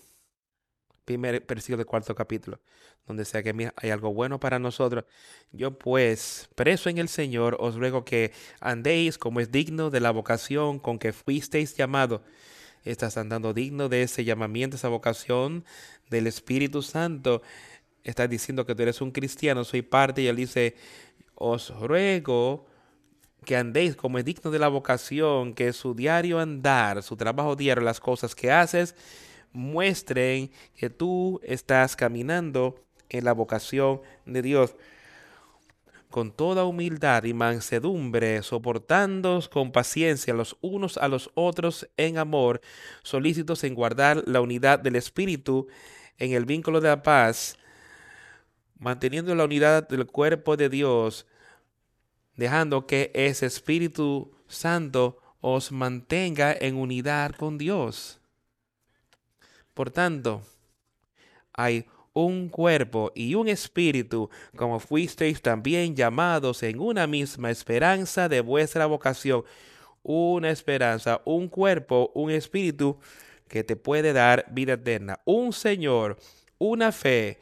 primer 1.05 1.45
versículo 1.45 1.79
del 1.79 1.87
cuarto 1.87 2.15
capítulo, 2.15 2.61
donde 3.09 3.25
sea 3.25 3.43
que 3.43 3.73
hay 3.75 3.91
algo 3.91 4.15
bueno 4.15 4.39
para 4.39 4.61
nosotros. 4.61 5.05
Yo 5.51 5.81
pues, 5.81 6.49
preso 6.55 6.91
en 6.91 6.99
el 6.99 7.09
Señor, 7.09 7.57
os 7.59 7.75
ruego 7.75 8.05
que 8.05 8.31
andéis 8.61 9.19
como 9.19 9.41
es 9.41 9.51
digno 9.51 9.91
de 9.91 9.99
la 9.99 10.13
vocación 10.13 10.79
con 10.79 11.01
que 11.01 11.13
fuisteis 11.13 11.75
llamado. 11.77 12.23
Estás 12.85 13.17
andando 13.17 13.53
digno 13.53 13.89
de 13.89 14.05
ese 14.05 14.25
llamamiento, 14.25 14.77
esa 14.77 14.91
vocación 14.91 15.65
del 16.09 16.29
Espíritu 16.29 16.83
Santo. 16.83 17.43
Estás 18.05 18.31
diciendo 18.31 18.65
que 18.65 18.77
tú 18.77 18.83
eres 18.83 19.01
un 19.01 19.11
cristiano, 19.11 19.65
soy 19.65 19.83
parte, 19.83 20.23
y 20.23 20.29
él 20.29 20.37
dice, 20.37 20.77
os 21.35 21.71
ruego 21.81 22.71
que 23.45 23.57
andéis 23.57 23.97
como 23.97 24.19
es 24.19 24.25
digno 24.25 24.51
de 24.51 24.59
la 24.59 24.69
vocación, 24.69 25.55
que 25.55 25.73
su 25.73 25.95
diario 25.95 26.39
andar, 26.39 27.03
su 27.03 27.17
trabajo 27.17 27.57
diario, 27.57 27.83
las 27.83 28.01
cosas 28.01 28.35
que 28.35 28.51
haces, 28.51 28.95
muestren 29.53 30.51
que 30.77 30.91
tú 30.91 31.41
estás 31.43 31.97
caminando 31.97 32.77
en 33.09 33.25
la 33.25 33.33
vocación 33.33 34.01
de 34.25 34.43
Dios. 34.43 34.75
Con 36.11 36.31
toda 36.31 36.65
humildad 36.65 37.25
y 37.25 37.33
mansedumbre, 37.33 38.43
soportándoos 38.43 39.49
con 39.49 39.73
paciencia 39.73 40.35
los 40.35 40.57
unos 40.61 40.99
a 40.99 41.09
los 41.09 41.31
otros 41.35 41.89
en 41.97 42.19
amor, 42.19 42.61
solícitos 43.03 43.65
en 43.65 43.75
guardar 43.75 44.23
la 44.27 44.41
unidad 44.41 44.79
del 44.79 44.97
Espíritu 44.97 45.69
en 46.19 46.33
el 46.33 46.45
vínculo 46.45 46.81
de 46.81 46.89
la 46.89 47.03
paz, 47.03 47.57
manteniendo 48.79 49.35
la 49.35 49.45
unidad 49.45 49.89
del 49.89 50.07
cuerpo 50.07 50.57
de 50.57 50.69
Dios 50.69 51.27
dejando 52.37 52.87
que 52.87 53.11
ese 53.15 53.47
Espíritu 53.47 54.33
Santo 54.47 55.19
os 55.41 55.73
mantenga 55.73 56.53
en 56.53 56.77
unidad 56.77 57.33
con 57.33 57.59
Dios. 57.59 58.21
Por 59.75 59.91
tanto, 59.91 60.43
hay 61.53 61.87
un 62.13 62.49
cuerpo 62.49 63.11
y 63.15 63.35
un 63.35 63.49
espíritu, 63.49 64.31
como 64.57 64.79
fuisteis 64.79 65.41
también 65.41 65.97
llamados 65.97 66.63
en 66.63 66.79
una 66.79 67.07
misma 67.07 67.51
esperanza 67.51 68.29
de 68.29 68.41
vuestra 68.41 68.87
vocación. 68.87 69.45
Una 70.03 70.51
esperanza, 70.51 71.23
un 71.25 71.49
cuerpo, 71.49 72.11
un 72.15 72.31
espíritu 72.31 72.99
que 73.49 73.65
te 73.65 73.77
puede 73.77 74.13
dar 74.13 74.47
vida 74.51 74.75
eterna. 74.75 75.21
Un 75.25 75.53
Señor, 75.53 76.19
una 76.59 76.93
fe, 76.93 77.39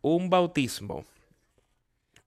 un 0.00 0.30
bautismo 0.30 1.04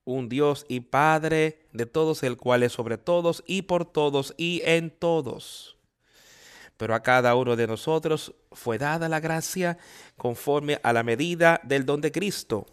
un 0.06 0.30
Dios 0.30 0.66
y 0.70 0.80
Padre 0.82 1.60
de 1.74 1.86
todos, 1.86 2.24
el 2.24 2.38
cual 2.38 2.64
es 2.64 2.72
sobre 2.72 2.98
todos 2.98 3.44
y 3.46 3.64
por 3.64 3.86
todos 3.86 4.34
y 4.38 4.62
en 4.64 4.92
todos. 4.92 5.78
Pero 6.78 6.94
a 6.94 7.04
cada 7.04 7.36
uno 7.36 7.56
de 7.56 7.68
nosotros 7.68 8.34
fue 8.52 8.78
dada 8.78 9.10
la 9.10 9.20
gracia 9.20 9.78
conforme 10.18 10.80
a 10.84 10.94
la 10.94 11.04
medida 11.04 11.60
del 11.64 11.86
don 11.86 12.02
de 12.02 12.12
Cristo. 12.12 12.68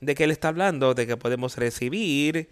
¿De 0.00 0.14
qué 0.14 0.24
él 0.24 0.30
está 0.30 0.48
hablando? 0.48 0.94
De 0.94 1.06
que 1.06 1.16
podemos 1.16 1.56
recibir 1.56 2.50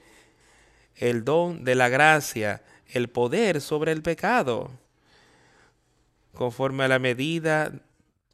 el 0.96 1.24
don 1.24 1.64
de 1.64 1.74
la 1.74 1.88
gracia, 1.88 2.62
el 2.86 3.08
poder 3.08 3.60
sobre 3.60 3.92
el 3.92 4.02
pecado, 4.02 4.70
conforme 6.34 6.84
a 6.84 6.88
la 6.88 6.98
medida 6.98 7.72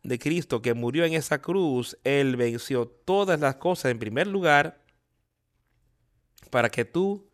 de 0.03 0.19
Cristo 0.19 0.61
que 0.61 0.75
murió 0.75 1.05
en 1.05 1.15
esa 1.15 1.41
cruz, 1.41 1.97
Él 2.05 2.37
venció 2.37 2.87
todas 2.87 3.41
las 3.41 3.57
cosas 3.57 3.91
en 3.91 3.99
primer 3.99 4.27
lugar 4.27 4.84
para 6.55 6.71
que 6.71 6.85
tú 6.85 7.29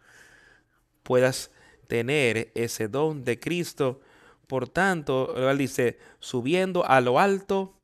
puedas 1.02 1.50
tener 1.88 2.52
ese 2.54 2.88
don 2.88 3.22
de 3.22 3.38
Cristo. 3.38 4.00
Por 4.46 4.66
tanto, 4.66 5.36
él 5.50 5.58
dice, 5.58 5.98
subiendo 6.20 6.86
a 6.86 7.02
lo 7.02 7.20
alto, 7.20 7.78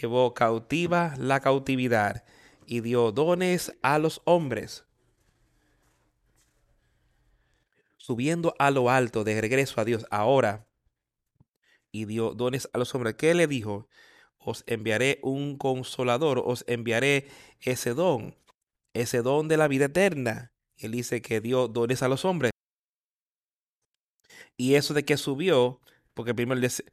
llevó 0.00 0.34
cautiva 0.34 1.14
la 1.18 1.38
cautividad 1.38 2.24
y 2.66 2.80
dio 2.80 3.12
dones 3.12 3.76
a 3.80 4.00
los 4.00 4.22
hombres. 4.24 4.84
Subiendo 7.96 8.56
a 8.58 8.72
lo 8.72 8.90
alto 8.90 9.22
de 9.22 9.40
regreso 9.40 9.80
a 9.80 9.84
Dios 9.84 10.04
ahora 10.10 10.66
y 11.92 12.06
dio 12.06 12.34
dones 12.34 12.68
a 12.72 12.78
los 12.78 12.92
hombres. 12.92 13.14
¿Qué 13.14 13.34
le 13.34 13.46
dijo? 13.46 13.86
Os 14.38 14.64
enviaré 14.66 15.20
un 15.22 15.58
consolador, 15.58 16.42
os 16.44 16.64
enviaré 16.66 17.28
ese 17.60 17.94
don 17.94 18.34
ese 18.94 19.22
don 19.22 19.48
de 19.48 19.56
la 19.56 19.68
vida 19.68 19.86
eterna. 19.86 20.52
Él 20.76 20.92
dice 20.92 21.20
que 21.20 21.40
dio 21.40 21.68
dones 21.68 22.02
a 22.02 22.08
los 22.08 22.24
hombres. 22.24 22.50
Y 24.56 24.74
eso 24.74 24.94
de 24.94 25.04
que 25.04 25.16
subió, 25.16 25.80
porque 26.14 26.34
primero 26.34 26.60
dice, 26.60 26.84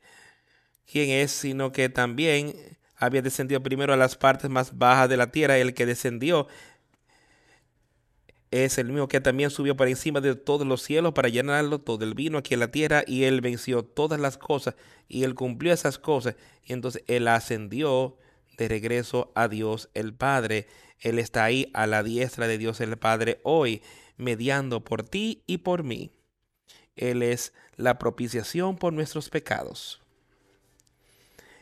¿quién 0.85 1.09
es? 1.09 1.31
Sino 1.31 1.71
que 1.71 1.89
también 1.89 2.55
había 2.95 3.21
descendido 3.21 3.63
primero 3.63 3.93
a 3.93 3.97
las 3.97 4.17
partes 4.17 4.49
más 4.49 4.77
bajas 4.77 5.09
de 5.09 5.17
la 5.17 5.31
tierra. 5.31 5.57
El 5.57 5.73
que 5.73 5.85
descendió 5.85 6.47
es 8.51 8.77
el 8.77 8.87
mismo 8.87 9.07
que 9.07 9.21
también 9.21 9.49
subió 9.49 9.77
por 9.77 9.87
encima 9.87 10.19
de 10.19 10.35
todos 10.35 10.67
los 10.67 10.81
cielos 10.81 11.13
para 11.13 11.29
llenarlo 11.29 11.79
todo 11.79 12.03
el 12.03 12.13
vino 12.13 12.37
aquí 12.37 12.53
en 12.53 12.59
la 12.59 12.69
tierra 12.69 13.03
y 13.07 13.23
él 13.23 13.39
venció 13.39 13.83
todas 13.83 14.19
las 14.19 14.37
cosas 14.37 14.75
y 15.07 15.23
él 15.23 15.35
cumplió 15.35 15.71
esas 15.71 15.97
cosas 15.97 16.35
y 16.65 16.73
entonces 16.73 17.03
él 17.07 17.29
ascendió 17.29 18.17
de 18.57 18.67
regreso 18.67 19.31
a 19.35 19.47
Dios 19.47 19.89
el 19.93 20.13
Padre. 20.13 20.67
Él 21.01 21.17
está 21.17 21.43
ahí 21.43 21.69
a 21.73 21.87
la 21.87 22.03
diestra 22.03 22.47
de 22.47 22.59
Dios 22.59 22.79
el 22.79 22.95
Padre 22.97 23.41
hoy, 23.43 23.81
mediando 24.17 24.83
por 24.83 25.01
ti 25.03 25.43
y 25.47 25.57
por 25.57 25.83
mí. 25.83 26.11
Él 26.95 27.23
es 27.23 27.53
la 27.75 27.97
propiciación 27.97 28.77
por 28.77 28.93
nuestros 28.93 29.29
pecados. 29.29 29.99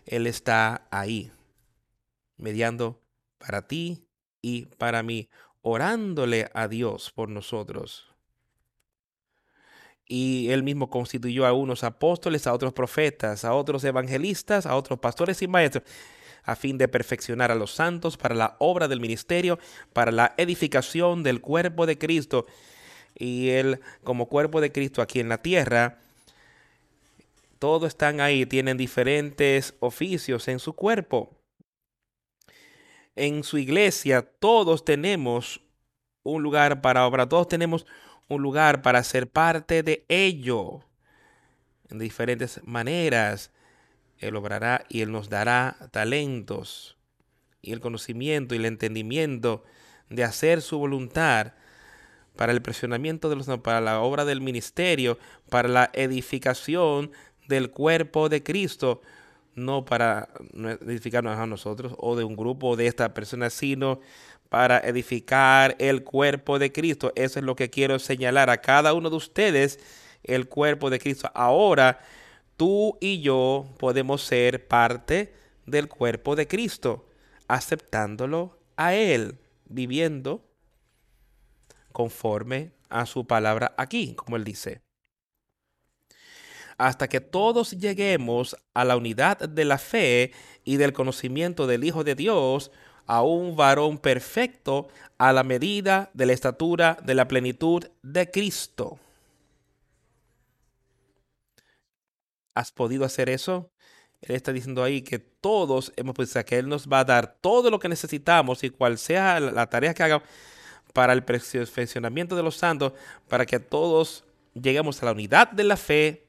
Él 0.05 0.27
está 0.27 0.87
ahí, 0.91 1.31
mediando 2.35 3.01
para 3.37 3.65
ti 3.65 4.05
y 4.41 4.65
para 4.65 5.03
mí, 5.03 5.29
orándole 5.61 6.49
a 6.53 6.67
Dios 6.67 7.09
por 7.11 7.29
nosotros. 7.29 8.13
Y 10.05 10.49
él 10.49 10.63
mismo 10.63 10.89
constituyó 10.89 11.45
a 11.45 11.53
unos 11.53 11.83
apóstoles, 11.85 12.45
a 12.45 12.53
otros 12.53 12.73
profetas, 12.73 13.45
a 13.45 13.53
otros 13.53 13.83
evangelistas, 13.85 14.65
a 14.65 14.75
otros 14.75 14.99
pastores 14.99 15.41
y 15.41 15.47
maestros 15.47 15.83
a 16.43 16.55
fin 16.55 16.77
de 16.77 16.87
perfeccionar 16.87 17.51
a 17.51 17.55
los 17.55 17.71
santos 17.71 18.17
para 18.17 18.35
la 18.35 18.55
obra 18.59 18.87
del 18.87 18.99
ministerio, 18.99 19.59
para 19.93 20.11
la 20.11 20.33
edificación 20.37 21.23
del 21.23 21.41
cuerpo 21.41 21.85
de 21.85 21.97
Cristo. 21.97 22.45
Y 23.15 23.49
él, 23.49 23.79
como 24.03 24.27
cuerpo 24.27 24.61
de 24.61 24.71
Cristo 24.71 25.01
aquí 25.01 25.19
en 25.19 25.29
la 25.29 25.41
tierra, 25.41 25.99
todos 27.59 27.89
están 27.89 28.21
ahí, 28.21 28.45
tienen 28.45 28.77
diferentes 28.77 29.75
oficios 29.79 30.47
en 30.47 30.59
su 30.59 30.73
cuerpo. 30.73 31.35
En 33.15 33.43
su 33.43 33.57
iglesia 33.57 34.21
todos 34.21 34.85
tenemos 34.85 35.61
un 36.23 36.41
lugar 36.41 36.81
para 36.81 37.05
obra, 37.05 37.27
todos 37.27 37.49
tenemos 37.49 37.85
un 38.29 38.41
lugar 38.41 38.81
para 38.81 39.03
ser 39.03 39.29
parte 39.29 39.83
de 39.83 40.05
ello 40.07 40.85
en 41.89 41.99
diferentes 41.99 42.61
maneras. 42.63 43.51
Él 44.19 44.35
obrará 44.35 44.85
y 44.89 45.01
Él 45.01 45.11
nos 45.11 45.29
dará 45.29 45.89
talentos 45.91 46.97
y 47.61 47.73
el 47.73 47.79
conocimiento 47.79 48.53
y 48.53 48.57
el 48.57 48.65
entendimiento 48.65 49.63
de 50.09 50.23
hacer 50.23 50.61
su 50.61 50.77
voluntad 50.77 51.53
para 52.35 52.51
el 52.51 52.61
presionamiento 52.61 53.29
de 53.29 53.35
los 53.35 53.47
para 53.59 53.81
la 53.81 53.99
obra 53.99 54.23
del 54.25 54.41
ministerio, 54.41 55.17
para 55.49 55.67
la 55.67 55.89
edificación 55.93 57.11
del 57.47 57.71
cuerpo 57.71 58.29
de 58.29 58.43
Cristo, 58.43 59.01
no 59.55 59.83
para 59.83 60.29
edificarnos 60.53 61.37
a 61.37 61.47
nosotros 61.47 61.93
o 61.97 62.15
de 62.15 62.23
un 62.23 62.35
grupo 62.35 62.75
de 62.75 62.87
estas 62.87 63.09
personas, 63.09 63.53
sino 63.53 63.99
para 64.47 64.79
edificar 64.79 65.75
el 65.79 66.03
cuerpo 66.03 66.59
de 66.59 66.71
Cristo. 66.71 67.11
Eso 67.15 67.39
es 67.39 67.45
lo 67.45 67.55
que 67.55 67.69
quiero 67.69 67.99
señalar 67.99 68.49
a 68.49 68.61
cada 68.61 68.93
uno 68.93 69.09
de 69.09 69.15
ustedes, 69.17 69.79
el 70.23 70.47
cuerpo 70.47 70.89
de 70.89 70.99
Cristo. 70.99 71.29
Ahora, 71.33 71.99
tú 72.59 72.97
y 72.99 73.21
yo 73.21 73.73
podemos 73.79 74.21
ser 74.21 74.67
parte 74.67 75.33
del 75.65 75.87
cuerpo 75.87 76.35
de 76.35 76.45
Cristo, 76.45 77.07
aceptándolo 77.47 78.59
a 78.75 78.93
Él, 78.93 79.39
viviendo 79.63 80.43
conforme 81.93 82.73
a 82.89 83.05
su 83.05 83.25
palabra 83.25 83.73
aquí, 83.77 84.13
como 84.13 84.35
Él 84.35 84.43
dice. 84.43 84.81
hasta 86.77 87.09
que 87.09 87.19
todos 87.19 87.71
lleguemos 87.71 88.55
a 88.73 88.85
la 88.85 88.95
unidad 88.95 89.37
de 89.37 89.65
la 89.65 89.77
fe 89.77 90.31
y 90.63 90.77
del 90.77 90.93
conocimiento 90.93 91.67
del 91.67 91.83
Hijo 91.83 92.05
de 92.05 92.15
Dios, 92.15 92.71
a 93.05 93.21
un 93.21 93.55
varón 93.57 93.97
perfecto 93.97 94.87
a 95.17 95.33
la 95.33 95.43
medida 95.43 96.09
de 96.13 96.25
la 96.25 96.33
estatura 96.33 96.97
de 97.03 97.15
la 97.15 97.27
plenitud 97.27 97.83
de 98.01 98.31
Cristo. 98.31 98.97
¿Has 102.55 102.71
podido 102.71 103.05
hacer 103.05 103.29
eso? 103.29 103.71
Él 104.21 104.35
está 104.35 104.51
diciendo 104.51 104.83
ahí 104.83 105.01
que 105.01 105.19
todos 105.19 105.93
hemos 105.95 106.15
pensado 106.15 106.45
que 106.45 106.57
Él 106.57 106.67
nos 106.67 106.87
va 106.87 106.99
a 106.99 107.05
dar 107.05 107.37
todo 107.39 107.69
lo 107.69 107.79
que 107.79 107.87
necesitamos 107.87 108.63
y 108.63 108.69
cual 108.69 108.97
sea 108.97 109.39
la 109.39 109.69
tarea 109.69 109.93
que 109.93 110.03
haga 110.03 110.23
para 110.93 111.13
el 111.13 111.23
perfeccionamiento 111.23 112.35
de 112.35 112.43
los 112.43 112.57
santos, 112.57 112.93
para 113.27 113.45
que 113.45 113.59
todos 113.59 114.25
lleguemos 114.53 115.01
a 115.01 115.05
la 115.05 115.11
unidad 115.13 115.51
de 115.51 115.63
la 115.63 115.77
fe 115.77 116.27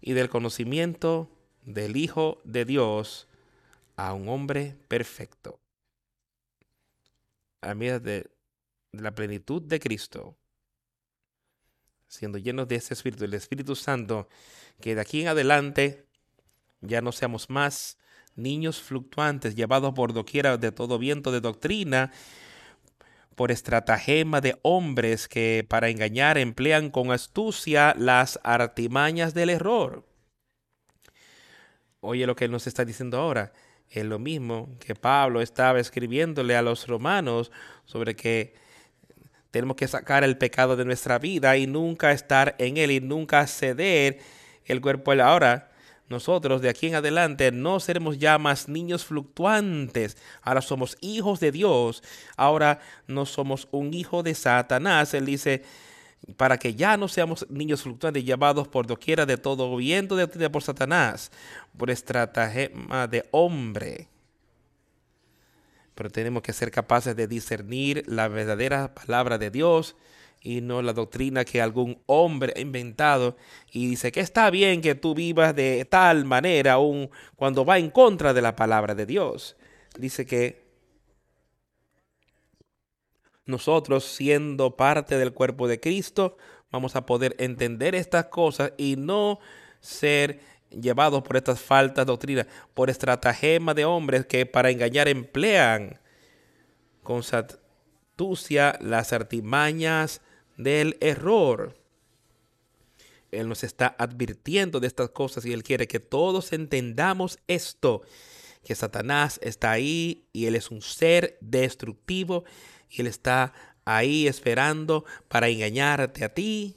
y 0.00 0.12
del 0.12 0.28
conocimiento 0.28 1.30
del 1.62 1.96
Hijo 1.96 2.40
de 2.44 2.64
Dios, 2.64 3.28
a 3.96 4.12
un 4.12 4.28
hombre 4.28 4.76
perfecto. 4.88 5.60
A 7.62 7.74
medida 7.74 8.00
de 8.00 8.30
la 8.92 9.14
plenitud 9.14 9.62
de 9.62 9.80
Cristo, 9.80 10.36
siendo 12.14 12.38
llenos 12.38 12.68
de 12.68 12.76
ese 12.76 12.94
Espíritu, 12.94 13.24
el 13.24 13.34
Espíritu 13.34 13.74
Santo, 13.74 14.28
que 14.80 14.94
de 14.94 15.00
aquí 15.00 15.22
en 15.22 15.28
adelante 15.28 16.06
ya 16.80 17.00
no 17.00 17.12
seamos 17.12 17.50
más 17.50 17.98
niños 18.36 18.80
fluctuantes 18.80 19.54
llevados 19.54 19.94
por 19.94 20.12
doquiera 20.12 20.56
de 20.56 20.72
todo 20.72 20.98
viento 20.98 21.32
de 21.32 21.40
doctrina, 21.40 22.12
por 23.34 23.50
estratagema 23.50 24.40
de 24.40 24.56
hombres 24.62 25.26
que 25.26 25.66
para 25.68 25.88
engañar 25.88 26.38
emplean 26.38 26.90
con 26.90 27.10
astucia 27.10 27.94
las 27.98 28.38
artimañas 28.44 29.34
del 29.34 29.50
error. 29.50 30.06
Oye 32.00 32.26
lo 32.26 32.36
que 32.36 32.44
él 32.44 32.52
nos 32.52 32.66
está 32.66 32.84
diciendo 32.84 33.18
ahora. 33.18 33.52
Es 33.88 34.04
lo 34.04 34.18
mismo 34.18 34.76
que 34.78 34.94
Pablo 34.94 35.40
estaba 35.40 35.80
escribiéndole 35.80 36.56
a 36.56 36.62
los 36.62 36.86
romanos 36.86 37.50
sobre 37.84 38.14
que 38.14 38.54
tenemos 39.54 39.76
que 39.76 39.86
sacar 39.86 40.24
el 40.24 40.36
pecado 40.36 40.74
de 40.74 40.84
nuestra 40.84 41.20
vida 41.20 41.56
y 41.56 41.68
nunca 41.68 42.10
estar 42.10 42.56
en 42.58 42.76
él 42.76 42.90
y 42.90 43.00
nunca 43.00 43.46
ceder 43.46 44.18
el 44.64 44.80
cuerpo 44.80 45.12
ahora 45.12 45.70
nosotros 46.08 46.60
de 46.60 46.68
aquí 46.68 46.88
en 46.88 46.96
adelante 46.96 47.52
no 47.52 47.78
seremos 47.78 48.18
ya 48.18 48.36
más 48.36 48.68
niños 48.68 49.04
fluctuantes. 49.04 50.16
Ahora 50.42 50.60
somos 50.60 50.98
hijos 51.00 51.38
de 51.38 51.52
Dios. 51.52 52.02
Ahora 52.36 52.80
no 53.06 53.24
somos 53.26 53.68
un 53.70 53.94
hijo 53.94 54.24
de 54.24 54.34
Satanás. 54.34 55.14
Él 55.14 55.24
dice, 55.24 55.62
para 56.36 56.58
que 56.58 56.74
ya 56.74 56.96
no 56.96 57.06
seamos 57.06 57.46
niños 57.48 57.82
fluctuantes 57.82 58.24
llevados 58.24 58.66
por 58.68 58.86
doquiera 58.86 59.24
de 59.24 59.38
todo 59.38 59.74
viento 59.76 60.16
de, 60.16 60.50
por 60.50 60.62
Satanás, 60.62 61.30
por 61.76 61.90
estratagema 61.90 63.06
de 63.06 63.26
hombre. 63.30 64.08
Pero 65.94 66.10
tenemos 66.10 66.42
que 66.42 66.52
ser 66.52 66.70
capaces 66.70 67.14
de 67.16 67.26
discernir 67.26 68.04
la 68.06 68.28
verdadera 68.28 68.94
palabra 68.94 69.38
de 69.38 69.50
Dios 69.50 69.96
y 70.44 70.60
no 70.60 70.82
la 70.82 70.92
doctrina 70.92 71.44
que 71.44 71.62
algún 71.62 72.02
hombre 72.06 72.52
ha 72.54 72.60
inventado 72.60 73.36
y 73.72 73.88
dice 73.88 74.12
que 74.12 74.20
está 74.20 74.50
bien 74.50 74.82
que 74.82 74.94
tú 74.94 75.14
vivas 75.14 75.56
de 75.56 75.86
tal 75.86 76.26
manera 76.26 76.74
aun 76.74 77.10
cuando 77.34 77.64
va 77.64 77.78
en 77.78 77.90
contra 77.90 78.34
de 78.34 78.42
la 78.42 78.54
palabra 78.54 78.94
de 78.94 79.06
Dios. 79.06 79.56
Dice 79.98 80.26
que 80.26 80.62
nosotros 83.46 84.04
siendo 84.04 84.76
parte 84.76 85.16
del 85.16 85.32
cuerpo 85.32 85.66
de 85.66 85.80
Cristo 85.80 86.36
vamos 86.70 86.94
a 86.94 87.06
poder 87.06 87.34
entender 87.38 87.94
estas 87.94 88.26
cosas 88.26 88.72
y 88.76 88.96
no 88.96 89.38
ser 89.80 90.40
llevados 90.80 91.22
por 91.22 91.36
estas 91.36 91.60
faltas 91.60 92.06
doctrinas, 92.06 92.46
por 92.74 92.90
estratagema 92.90 93.74
de 93.74 93.84
hombres 93.84 94.26
que 94.26 94.46
para 94.46 94.70
engañar 94.70 95.08
emplean 95.08 96.00
con 97.02 97.22
astucia 98.14 98.78
las 98.80 99.12
artimañas 99.12 100.20
del 100.56 100.96
error. 101.00 101.76
Él 103.32 103.48
nos 103.48 103.64
está 103.64 103.96
advirtiendo 103.98 104.78
de 104.78 104.86
estas 104.86 105.10
cosas 105.10 105.44
y 105.44 105.52
Él 105.52 105.64
quiere 105.64 105.88
que 105.88 105.98
todos 105.98 106.52
entendamos 106.52 107.40
esto, 107.48 108.02
que 108.62 108.76
Satanás 108.76 109.40
está 109.42 109.72
ahí 109.72 110.28
y 110.32 110.46
Él 110.46 110.54
es 110.54 110.70
un 110.70 110.80
ser 110.80 111.36
destructivo 111.40 112.44
y 112.88 113.00
Él 113.00 113.08
está 113.08 113.52
ahí 113.84 114.28
esperando 114.28 115.04
para 115.28 115.48
engañarte 115.48 116.24
a 116.24 116.32
ti 116.32 116.76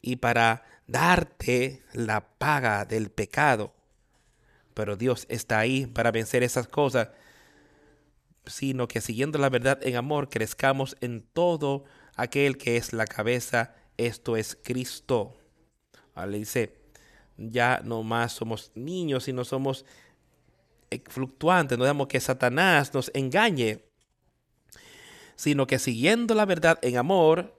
y 0.00 0.16
para 0.16 0.62
darte 0.90 1.82
la 1.92 2.20
paga 2.38 2.84
del 2.84 3.10
pecado. 3.10 3.72
Pero 4.74 4.96
Dios 4.96 5.26
está 5.28 5.58
ahí 5.58 5.86
para 5.86 6.10
vencer 6.10 6.42
esas 6.42 6.68
cosas 6.68 7.08
sino 8.46 8.88
que 8.88 9.00
siguiendo 9.00 9.38
la 9.38 9.48
verdad 9.48 9.78
en 9.82 9.96
amor 9.96 10.28
crezcamos 10.28 10.96
en 11.00 11.22
todo 11.22 11.84
aquel 12.16 12.58
que 12.58 12.76
es 12.76 12.92
la 12.92 13.06
cabeza, 13.06 13.74
esto 13.96 14.36
es 14.36 14.58
Cristo. 14.62 15.36
Le 16.16 16.38
dice, 16.38 16.76
ya 17.38 17.80
no 17.82 18.02
más 18.02 18.32
somos 18.32 18.72
niños, 18.74 19.24
sino 19.24 19.44
somos 19.44 19.86
fluctuantes, 21.06 21.78
no 21.78 21.84
dejamos 21.84 22.08
que 22.08 22.20
Satanás 22.20 22.92
nos 22.92 23.10
engañe, 23.14 23.84
sino 25.36 25.66
que 25.66 25.78
siguiendo 25.78 26.34
la 26.34 26.44
verdad 26.44 26.78
en 26.82 26.98
amor, 26.98 27.58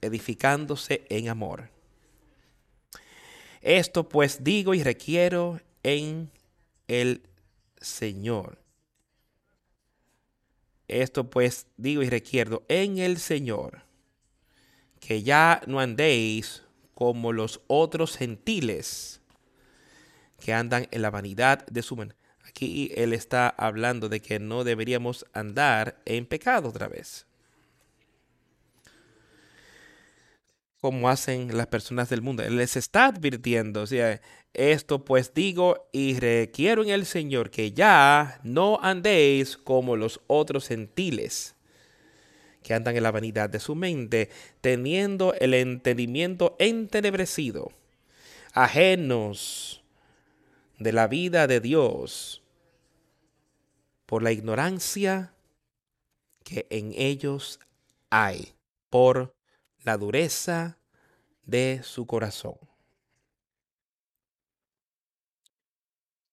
edificándose 0.00 1.04
en 1.08 1.28
amor. 1.28 1.70
Esto 3.60 4.08
pues 4.08 4.44
digo 4.44 4.74
y 4.74 4.82
requiero 4.82 5.60
en 5.82 6.30
el 6.86 7.22
Señor 7.80 8.58
esto 10.88 11.28
pues 11.28 11.66
digo 11.76 12.02
y 12.02 12.08
requiero 12.08 12.64
en 12.68 12.98
el 12.98 13.18
Señor, 13.18 13.82
que 15.00 15.22
ya 15.22 15.60
no 15.66 15.80
andéis 15.80 16.62
como 16.94 17.32
los 17.32 17.60
otros 17.66 18.16
gentiles 18.16 19.20
que 20.40 20.54
andan 20.54 20.88
en 20.90 21.02
la 21.02 21.10
vanidad 21.10 21.66
de 21.66 21.82
su 21.82 21.94
mente. 21.94 22.16
Aquí 22.42 22.90
él 22.96 23.12
está 23.12 23.48
hablando 23.50 24.08
de 24.08 24.20
que 24.20 24.40
no 24.40 24.64
deberíamos 24.64 25.26
andar 25.34 26.00
en 26.06 26.24
pecado 26.24 26.70
otra 26.70 26.88
vez. 26.88 27.26
Como 30.80 31.08
hacen 31.08 31.56
las 31.56 31.66
personas 31.66 32.08
del 32.08 32.22
mundo. 32.22 32.42
Él 32.42 32.56
les 32.56 32.76
está 32.76 33.06
advirtiendo, 33.06 33.82
o 33.82 33.86
sea, 33.86 34.20
esto 34.54 35.04
pues 35.04 35.34
digo 35.34 35.88
y 35.92 36.18
requiero 36.18 36.82
en 36.82 36.90
el 36.90 37.06
Señor 37.06 37.50
que 37.50 37.72
ya 37.72 38.40
no 38.44 38.78
andéis 38.82 39.56
como 39.56 39.96
los 39.96 40.20
otros 40.26 40.68
gentiles 40.68 41.54
que 42.62 42.74
andan 42.74 42.96
en 42.96 43.02
la 43.02 43.12
vanidad 43.12 43.48
de 43.48 43.60
su 43.60 43.74
mente, 43.74 44.30
teniendo 44.60 45.32
el 45.34 45.54
entendimiento 45.54 46.56
entenebrecido, 46.58 47.72
ajenos 48.52 49.82
de 50.78 50.92
la 50.92 51.06
vida 51.06 51.46
de 51.46 51.60
Dios 51.60 52.42
por 54.06 54.22
la 54.22 54.32
ignorancia 54.32 55.32
que 56.44 56.66
en 56.70 56.92
ellos 56.96 57.60
hay, 58.10 58.54
por 58.90 59.37
la 59.84 59.96
dureza 59.96 60.78
de 61.44 61.80
su 61.82 62.06
corazón. 62.06 62.56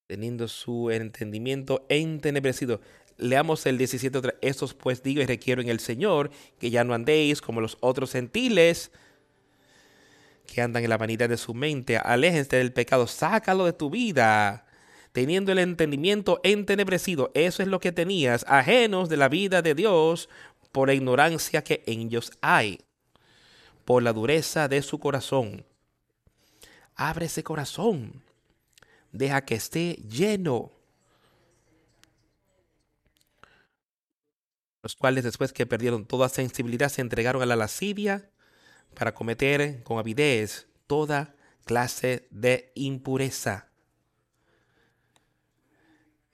Teniendo 0.07 0.47
su 0.47 0.91
entendimiento 0.91 1.85
entenebrecido. 1.89 2.81
Leamos 3.17 3.65
el 3.65 3.77
17. 3.77 4.35
Estos 4.41 4.73
pues 4.73 5.01
digo 5.01 5.21
y 5.21 5.25
requiero 5.25 5.61
en 5.61 5.69
el 5.69 5.79
Señor 5.79 6.29
que 6.59 6.69
ya 6.69 6.83
no 6.83 6.93
andéis 6.93 7.41
como 7.41 7.61
los 7.61 7.77
otros 7.79 8.11
gentiles 8.11 8.91
que 10.45 10.61
andan 10.61 10.83
en 10.83 10.89
la 10.89 10.97
vanidad 10.97 11.29
de 11.29 11.37
su 11.37 11.53
mente. 11.53 11.97
Aléjense 11.97 12.57
del 12.57 12.73
pecado, 12.73 13.07
sácalo 13.07 13.65
de 13.65 13.73
tu 13.73 13.89
vida. 13.89 14.67
Teniendo 15.11 15.53
el 15.53 15.59
entendimiento 15.59 16.41
entenebrecido, 16.43 17.31
eso 17.33 17.63
es 17.63 17.69
lo 17.69 17.79
que 17.79 17.93
tenías, 17.93 18.45
ajenos 18.49 19.07
de 19.07 19.15
la 19.15 19.29
vida 19.29 19.61
de 19.61 19.73
Dios 19.73 20.27
por 20.73 20.89
la 20.89 20.93
ignorancia 20.93 21.63
que 21.63 21.83
en 21.87 22.01
ellos 22.01 22.33
hay 22.41 22.79
por 23.85 24.03
la 24.03 24.13
dureza 24.13 24.67
de 24.67 24.81
su 24.81 24.99
corazón. 24.99 25.65
Abre 26.95 27.27
ese 27.27 27.43
corazón. 27.43 28.23
Deja 29.11 29.45
que 29.45 29.55
esté 29.55 29.93
lleno. 30.09 30.71
Los 34.81 34.95
cuales 34.95 35.23
después 35.23 35.53
que 35.53 35.65
perdieron 35.65 36.05
toda 36.05 36.29
sensibilidad 36.29 36.89
se 36.89 37.01
entregaron 37.01 37.41
a 37.41 37.45
la 37.45 37.55
lascivia 37.55 38.29
para 38.93 39.13
cometer 39.13 39.83
con 39.83 39.99
avidez 39.99 40.67
toda 40.87 41.35
clase 41.65 42.27
de 42.31 42.71
impureza. 42.75 43.69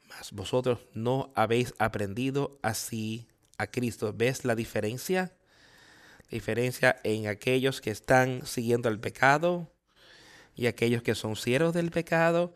Mas 0.07 0.31
vosotros 0.31 0.79
no 0.93 1.31
habéis 1.35 1.73
aprendido 1.79 2.59
así 2.61 3.27
a 3.57 3.67
Cristo. 3.67 4.13
¿Ves 4.13 4.43
la 4.43 4.55
diferencia? 4.55 5.33
Diferencia 6.31 6.99
en 7.03 7.27
aquellos 7.27 7.81
que 7.81 7.91
están 7.91 8.45
siguiendo 8.45 8.89
el 8.89 8.99
pecado 8.99 9.71
y 10.55 10.67
aquellos 10.67 11.03
que 11.03 11.13
son 11.13 11.35
siervos 11.35 11.73
del 11.73 11.91
pecado. 11.91 12.53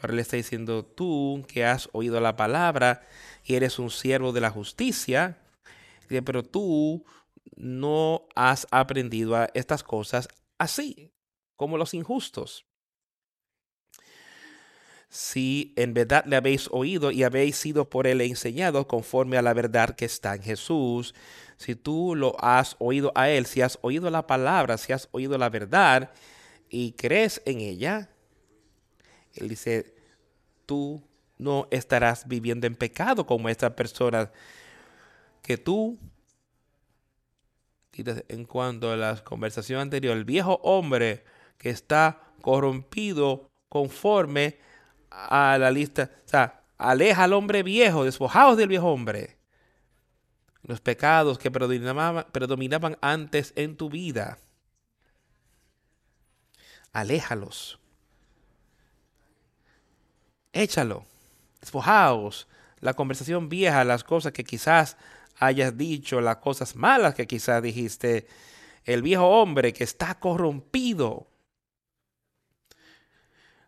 Pero 0.00 0.14
le 0.14 0.22
está 0.22 0.36
diciendo 0.36 0.84
tú 0.84 1.44
que 1.48 1.64
has 1.64 1.88
oído 1.92 2.20
la 2.20 2.36
palabra 2.36 3.02
y 3.44 3.54
eres 3.54 3.78
un 3.78 3.90
siervo 3.90 4.32
de 4.32 4.40
la 4.40 4.50
justicia, 4.50 5.38
pero 6.24 6.42
tú 6.42 7.04
no 7.56 8.26
has 8.34 8.66
aprendido 8.70 9.36
a 9.36 9.48
estas 9.54 9.82
cosas 9.82 10.28
así, 10.58 11.12
como 11.56 11.78
los 11.78 11.94
injustos. 11.94 12.66
Si 15.08 15.72
en 15.76 15.94
verdad 15.94 16.24
le 16.26 16.36
habéis 16.36 16.68
oído 16.72 17.10
y 17.10 17.22
habéis 17.22 17.56
sido 17.56 17.88
por 17.88 18.06
él 18.06 18.20
enseñado 18.20 18.86
conforme 18.86 19.36
a 19.36 19.42
la 19.42 19.54
verdad 19.54 19.94
que 19.94 20.04
está 20.04 20.34
en 20.34 20.42
Jesús, 20.42 21.14
si 21.56 21.74
tú 21.74 22.14
lo 22.14 22.36
has 22.42 22.76
oído 22.78 23.12
a 23.14 23.30
él, 23.30 23.46
si 23.46 23.62
has 23.62 23.78
oído 23.82 24.10
la 24.10 24.26
palabra, 24.26 24.76
si 24.78 24.92
has 24.92 25.08
oído 25.12 25.38
la 25.38 25.48
verdad 25.48 26.10
y 26.68 26.92
crees 26.92 27.40
en 27.46 27.60
ella, 27.60 28.10
él 29.34 29.48
dice, 29.48 29.94
tú 30.66 31.02
no 31.38 31.68
estarás 31.70 32.26
viviendo 32.26 32.66
en 32.66 32.74
pecado 32.74 33.26
como 33.26 33.48
esta 33.48 33.76
persona 33.76 34.30
que 35.42 35.56
tú 35.56 35.98
en 38.28 38.44
cuanto 38.44 38.90
a 38.90 38.96
la 38.96 39.22
conversación 39.24 39.80
anterior, 39.80 40.16
el 40.16 40.24
viejo 40.24 40.60
hombre 40.62 41.24
que 41.58 41.70
está 41.70 42.20
corrompido 42.42 43.50
conforme 43.68 44.58
a 45.16 45.56
la 45.58 45.70
lista, 45.70 46.10
o 46.24 46.28
sea, 46.28 46.62
aleja 46.76 47.24
al 47.24 47.32
hombre 47.32 47.62
viejo, 47.62 48.04
despojados 48.04 48.56
del 48.56 48.68
viejo 48.68 48.88
hombre. 48.88 49.38
Los 50.62 50.80
pecados 50.80 51.38
que 51.38 51.50
predominaban, 51.50 52.26
predominaban 52.32 52.98
antes 53.00 53.52
en 53.56 53.76
tu 53.76 53.88
vida. 53.88 54.38
Aléjalos. 56.92 57.78
Échalo. 60.52 61.04
Despojaos. 61.60 62.48
La 62.80 62.94
conversación 62.94 63.48
vieja, 63.48 63.84
las 63.84 64.04
cosas 64.04 64.32
que 64.32 64.44
quizás 64.44 64.96
hayas 65.38 65.76
dicho, 65.76 66.20
las 66.20 66.38
cosas 66.38 66.76
malas 66.76 67.14
que 67.14 67.26
quizás 67.26 67.62
dijiste, 67.62 68.26
el 68.84 69.02
viejo 69.02 69.26
hombre 69.26 69.72
que 69.72 69.84
está 69.84 70.18
corrompido. 70.18 71.26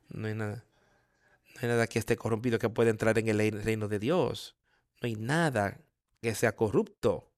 No 0.09 0.27
hay 0.27 0.35
nada. 0.35 0.65
No 1.59 1.67
hay 1.67 1.69
nada 1.71 1.89
que 1.89 1.99
esté 1.99 2.17
corrompido 2.17 2.61
que 2.61 2.69
pueda 2.69 2.91
entrar 2.91 3.19
en 3.19 3.27
el 3.27 3.63
reino 3.65 3.89
de 3.89 3.99
Dios. 3.99 4.57
No 5.03 5.07
hay 5.07 5.17
nada 5.17 5.81
que 6.23 6.33
sea 6.37 6.55
corrupto. 6.55 7.33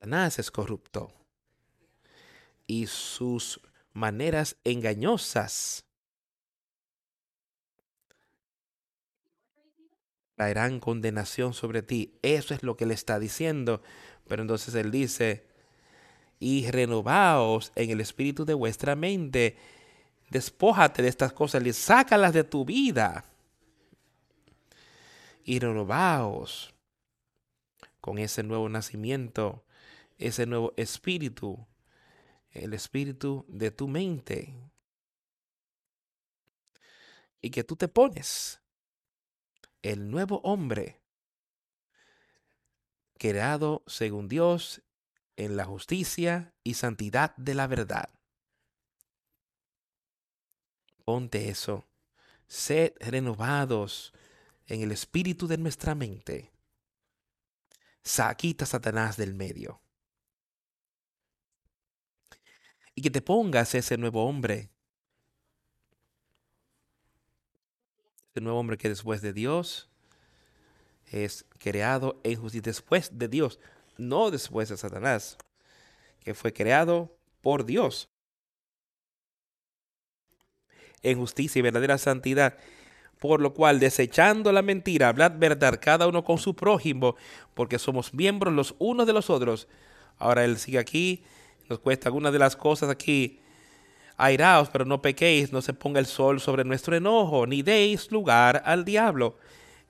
Nada 0.00 0.28
es 0.28 0.50
corrupto. 0.52 1.12
Y 2.68 2.86
sus 2.86 3.60
maneras 3.92 4.56
engañosas 4.62 5.84
traerán 10.36 10.78
condenación 10.78 11.52
sobre 11.52 11.82
ti. 11.82 12.16
Eso 12.22 12.54
es 12.54 12.62
lo 12.62 12.76
que 12.76 12.86
le 12.86 12.94
está 12.94 13.18
diciendo. 13.18 13.82
Pero 14.28 14.42
entonces 14.42 14.72
él 14.76 14.92
dice, 14.92 15.48
y 16.38 16.70
renovaos 16.70 17.72
en 17.74 17.90
el 17.90 18.00
espíritu 18.00 18.44
de 18.44 18.54
vuestra 18.54 18.94
mente. 18.94 19.56
Despójate 20.28 21.02
de 21.02 21.08
estas 21.08 21.32
cosas 21.32 21.64
y 21.64 21.72
sácalas 21.72 22.32
de 22.32 22.44
tu 22.44 22.64
vida. 22.64 23.24
Y 25.44 25.58
renovaos 25.60 26.74
con 28.00 28.18
ese 28.18 28.42
nuevo 28.42 28.68
nacimiento, 28.68 29.64
ese 30.18 30.46
nuevo 30.46 30.72
espíritu, 30.76 31.66
el 32.50 32.74
espíritu 32.74 33.44
de 33.48 33.70
tu 33.70 33.86
mente. 33.86 34.54
Y 37.40 37.50
que 37.50 37.62
tú 37.62 37.76
te 37.76 37.86
pones 37.86 38.60
el 39.82 40.10
nuevo 40.10 40.40
hombre, 40.42 41.00
creado 43.18 43.84
según 43.86 44.28
Dios 44.28 44.82
en 45.36 45.56
la 45.56 45.64
justicia 45.64 46.54
y 46.64 46.74
santidad 46.74 47.36
de 47.36 47.54
la 47.54 47.66
verdad. 47.66 48.15
Ponte 51.06 51.48
eso. 51.48 51.86
Sed 52.48 52.92
renovados 52.98 54.12
en 54.66 54.82
el 54.82 54.90
espíritu 54.90 55.46
de 55.46 55.56
nuestra 55.56 55.94
mente. 55.94 56.50
Saquita 58.02 58.66
Satanás 58.66 59.16
del 59.16 59.32
medio. 59.32 59.80
Y 62.96 63.02
que 63.02 63.10
te 63.10 63.22
pongas 63.22 63.74
ese 63.76 63.96
nuevo 63.96 64.26
hombre 64.26 64.70
el 68.34 68.44
nuevo 68.44 68.58
hombre 68.58 68.76
que 68.76 68.88
después 68.88 69.22
de 69.22 69.32
Dios 69.32 69.88
es 71.06 71.46
creado 71.58 72.20
en 72.24 72.40
justicia, 72.40 72.62
después 72.62 73.16
de 73.16 73.28
Dios, 73.28 73.60
no 73.96 74.30
después 74.32 74.68
de 74.68 74.76
Satanás, 74.76 75.38
que 76.20 76.34
fue 76.34 76.52
creado 76.52 77.16
por 77.40 77.64
Dios. 77.64 78.10
En 81.02 81.18
justicia 81.18 81.58
y 81.58 81.62
verdadera 81.62 81.98
santidad, 81.98 82.56
por 83.18 83.40
lo 83.40 83.54
cual, 83.54 83.80
desechando 83.80 84.52
la 84.52 84.62
mentira, 84.62 85.08
hablad 85.08 85.32
verdad 85.36 85.78
cada 85.80 86.06
uno 86.06 86.24
con 86.24 86.38
su 86.38 86.54
prójimo, 86.54 87.16
porque 87.54 87.78
somos 87.78 88.12
miembros 88.12 88.52
los 88.52 88.74
unos 88.78 89.06
de 89.06 89.12
los 89.12 89.30
otros. 89.30 89.68
Ahora 90.18 90.44
él 90.44 90.58
sigue 90.58 90.78
aquí, 90.78 91.22
nos 91.68 91.78
cuesta 91.78 92.08
algunas 92.08 92.32
de 92.32 92.38
las 92.38 92.56
cosas 92.56 92.90
aquí 92.90 93.40
Airaos, 94.18 94.70
pero 94.70 94.84
no 94.84 95.02
pequéis, 95.02 95.52
no 95.52 95.60
se 95.60 95.74
ponga 95.74 96.00
el 96.00 96.06
sol 96.06 96.40
sobre 96.40 96.64
nuestro 96.64 96.96
enojo, 96.96 97.46
ni 97.46 97.62
deis 97.62 98.10
lugar 98.10 98.62
al 98.64 98.84
diablo. 98.84 99.36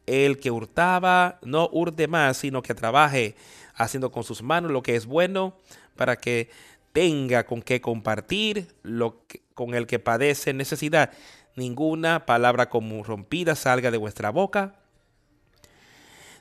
El 0.05 0.39
que 0.39 0.51
hurtaba, 0.51 1.39
no 1.43 1.69
hurte 1.73 2.09
más, 2.09 2.39
sino 2.39 2.63
que 2.63 2.75
trabaje, 2.75 3.37
haciendo 3.75 4.11
con 4.11 4.25
sus 4.25 4.43
manos 4.43 4.73
lo 4.73 4.83
que 4.83 4.97
es 4.97 5.07
bueno, 5.07 5.57
para 5.95 6.17
que 6.17 6.51
tenga 6.97 7.45
con 7.45 7.61
qué 7.61 7.83
compartir 7.83 8.69
lo 8.83 9.23
con 9.53 9.75
el 9.75 9.87
que 9.87 9.99
padece 9.99 10.55
necesidad. 10.55 11.13
Ninguna 11.55 12.25
palabra 12.25 12.71
rompida 13.05 13.55
salga 13.55 13.91
de 13.91 13.99
vuestra 13.99 14.31
boca, 14.31 14.77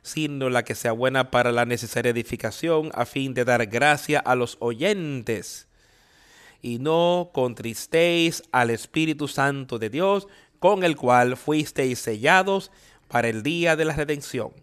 sino 0.01 0.49
la 0.49 0.63
que 0.63 0.73
sea 0.73 0.93
buena 0.93 1.29
para 1.29 1.51
la 1.51 1.65
necesaria 1.65 2.11
edificación, 2.11 2.89
a 2.93 3.05
fin 3.05 3.33
de 3.33 3.43
dar 3.43 3.65
gracia 3.65 4.19
a 4.19 4.33
los 4.35 4.55
oyentes 4.61 5.67
y 6.61 6.79
no 6.79 7.31
contristéis 7.33 8.41
al 8.53 8.69
Espíritu 8.69 9.27
Santo 9.27 9.77
de 9.77 9.89
Dios, 9.89 10.29
con 10.59 10.85
el 10.85 10.95
cual 10.95 11.35
fuisteis 11.35 11.99
sellados 11.99 12.71
para 13.09 13.27
el 13.27 13.43
día 13.43 13.75
de 13.75 13.83
la 13.83 13.93
redención. 13.93 14.53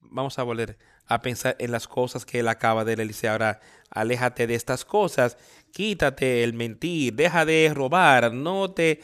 Vamos 0.00 0.38
a 0.38 0.42
volver 0.42 0.78
a 1.08 1.22
pensar 1.22 1.56
en 1.58 1.72
las 1.72 1.88
cosas 1.88 2.24
que 2.24 2.40
él 2.40 2.48
acaba 2.48 2.84
de 2.84 2.96
decir 2.96 3.30
ahora. 3.30 3.60
Aléjate 3.90 4.46
de 4.46 4.54
estas 4.54 4.84
cosas, 4.84 5.38
quítate 5.72 6.44
el 6.44 6.52
mentir, 6.52 7.14
deja 7.14 7.46
de 7.46 7.72
robar, 7.74 8.32
no 8.34 8.70
te, 8.70 9.00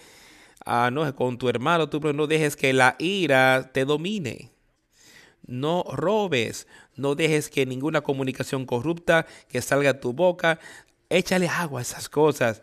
ah, 0.67 0.91
no, 0.93 1.17
con 1.17 1.39
tu 1.39 1.49
hermano, 1.49 1.89
tú 1.89 2.01
no 2.13 2.27
dejes 2.27 2.55
que 2.55 2.75
la 2.75 2.95
ira 2.99 3.71
te 3.73 3.87
domine. 3.87 4.51
No 5.47 5.85
robes, 5.91 6.67
no 6.97 7.15
dejes 7.15 7.49
que 7.49 7.67
ninguna 7.67 8.03
comunicación 8.03 8.67
corrupta 8.67 9.27
que 9.49 9.63
salga 9.63 9.95
de 9.95 10.01
tu 10.01 10.13
boca, 10.13 10.59
échale 11.09 11.49
agua 11.49 11.81
a 11.81 11.83
esas 11.83 12.09
cosas. 12.09 12.63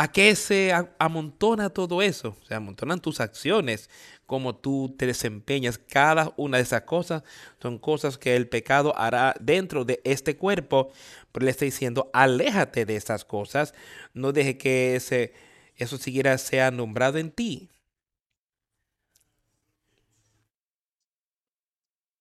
¿A 0.00 0.12
qué 0.12 0.36
se 0.36 0.72
amontona 1.00 1.70
todo 1.70 2.02
eso? 2.02 2.36
Se 2.46 2.54
amontonan 2.54 3.00
tus 3.00 3.18
acciones, 3.18 3.90
como 4.26 4.54
tú 4.54 4.94
te 4.96 5.06
desempeñas. 5.06 5.76
Cada 5.76 6.32
una 6.36 6.58
de 6.58 6.62
esas 6.62 6.82
cosas 6.82 7.24
son 7.60 7.78
cosas 7.78 8.16
que 8.16 8.36
el 8.36 8.48
pecado 8.48 8.96
hará 8.96 9.34
dentro 9.40 9.84
de 9.84 10.00
este 10.04 10.36
cuerpo. 10.36 10.92
Pero 11.32 11.46
le 11.46 11.50
está 11.50 11.64
diciendo, 11.64 12.10
aléjate 12.12 12.84
de 12.84 12.94
esas 12.94 13.24
cosas. 13.24 13.74
No 14.14 14.30
deje 14.30 14.56
que 14.56 14.94
ese, 14.94 15.32
eso 15.74 15.98
siquiera 15.98 16.38
sea 16.38 16.70
nombrado 16.70 17.18
en 17.18 17.32
ti. 17.32 17.68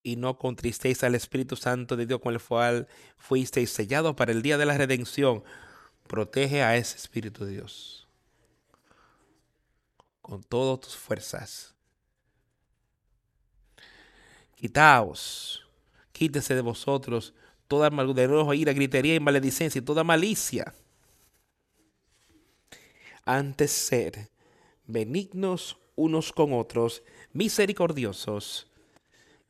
y 0.01 0.15
no 0.15 0.37
contristéis 0.37 1.03
al 1.03 1.15
Espíritu 1.15 1.57
Santo 1.57 1.97
de 1.97 2.05
Dios 2.05 2.21
con 2.21 2.33
el 2.33 2.41
cual 2.41 2.87
fuisteis 3.17 3.71
sellados 3.71 4.15
para 4.15 4.31
el 4.31 4.41
día 4.41 4.57
de 4.57 4.65
la 4.65 4.77
redención. 4.77 5.43
Protege 6.07 6.63
a 6.63 6.75
ese 6.75 6.97
Espíritu 6.97 7.45
de 7.45 7.51
Dios 7.51 8.07
con 10.27 10.43
todas 10.43 10.81
tus 10.81 10.97
fuerzas. 10.97 11.73
Quitaos, 14.55 15.65
quítese 16.11 16.53
de 16.53 16.61
vosotros 16.61 17.33
toda 17.67 17.87
amargura, 17.87 18.23
enojo, 18.23 18.53
ira, 18.53 18.73
gritería 18.73 19.15
y 19.15 19.19
maledicencia 19.21 19.79
y 19.79 19.85
toda 19.85 20.03
malicia. 20.03 20.73
Antes 23.23 23.71
ser 23.71 24.29
benignos 24.85 25.77
unos 25.95 26.33
con 26.33 26.51
otros, 26.51 27.03
misericordiosos, 27.31 28.67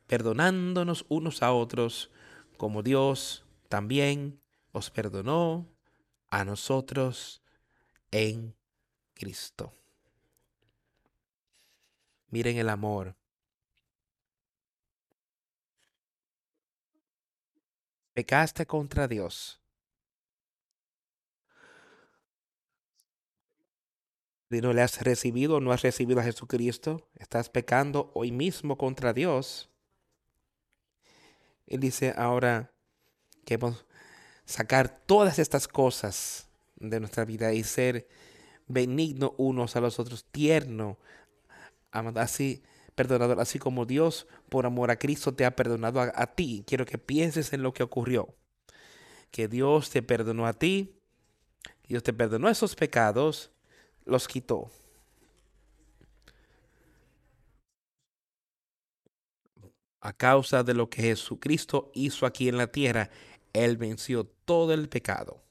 perdonándonos 0.05 1.05
unos 1.09 1.41
a 1.41 1.53
otros, 1.53 2.11
como 2.57 2.83
Dios 2.83 3.45
también 3.67 4.39
os 4.71 4.91
perdonó 4.91 5.67
a 6.29 6.43
nosotros 6.45 7.41
en 8.11 8.55
Cristo. 9.13 9.73
Miren 12.29 12.57
el 12.57 12.69
amor. 12.69 13.15
Pecaste 18.13 18.65
contra 18.65 19.07
Dios. 19.07 19.61
Si 24.49 24.61
no 24.61 24.71
le 24.71 24.81
has 24.81 25.01
recibido, 25.01 25.59
no 25.59 25.71
has 25.71 25.81
recibido 25.81 26.21
a 26.21 26.23
Jesucristo, 26.23 27.09
estás 27.15 27.49
pecando 27.49 28.11
hoy 28.13 28.31
mismo 28.31 28.77
contra 28.77 29.11
Dios. 29.13 29.69
Él 31.67 31.81
dice 31.81 32.13
ahora 32.15 32.71
que 33.45 33.57
vamos 33.57 33.81
a 33.81 33.86
sacar 34.47 35.01
todas 35.05 35.39
estas 35.39 35.67
cosas 35.67 36.47
de 36.77 36.99
nuestra 36.99 37.25
vida 37.25 37.53
y 37.53 37.63
ser 37.63 38.07
benigno 38.67 39.35
unos 39.37 39.75
a 39.75 39.81
los 39.81 39.99
otros, 39.99 40.25
tierno, 40.25 40.97
así 41.91 42.63
perdonador, 42.95 43.39
así 43.39 43.59
como 43.59 43.85
Dios 43.85 44.25
por 44.49 44.65
amor 44.65 44.89
a 44.89 44.97
Cristo 44.97 45.33
te 45.33 45.45
ha 45.45 45.55
perdonado 45.55 46.01
a, 46.01 46.11
a 46.15 46.27
ti. 46.27 46.63
Quiero 46.65 46.85
que 46.85 46.97
pienses 46.97 47.53
en 47.53 47.61
lo 47.61 47.73
que 47.73 47.83
ocurrió. 47.83 48.33
Que 49.31 49.47
Dios 49.47 49.89
te 49.89 50.01
perdonó 50.01 50.47
a 50.47 50.53
ti, 50.53 50.95
Dios 51.87 52.01
te 52.01 52.13
perdonó 52.13 52.49
esos 52.49 52.75
pecados, 52.75 53.51
los 54.05 54.27
quitó. 54.27 54.71
A 59.99 60.13
causa 60.13 60.63
de 60.63 60.73
lo 60.73 60.89
que 60.89 61.01
Jesucristo 61.01 61.91
hizo 61.93 62.25
aquí 62.25 62.47
en 62.47 62.57
la 62.57 62.67
tierra, 62.67 63.09
Él 63.63 63.77
venció 63.77 64.25
todo 64.25 64.73
el 64.73 64.89
pecado. 64.89 65.43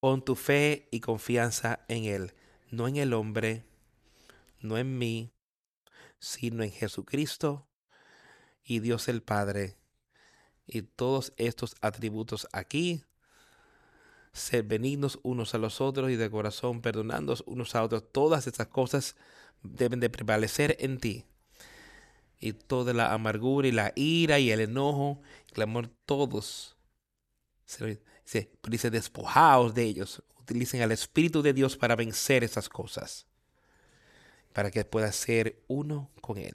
Pon 0.00 0.24
tu 0.24 0.36
fe 0.36 0.88
y 0.92 1.00
confianza 1.00 1.84
en 1.88 2.04
Él, 2.04 2.34
no 2.70 2.86
en 2.86 2.96
el 2.96 3.12
hombre, 3.12 3.64
no 4.60 4.78
en 4.78 4.96
mí, 4.96 5.32
sino 6.20 6.62
en 6.62 6.70
Jesucristo 6.70 7.68
y 8.62 8.80
Dios 8.80 9.08
el 9.08 9.22
Padre. 9.22 9.76
Y 10.66 10.82
todos 10.82 11.32
estos 11.36 11.74
atributos 11.80 12.46
aquí, 12.52 13.04
ser 14.32 14.62
benignos 14.62 15.18
unos 15.22 15.54
a 15.54 15.58
los 15.58 15.80
otros 15.80 16.10
y 16.10 16.16
de 16.16 16.30
corazón 16.30 16.80
perdonándonos 16.80 17.42
unos 17.46 17.74
a 17.74 17.82
otros, 17.82 18.04
todas 18.12 18.46
estas 18.46 18.68
cosas 18.68 19.16
deben 19.62 19.98
de 20.00 20.10
prevalecer 20.10 20.76
en 20.80 20.98
ti. 20.98 21.24
Y 22.40 22.52
toda 22.52 22.92
la 22.92 23.12
amargura 23.12 23.68
y 23.68 23.72
la 23.72 23.92
ira 23.96 24.38
y 24.38 24.50
el 24.50 24.60
enojo, 24.60 25.20
el 25.54 25.62
amor, 25.62 25.90
todos 26.06 26.78
Dice, 27.68 28.50
dice, 28.62 28.90
despojaos 28.90 29.74
de 29.74 29.84
ellos. 29.84 30.22
Utilicen 30.38 30.80
al 30.80 30.92
Espíritu 30.92 31.42
de 31.42 31.52
Dios 31.52 31.76
para 31.76 31.96
vencer 31.96 32.42
esas 32.42 32.68
cosas. 32.68 33.26
Para 34.54 34.70
que 34.70 34.84
pueda 34.84 35.12
ser 35.12 35.62
uno 35.68 36.10
con 36.22 36.38
Él. 36.38 36.54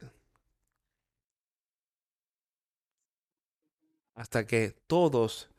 Hasta 4.15 4.45
que 4.47 4.71
todos 4.87 5.49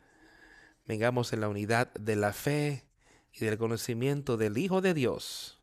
vengamos 0.87 1.33
en 1.33 1.41
la 1.41 1.49
unidad 1.49 1.93
de 1.95 2.17
la 2.17 2.33
fe 2.33 2.85
y 3.33 3.45
del 3.45 3.59
conocimiento 3.59 4.37
del 4.37 4.59
Hijo 4.59 4.81
de 4.81 4.95
Dios. 4.95 5.61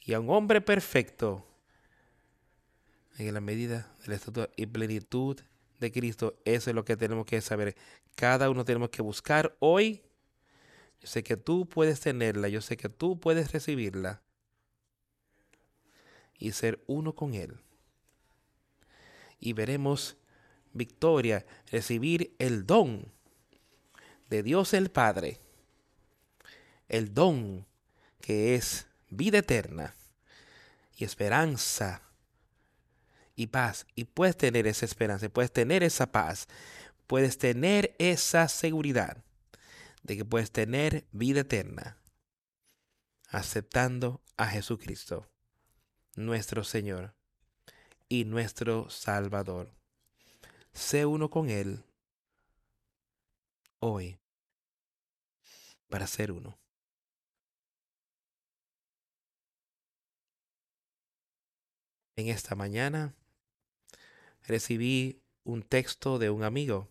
Y 0.00 0.12
a 0.12 0.20
un 0.20 0.30
hombre 0.30 0.60
perfecto 0.60 1.46
en 3.18 3.34
la 3.34 3.40
medida 3.40 3.94
de 4.06 4.18
la 4.18 4.50
y 4.56 4.66
plenitud 4.66 5.40
de 5.78 5.92
Cristo. 5.92 6.38
Eso 6.44 6.70
es 6.70 6.76
lo 6.76 6.84
que 6.84 6.96
tenemos 6.96 7.26
que 7.26 7.40
saber. 7.40 7.76
Cada 8.14 8.50
uno 8.50 8.64
tenemos 8.64 8.90
que 8.90 9.02
buscar 9.02 9.56
hoy. 9.58 10.02
Yo 11.00 11.08
sé 11.08 11.22
que 11.22 11.36
tú 11.36 11.68
puedes 11.68 12.00
tenerla, 12.00 12.48
yo 12.48 12.60
sé 12.60 12.76
que 12.76 12.88
tú 12.88 13.18
puedes 13.18 13.52
recibirla 13.52 14.22
y 16.38 16.52
ser 16.52 16.82
uno 16.86 17.14
con 17.14 17.34
Él. 17.34 17.58
Y 19.38 19.54
veremos 19.54 20.16
victoria, 20.72 21.46
recibir 21.70 22.34
el 22.38 22.66
don 22.66 23.10
de 24.28 24.42
Dios 24.42 24.74
el 24.74 24.90
Padre, 24.90 25.40
el 26.88 27.14
don 27.14 27.66
que 28.20 28.54
es 28.54 28.86
vida 29.08 29.38
eterna 29.38 29.94
y 30.96 31.04
esperanza 31.04 32.09
y 33.40 33.46
paz. 33.46 33.86
Y 33.94 34.04
puedes 34.04 34.36
tener 34.36 34.66
esa 34.66 34.84
esperanza, 34.84 35.28
puedes 35.30 35.50
tener 35.50 35.82
esa 35.82 36.12
paz, 36.12 36.46
puedes 37.06 37.38
tener 37.38 37.96
esa 37.98 38.48
seguridad 38.48 39.24
de 40.02 40.18
que 40.18 40.24
puedes 40.26 40.50
tener 40.50 41.06
vida 41.10 41.40
eterna 41.40 41.96
aceptando 43.28 44.20
a 44.36 44.46
Jesucristo, 44.46 45.26
nuestro 46.16 46.64
Señor 46.64 47.14
y 48.10 48.26
nuestro 48.26 48.90
Salvador. 48.90 49.72
Sé 50.74 51.06
uno 51.06 51.30
con 51.30 51.48
Él 51.48 51.82
hoy 53.78 54.18
para 55.88 56.06
ser 56.06 56.30
uno. 56.30 56.58
En 62.16 62.28
esta 62.28 62.54
mañana 62.54 63.14
recibí 64.50 65.22
un 65.44 65.62
texto 65.62 66.18
de 66.18 66.30
un 66.30 66.42
amigo. 66.44 66.88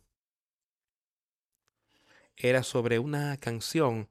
Era 2.36 2.64
sobre 2.64 3.00
una 3.00 3.38
canción, 3.38 4.10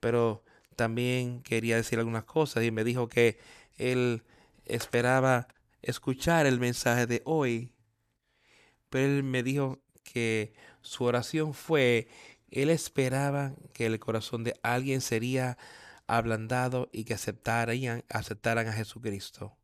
pero 0.00 0.44
también 0.76 1.42
quería 1.42 1.76
decir 1.76 1.98
algunas 1.98 2.24
cosas 2.24 2.64
y 2.64 2.70
me 2.70 2.84
dijo 2.84 3.08
que 3.08 3.38
él 3.76 4.24
esperaba 4.64 5.48
escuchar 5.82 6.46
el 6.46 6.60
mensaje 6.60 7.06
de 7.06 7.22
hoy. 7.24 7.72
Pero 8.90 9.06
él 9.06 9.22
me 9.24 9.42
dijo 9.42 9.82
que 10.04 10.54
su 10.82 11.04
oración 11.04 11.54
fue, 11.54 12.08
él 12.50 12.70
esperaba 12.70 13.54
que 13.72 13.86
el 13.86 13.98
corazón 13.98 14.44
de 14.44 14.54
alguien 14.62 15.00
sería 15.00 15.58
ablandado 16.06 16.88
y 16.92 17.04
que 17.04 17.14
aceptaran, 17.14 18.04
aceptaran 18.08 18.68
a 18.68 18.72
Jesucristo. 18.72 19.56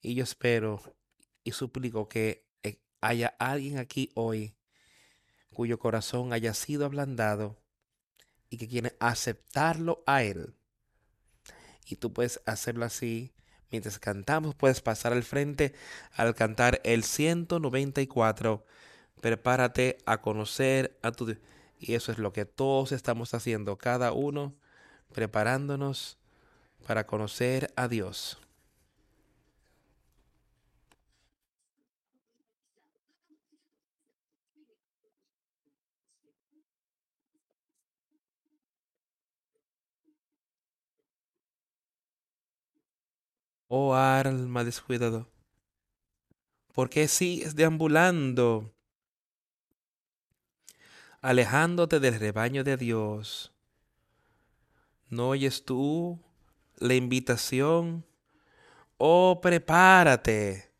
Y 0.00 0.14
yo 0.14 0.24
espero 0.24 0.95
y 1.46 1.52
suplico 1.52 2.08
que 2.08 2.44
eh, 2.64 2.80
haya 3.00 3.36
alguien 3.38 3.78
aquí 3.78 4.10
hoy 4.14 4.56
cuyo 5.54 5.78
corazón 5.78 6.32
haya 6.32 6.52
sido 6.54 6.84
ablandado 6.84 7.56
y 8.50 8.56
que 8.58 8.66
quiere 8.66 8.96
aceptarlo 8.98 10.02
a 10.06 10.24
Él. 10.24 10.56
Y 11.86 11.96
tú 11.96 12.12
puedes 12.12 12.42
hacerlo 12.46 12.84
así. 12.84 13.32
Mientras 13.70 14.00
cantamos, 14.00 14.56
puedes 14.56 14.80
pasar 14.80 15.12
al 15.12 15.22
frente 15.22 15.72
al 16.12 16.34
cantar 16.34 16.80
el 16.82 17.04
194. 17.04 18.66
Prepárate 19.20 19.98
a 20.04 20.20
conocer 20.20 20.98
a 21.02 21.12
tu 21.12 21.36
Y 21.78 21.94
eso 21.94 22.10
es 22.10 22.18
lo 22.18 22.32
que 22.32 22.44
todos 22.44 22.90
estamos 22.90 23.34
haciendo, 23.34 23.78
cada 23.78 24.10
uno 24.10 24.56
preparándonos 25.14 26.18
para 26.88 27.06
conocer 27.06 27.72
a 27.76 27.86
Dios. 27.86 28.36
Oh 43.68 43.94
alma 43.94 44.64
descuidado, 44.64 45.28
¿por 46.72 46.88
qué 46.88 47.08
sigues 47.08 47.56
deambulando, 47.56 48.72
alejándote 51.20 51.98
del 52.00 52.18
rebaño 52.18 52.62
de 52.62 52.76
Dios? 52.76 53.52
¿No 55.08 55.30
oyes 55.30 55.64
tú 55.64 56.20
la 56.76 56.94
invitación 56.94 58.04
o 58.98 59.40
prepárate 59.40 60.70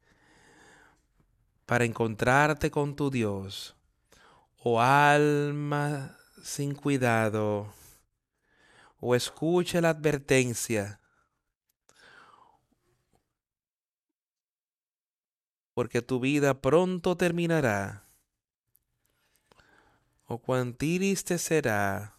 para 1.67 1.85
encontrarte 1.85 2.71
con 2.71 2.97
tu 2.97 3.11
Dios. 3.11 3.77
O 4.63 4.81
alma 4.81 6.17
sin 6.43 6.75
cuidado, 6.75 7.73
o 9.01 9.15
escucha 9.15 9.81
la 9.81 9.91
advertencia, 9.91 11.01
porque 15.77 16.01
tu 16.01 16.21
vida 16.21 16.63
pronto 16.63 17.19
terminará. 17.19 18.09
O 20.25 20.39
cuán 20.39 20.73
triste 20.73 21.37
será 21.37 22.17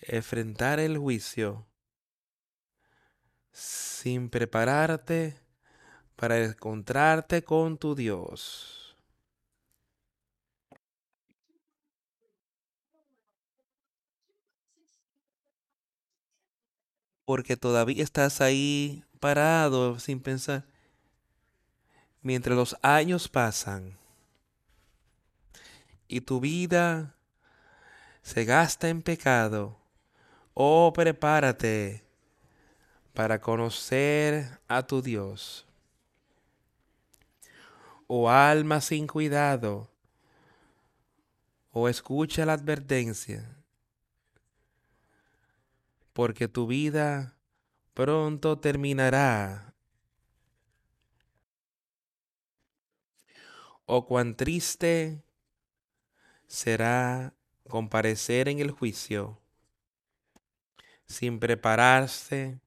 enfrentar 0.00 0.80
el 0.80 0.98
juicio 0.98 1.64
sin 3.52 4.28
prepararte 4.28 5.38
para 6.16 6.42
encontrarte 6.42 7.44
con 7.44 7.78
tu 7.78 7.94
Dios. 7.94 8.96
Porque 17.24 17.56
todavía 17.56 18.02
estás 18.02 18.40
ahí 18.40 19.04
parado 19.20 20.00
sin 20.00 20.18
pensar. 20.18 20.75
Mientras 22.26 22.56
los 22.56 22.76
años 22.82 23.28
pasan 23.28 23.96
y 26.08 26.22
tu 26.22 26.40
vida 26.40 27.14
se 28.20 28.44
gasta 28.44 28.88
en 28.88 29.00
pecado, 29.00 29.78
oh 30.52 30.92
prepárate 30.92 32.04
para 33.14 33.40
conocer 33.40 34.58
a 34.66 34.84
tu 34.84 35.02
Dios 35.02 35.68
o 38.08 38.28
alma 38.28 38.80
sin 38.80 39.06
cuidado, 39.06 39.88
o 41.70 41.88
escucha 41.88 42.44
la 42.44 42.54
advertencia, 42.54 43.56
porque 46.12 46.48
tu 46.48 46.66
vida 46.66 47.36
pronto 47.94 48.58
terminará. 48.58 49.75
O 53.86 54.04
cuán 54.04 54.36
triste 54.36 55.22
será 56.46 57.34
comparecer 57.68 58.48
en 58.48 58.58
el 58.58 58.70
juicio 58.70 59.40
sin 61.06 61.38
prepararse 61.38 62.60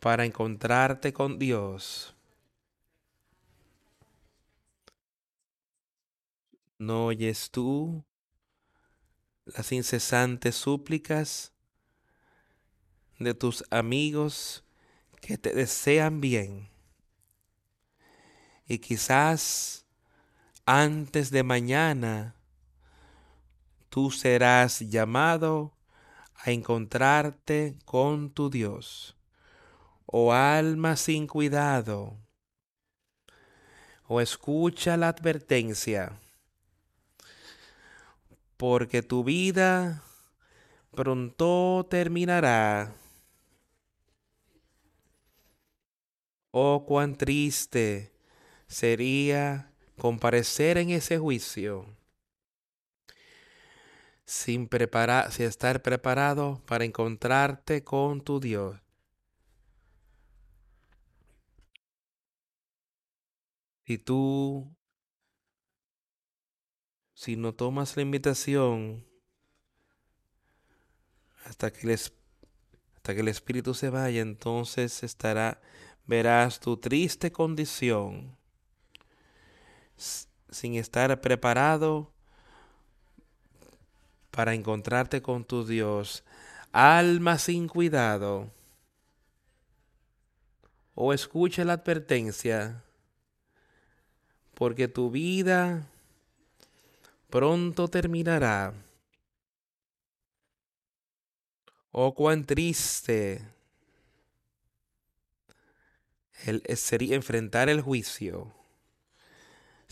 para 0.00 0.24
encontrarte 0.24 1.12
con 1.12 1.38
Dios. 1.38 2.14
¿No 6.78 7.06
oyes 7.06 7.50
tú 7.50 8.04
las 9.44 9.70
incesantes 9.70 10.56
súplicas 10.56 11.52
de 13.18 13.34
tus 13.34 13.64
amigos 13.70 14.64
que 15.20 15.38
te 15.38 15.54
desean 15.54 16.20
bien? 16.20 16.68
Y 18.66 18.78
quizás 18.78 19.81
antes 20.66 21.30
de 21.30 21.42
mañana 21.42 22.36
tú 23.88 24.10
serás 24.10 24.80
llamado 24.80 25.76
a 26.34 26.50
encontrarte 26.50 27.78
con 27.84 28.30
tu 28.30 28.50
Dios. 28.50 29.16
Oh 30.06 30.32
alma 30.32 30.96
sin 30.96 31.26
cuidado, 31.26 32.18
o 34.06 34.20
escucha 34.20 34.96
la 34.96 35.08
advertencia 35.08 36.18
porque 38.62 39.02
tu 39.02 39.24
vida 39.24 40.04
pronto 40.92 41.84
terminará. 41.90 42.94
Oh, 46.52 46.84
cuán 46.86 47.16
triste 47.16 48.12
sería 48.68 49.71
comparecer 49.98 50.78
en 50.78 50.90
ese 50.90 51.18
juicio 51.18 51.86
sin, 54.24 54.68
preparar, 54.68 55.32
sin 55.32 55.46
estar 55.46 55.82
preparado 55.82 56.62
para 56.66 56.84
encontrarte 56.84 57.84
con 57.84 58.20
tu 58.22 58.40
Dios. 58.40 58.80
Si 63.84 63.98
tú 63.98 64.74
si 67.14 67.36
no 67.36 67.54
tomas 67.54 67.94
la 67.96 68.02
invitación 68.02 69.06
hasta 71.44 71.72
que 71.72 71.86
el, 71.86 71.92
hasta 71.92 73.14
que 73.14 73.20
el 73.20 73.28
espíritu 73.28 73.74
se 73.74 73.90
vaya, 73.90 74.20
entonces 74.22 75.02
estará, 75.02 75.60
verás 76.04 76.58
tu 76.58 76.78
triste 76.78 77.30
condición 77.30 78.36
sin 80.50 80.74
estar 80.74 81.20
preparado 81.20 82.12
para 84.30 84.54
encontrarte 84.54 85.22
con 85.22 85.44
tu 85.44 85.64
Dios, 85.64 86.24
alma 86.72 87.38
sin 87.38 87.68
cuidado. 87.68 88.50
O 90.94 91.12
escucha 91.12 91.64
la 91.64 91.74
advertencia, 91.74 92.82
porque 94.54 94.88
tu 94.88 95.10
vida 95.10 95.86
pronto 97.30 97.88
terminará. 97.88 98.74
Oh, 101.90 102.14
cuán 102.14 102.44
triste 102.44 103.46
el, 106.46 106.62
sería 106.76 107.16
enfrentar 107.16 107.68
el 107.68 107.82
juicio 107.82 108.61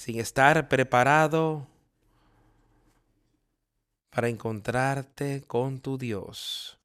sin 0.01 0.19
estar 0.19 0.67
preparado 0.69 1.69
para 4.09 4.29
encontrarte 4.29 5.43
con 5.47 5.81
tu 5.81 5.99
Dios. 5.99 6.79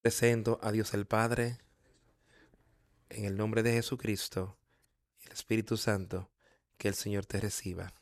Presento 0.00 0.58
a 0.62 0.72
Dios 0.72 0.94
el 0.94 1.06
Padre, 1.06 1.58
en 3.10 3.26
el 3.26 3.36
nombre 3.36 3.62
de 3.62 3.74
Jesucristo 3.74 4.56
y 5.20 5.26
el 5.26 5.32
Espíritu 5.32 5.76
Santo, 5.76 6.31
que 6.82 6.88
el 6.88 6.94
Señor 6.94 7.26
te 7.26 7.38
reciba. 7.38 7.94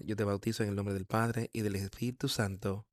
Yo 0.00 0.16
te 0.16 0.24
bautizo 0.24 0.62
en 0.62 0.68
el 0.68 0.74
nombre 0.74 0.92
del 0.92 1.06
Padre 1.06 1.48
y 1.54 1.62
del 1.62 1.76
Espíritu 1.76 2.28
Santo, 2.28 2.86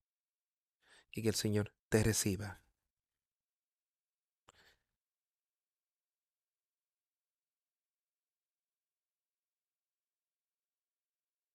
y 1.11 1.21
que 1.23 1.27
el 1.27 1.35
Señor 1.35 1.73
te 1.89 2.01
reciba. 2.03 2.61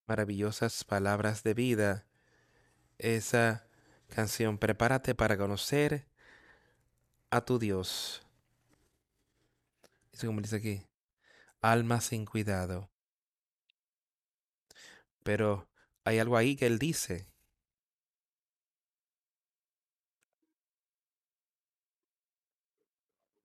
Maravillosas 0.07 0.85
palabras 0.85 1.43
de 1.43 1.55
vida. 1.55 2.07
Esa 2.99 3.67
canción, 4.09 4.59
prepárate 4.59 5.15
para 5.15 5.37
conocer 5.37 6.07
a 7.31 7.45
tu 7.45 7.59
Dios. 7.59 8.23
Eso 10.13 10.27
como 10.29 10.41
dice 10.41 10.57
aquí, 10.57 10.87
alma 11.61 12.01
sin 12.01 12.25
cuidado. 12.25 12.91
Pero 15.23 15.69
hay 16.05 16.19
algo 16.19 16.37
ahí 16.37 16.57
que 16.57 16.67
él 16.67 16.79
dice. 16.79 17.27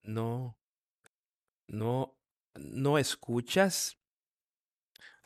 No, 0.04 0.58
no, 1.68 2.18
no 2.56 2.98
escuchas 2.98 3.99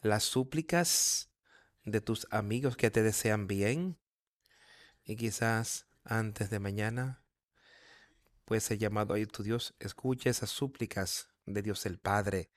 las 0.03 0.23
súplicas 0.23 1.31
de 1.85 2.01
tus 2.01 2.27
amigos 2.29 2.77
que 2.77 2.91
te 2.91 3.01
desean 3.01 3.47
bien 3.47 3.97
y 5.05 5.15
quizás 5.15 5.87
antes 6.03 6.49
de 6.49 6.59
mañana 6.59 7.23
puedes 8.45 8.65
ser 8.65 8.77
llamado 8.77 9.13
ahí 9.13 9.25
tu 9.25 9.43
Dios. 9.43 9.75
Escucha 9.79 10.29
esas 10.29 10.49
súplicas 10.49 11.29
de 11.45 11.61
Dios 11.61 11.85
el 11.85 11.99
Padre 11.99 12.51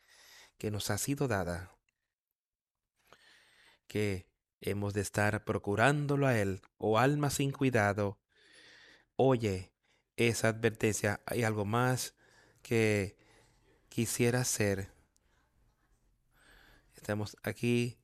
que 0.59 0.71
nos 0.71 0.91
ha 0.91 0.99
sido 0.99 1.29
dada. 1.29 1.73
Que 3.87 4.29
hemos 4.61 4.95
de 4.95 5.03
estar 5.03 5.45
procurándolo 5.45 6.27
a 6.27 6.37
Él, 6.37 6.63
o 6.79 6.99
alma 6.99 7.31
sin 7.31 7.53
cuidado. 7.53 8.19
Oye 9.15 9.73
esa 10.17 10.49
advertencia. 10.49 11.21
Hay 11.27 11.45
algo 11.45 11.65
más 11.65 12.15
que 12.63 13.17
quisiera 13.89 14.41
hacer. 14.41 14.96
Estamos 17.07 17.37
aquí, 17.45 17.97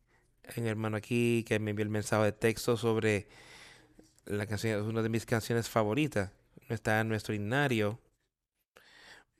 un 0.57 0.65
hermano 0.69 0.97
aquí 0.97 1.43
que 1.43 1.59
me 1.59 1.71
envió 1.73 1.83
el 1.83 1.91
mensaje 1.91 2.27
de 2.27 2.31
texto 2.31 2.77
sobre 2.77 3.27
la 4.27 4.47
canción, 4.47 4.81
una 4.87 5.03
de 5.03 5.09
mis 5.09 5.27
canciones 5.27 5.69
favoritas. 5.69 6.31
Está 6.69 7.01
en 7.01 7.09
nuestro 7.09 7.35
himnario. 7.35 7.99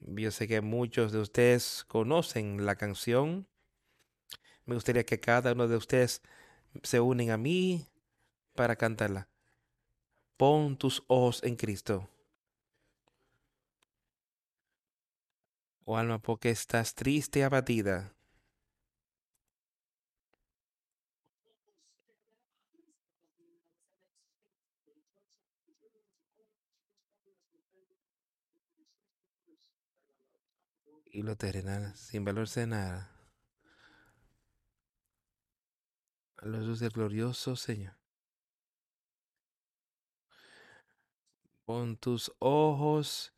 Yo 0.01 0.33
sé 0.33 0.49
que 0.49 0.63
muchos 0.63 1.13
de 1.13 1.21
ustedes 1.21 1.85
conocen 1.87 2.67
la 2.67 2.75
canción. 2.75 3.47
Me 4.65 4.75
gustaría 4.75 5.07
que 5.07 5.21
cada 5.21 5.53
uno 5.53 5.69
de 5.69 5.77
ustedes 5.77 6.23
se 6.83 6.99
unen 6.99 7.31
a 7.31 7.37
mí 7.37 7.87
para 8.57 8.75
cantarla. 8.75 9.29
Pon 10.37 10.77
tus 10.77 11.05
ojos 11.07 11.41
en 11.45 11.55
Cristo. 11.55 12.11
Oh 15.85 15.97
alma, 15.97 16.19
porque 16.21 16.51
estás 16.51 16.97
triste 16.97 17.39
y 17.39 17.43
abatida. 17.43 18.13
Y 31.15 31.21
lo 31.21 31.37
terrenal, 31.37 31.95
sin 31.95 32.25
valorse 32.25 32.61
de 32.61 32.69
nada. 32.69 33.11
A 36.39 36.47
los 36.47 36.81
del 36.81 36.89
glorioso 36.89 37.55
Señor. 37.55 37.95
Pon 41.67 41.99
tus 41.99 42.33
ojos 42.39 43.35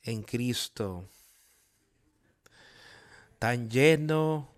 en 0.00 0.22
Cristo, 0.22 1.06
tan 3.38 3.68
lleno 3.68 4.50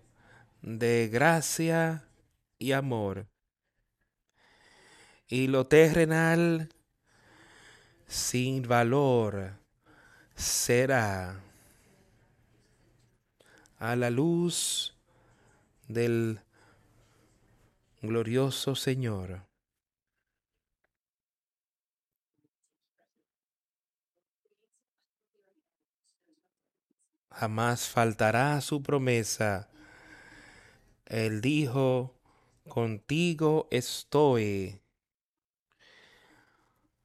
de 0.61 1.09
gracia 1.11 2.07
y 2.57 2.71
amor. 2.71 3.27
Y 5.27 5.47
lo 5.47 5.67
terrenal 5.67 6.69
sin 8.07 8.65
valor 8.65 9.64
será 10.35 11.41
a 13.77 13.95
la 13.95 14.09
luz 14.09 14.95
del 15.87 16.41
glorioso 18.01 18.75
Señor. 18.75 19.45
Jamás 27.29 27.89
faltará 27.89 28.61
su 28.61 28.81
promesa. 28.81 29.69
Él 31.05 31.41
dijo, 31.41 32.15
contigo 32.69 33.67
estoy. 33.71 34.79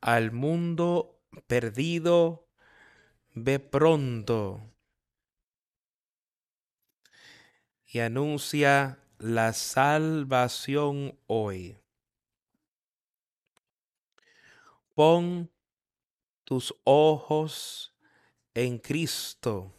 Al 0.00 0.30
mundo 0.30 1.20
perdido, 1.48 2.49
ve 3.34 3.58
pronto 3.58 4.60
y 7.86 8.00
anuncia 8.00 8.98
la 9.18 9.52
salvación 9.52 11.18
hoy. 11.26 11.76
Pon 14.94 15.50
tus 16.44 16.74
ojos 16.84 17.94
en 18.54 18.78
Cristo, 18.78 19.72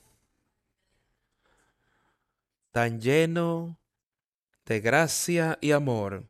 tan 2.72 2.99
lleno 2.99 3.78
de 4.65 4.80
gracia 4.80 5.57
y 5.61 5.72
amor, 5.72 6.28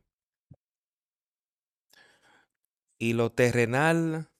y 2.98 3.12
lo 3.12 3.30
terrenal 3.32 4.30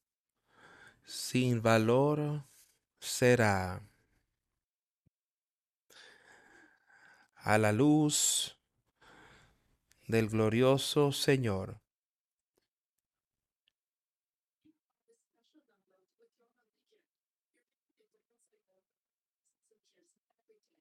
sin 1.04 1.62
valor 1.62 2.44
será. 3.02 3.82
A 7.36 7.58
la 7.58 7.72
luz 7.72 8.56
del 10.06 10.28
glorioso 10.28 11.10
Señor. 11.10 11.80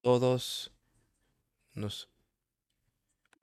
Todos 0.01 0.71
nos 1.73 2.09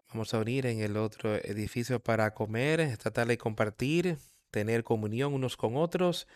vamos 0.08 0.34
a 0.34 0.38
unir 0.38 0.66
en 0.66 0.80
el 0.80 0.96
otro 0.96 1.36
edificio 1.36 2.00
para 2.00 2.32
comer, 2.34 2.80
esta 2.80 3.10
tarde 3.10 3.38
compartir, 3.38 4.18
tener 4.50 4.84
comunión 4.84 5.34
unos 5.34 5.56
con 5.56 5.76
otros 5.76 6.26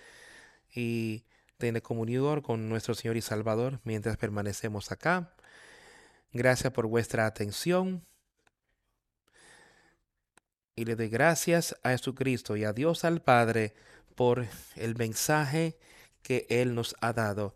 y 0.74 1.24
tener 1.66 1.82
comunión 1.82 2.40
con 2.40 2.68
nuestro 2.68 2.92
Señor 2.94 3.16
y 3.16 3.22
Salvador 3.22 3.80
mientras 3.84 4.16
permanecemos 4.16 4.90
acá. 4.90 5.32
Gracias 6.32 6.72
por 6.72 6.88
vuestra 6.88 7.24
atención. 7.24 8.04
Y 10.74 10.84
le 10.86 10.96
doy 10.96 11.08
gracias 11.08 11.76
a 11.84 11.90
Jesucristo 11.90 12.56
y 12.56 12.64
a 12.64 12.72
Dios 12.72 13.04
al 13.04 13.22
Padre 13.22 13.74
por 14.16 14.48
el 14.74 14.96
mensaje 14.96 15.78
que 16.22 16.46
Él 16.48 16.74
nos 16.74 16.96
ha 17.00 17.12
dado. 17.12 17.54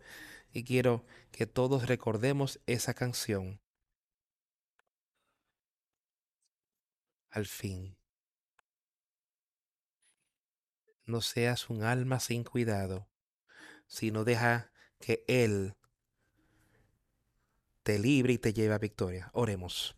Y 0.53 0.63
quiero 0.63 1.05
que 1.31 1.45
todos 1.45 1.87
recordemos 1.87 2.61
esa 2.65 2.93
canción. 2.93 3.59
Al 7.29 7.45
fin. 7.45 7.97
No 11.05 11.21
seas 11.21 11.69
un 11.69 11.83
alma 11.83 12.19
sin 12.19 12.43
cuidado, 12.43 13.06
sino 13.87 14.23
deja 14.23 14.71
que 14.99 15.23
Él 15.27 15.75
te 17.83 17.99
libre 17.99 18.33
y 18.33 18.37
te 18.37 18.53
lleve 18.53 18.73
a 18.73 18.79
victoria. 18.79 19.29
Oremos. 19.33 19.97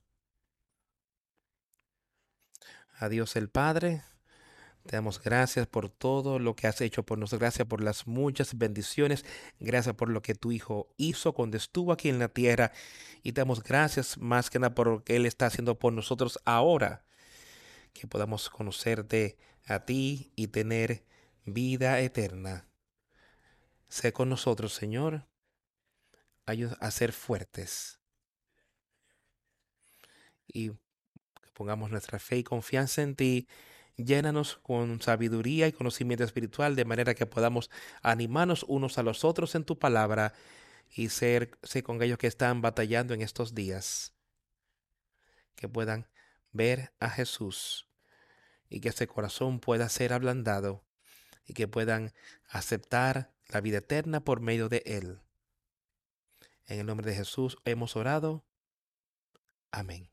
a 3.00 3.10
Dios 3.10 3.36
el 3.36 3.50
Padre. 3.50 4.04
Te 4.86 4.96
damos 4.96 5.22
gracias 5.22 5.68
por 5.68 5.90
todo 5.90 6.40
lo 6.40 6.56
que 6.56 6.68
has 6.68 6.82
hecho 6.82 7.04
por 7.04 7.18
nosotros. 7.18 7.40
Gracias 7.40 7.68
por 7.68 7.82
las 7.82 8.08
muchas 8.08 8.58
bendiciones. 8.58 9.26
Gracias 9.60 9.96
por 9.96 10.10
lo 10.10 10.22
que 10.22 10.36
tu 10.36 10.52
Hijo 10.52 10.94
hizo 10.98 11.34
cuando 11.34 11.58
estuvo 11.58 11.92
aquí 11.92 12.10
en 12.10 12.20
la 12.20 12.30
tierra. 12.30 12.72
Y 13.24 13.34
te 13.34 13.42
damos 13.42 13.64
gracias 13.64 14.18
más 14.18 14.50
que 14.50 14.60
nada 14.60 14.76
por 14.76 14.88
lo 14.88 15.04
que 15.04 15.16
Él 15.16 15.26
está 15.26 15.48
haciendo 15.48 15.78
por 15.80 15.94
nosotros 15.94 16.40
ahora. 16.46 17.06
Que 17.94 18.08
podamos 18.08 18.50
conocerte 18.50 19.38
a 19.66 19.86
ti 19.86 20.32
y 20.36 20.48
tener 20.48 21.04
vida 21.46 22.00
eterna. 22.00 22.66
Sé 23.90 24.14
con 24.14 24.30
nosotros, 24.30 24.74
Señor. 24.74 25.26
Ayuda 26.46 26.78
a 26.80 26.92
ser 26.92 27.12
fuertes. 27.12 28.00
Y 30.48 30.72
pongamos 31.54 31.92
nuestra 31.92 32.20
fe 32.20 32.38
y 32.38 32.44
confianza 32.44 33.02
en 33.02 33.16
ti. 33.16 33.48
Llénanos 33.98 34.58
con 34.58 35.02
sabiduría 35.02 35.68
y 35.68 35.74
conocimiento 35.74 36.24
espiritual 36.24 36.76
de 36.76 36.86
manera 36.86 37.16
que 37.16 37.26
podamos 37.26 37.70
animarnos 38.02 38.64
unos 38.68 38.98
a 38.98 39.04
los 39.04 39.26
otros 39.26 39.56
en 39.56 39.66
tu 39.66 39.78
palabra 39.78 40.34
y 40.90 41.10
ser, 41.10 41.58
con 41.84 41.98
aquellos 41.98 42.18
que 42.18 42.28
están 42.28 42.62
batallando 42.62 43.14
en 43.14 43.22
estos 43.22 43.54
días. 43.54 44.14
Que 45.56 45.68
puedan 45.68 46.08
ver 46.52 46.94
a 47.00 47.10
Jesús 47.10 47.90
y 48.70 48.80
que 48.82 48.90
ese 48.90 49.08
corazón 49.08 49.60
pueda 49.60 49.90
ser 49.90 50.14
ablandado 50.14 50.86
y 51.46 51.54
que 51.54 51.68
puedan 51.68 52.14
aceptar 52.48 53.34
la 53.50 53.62
vida 53.62 53.80
eterna 53.80 54.24
por 54.24 54.40
medio 54.40 54.70
de 54.70 54.84
Él. 54.86 55.20
En 56.66 56.80
el 56.80 56.86
nombre 56.86 57.10
de 57.10 57.16
Jesús 57.16 57.58
hemos 57.66 57.96
orado. 57.96 58.46
Amén. 59.72 60.10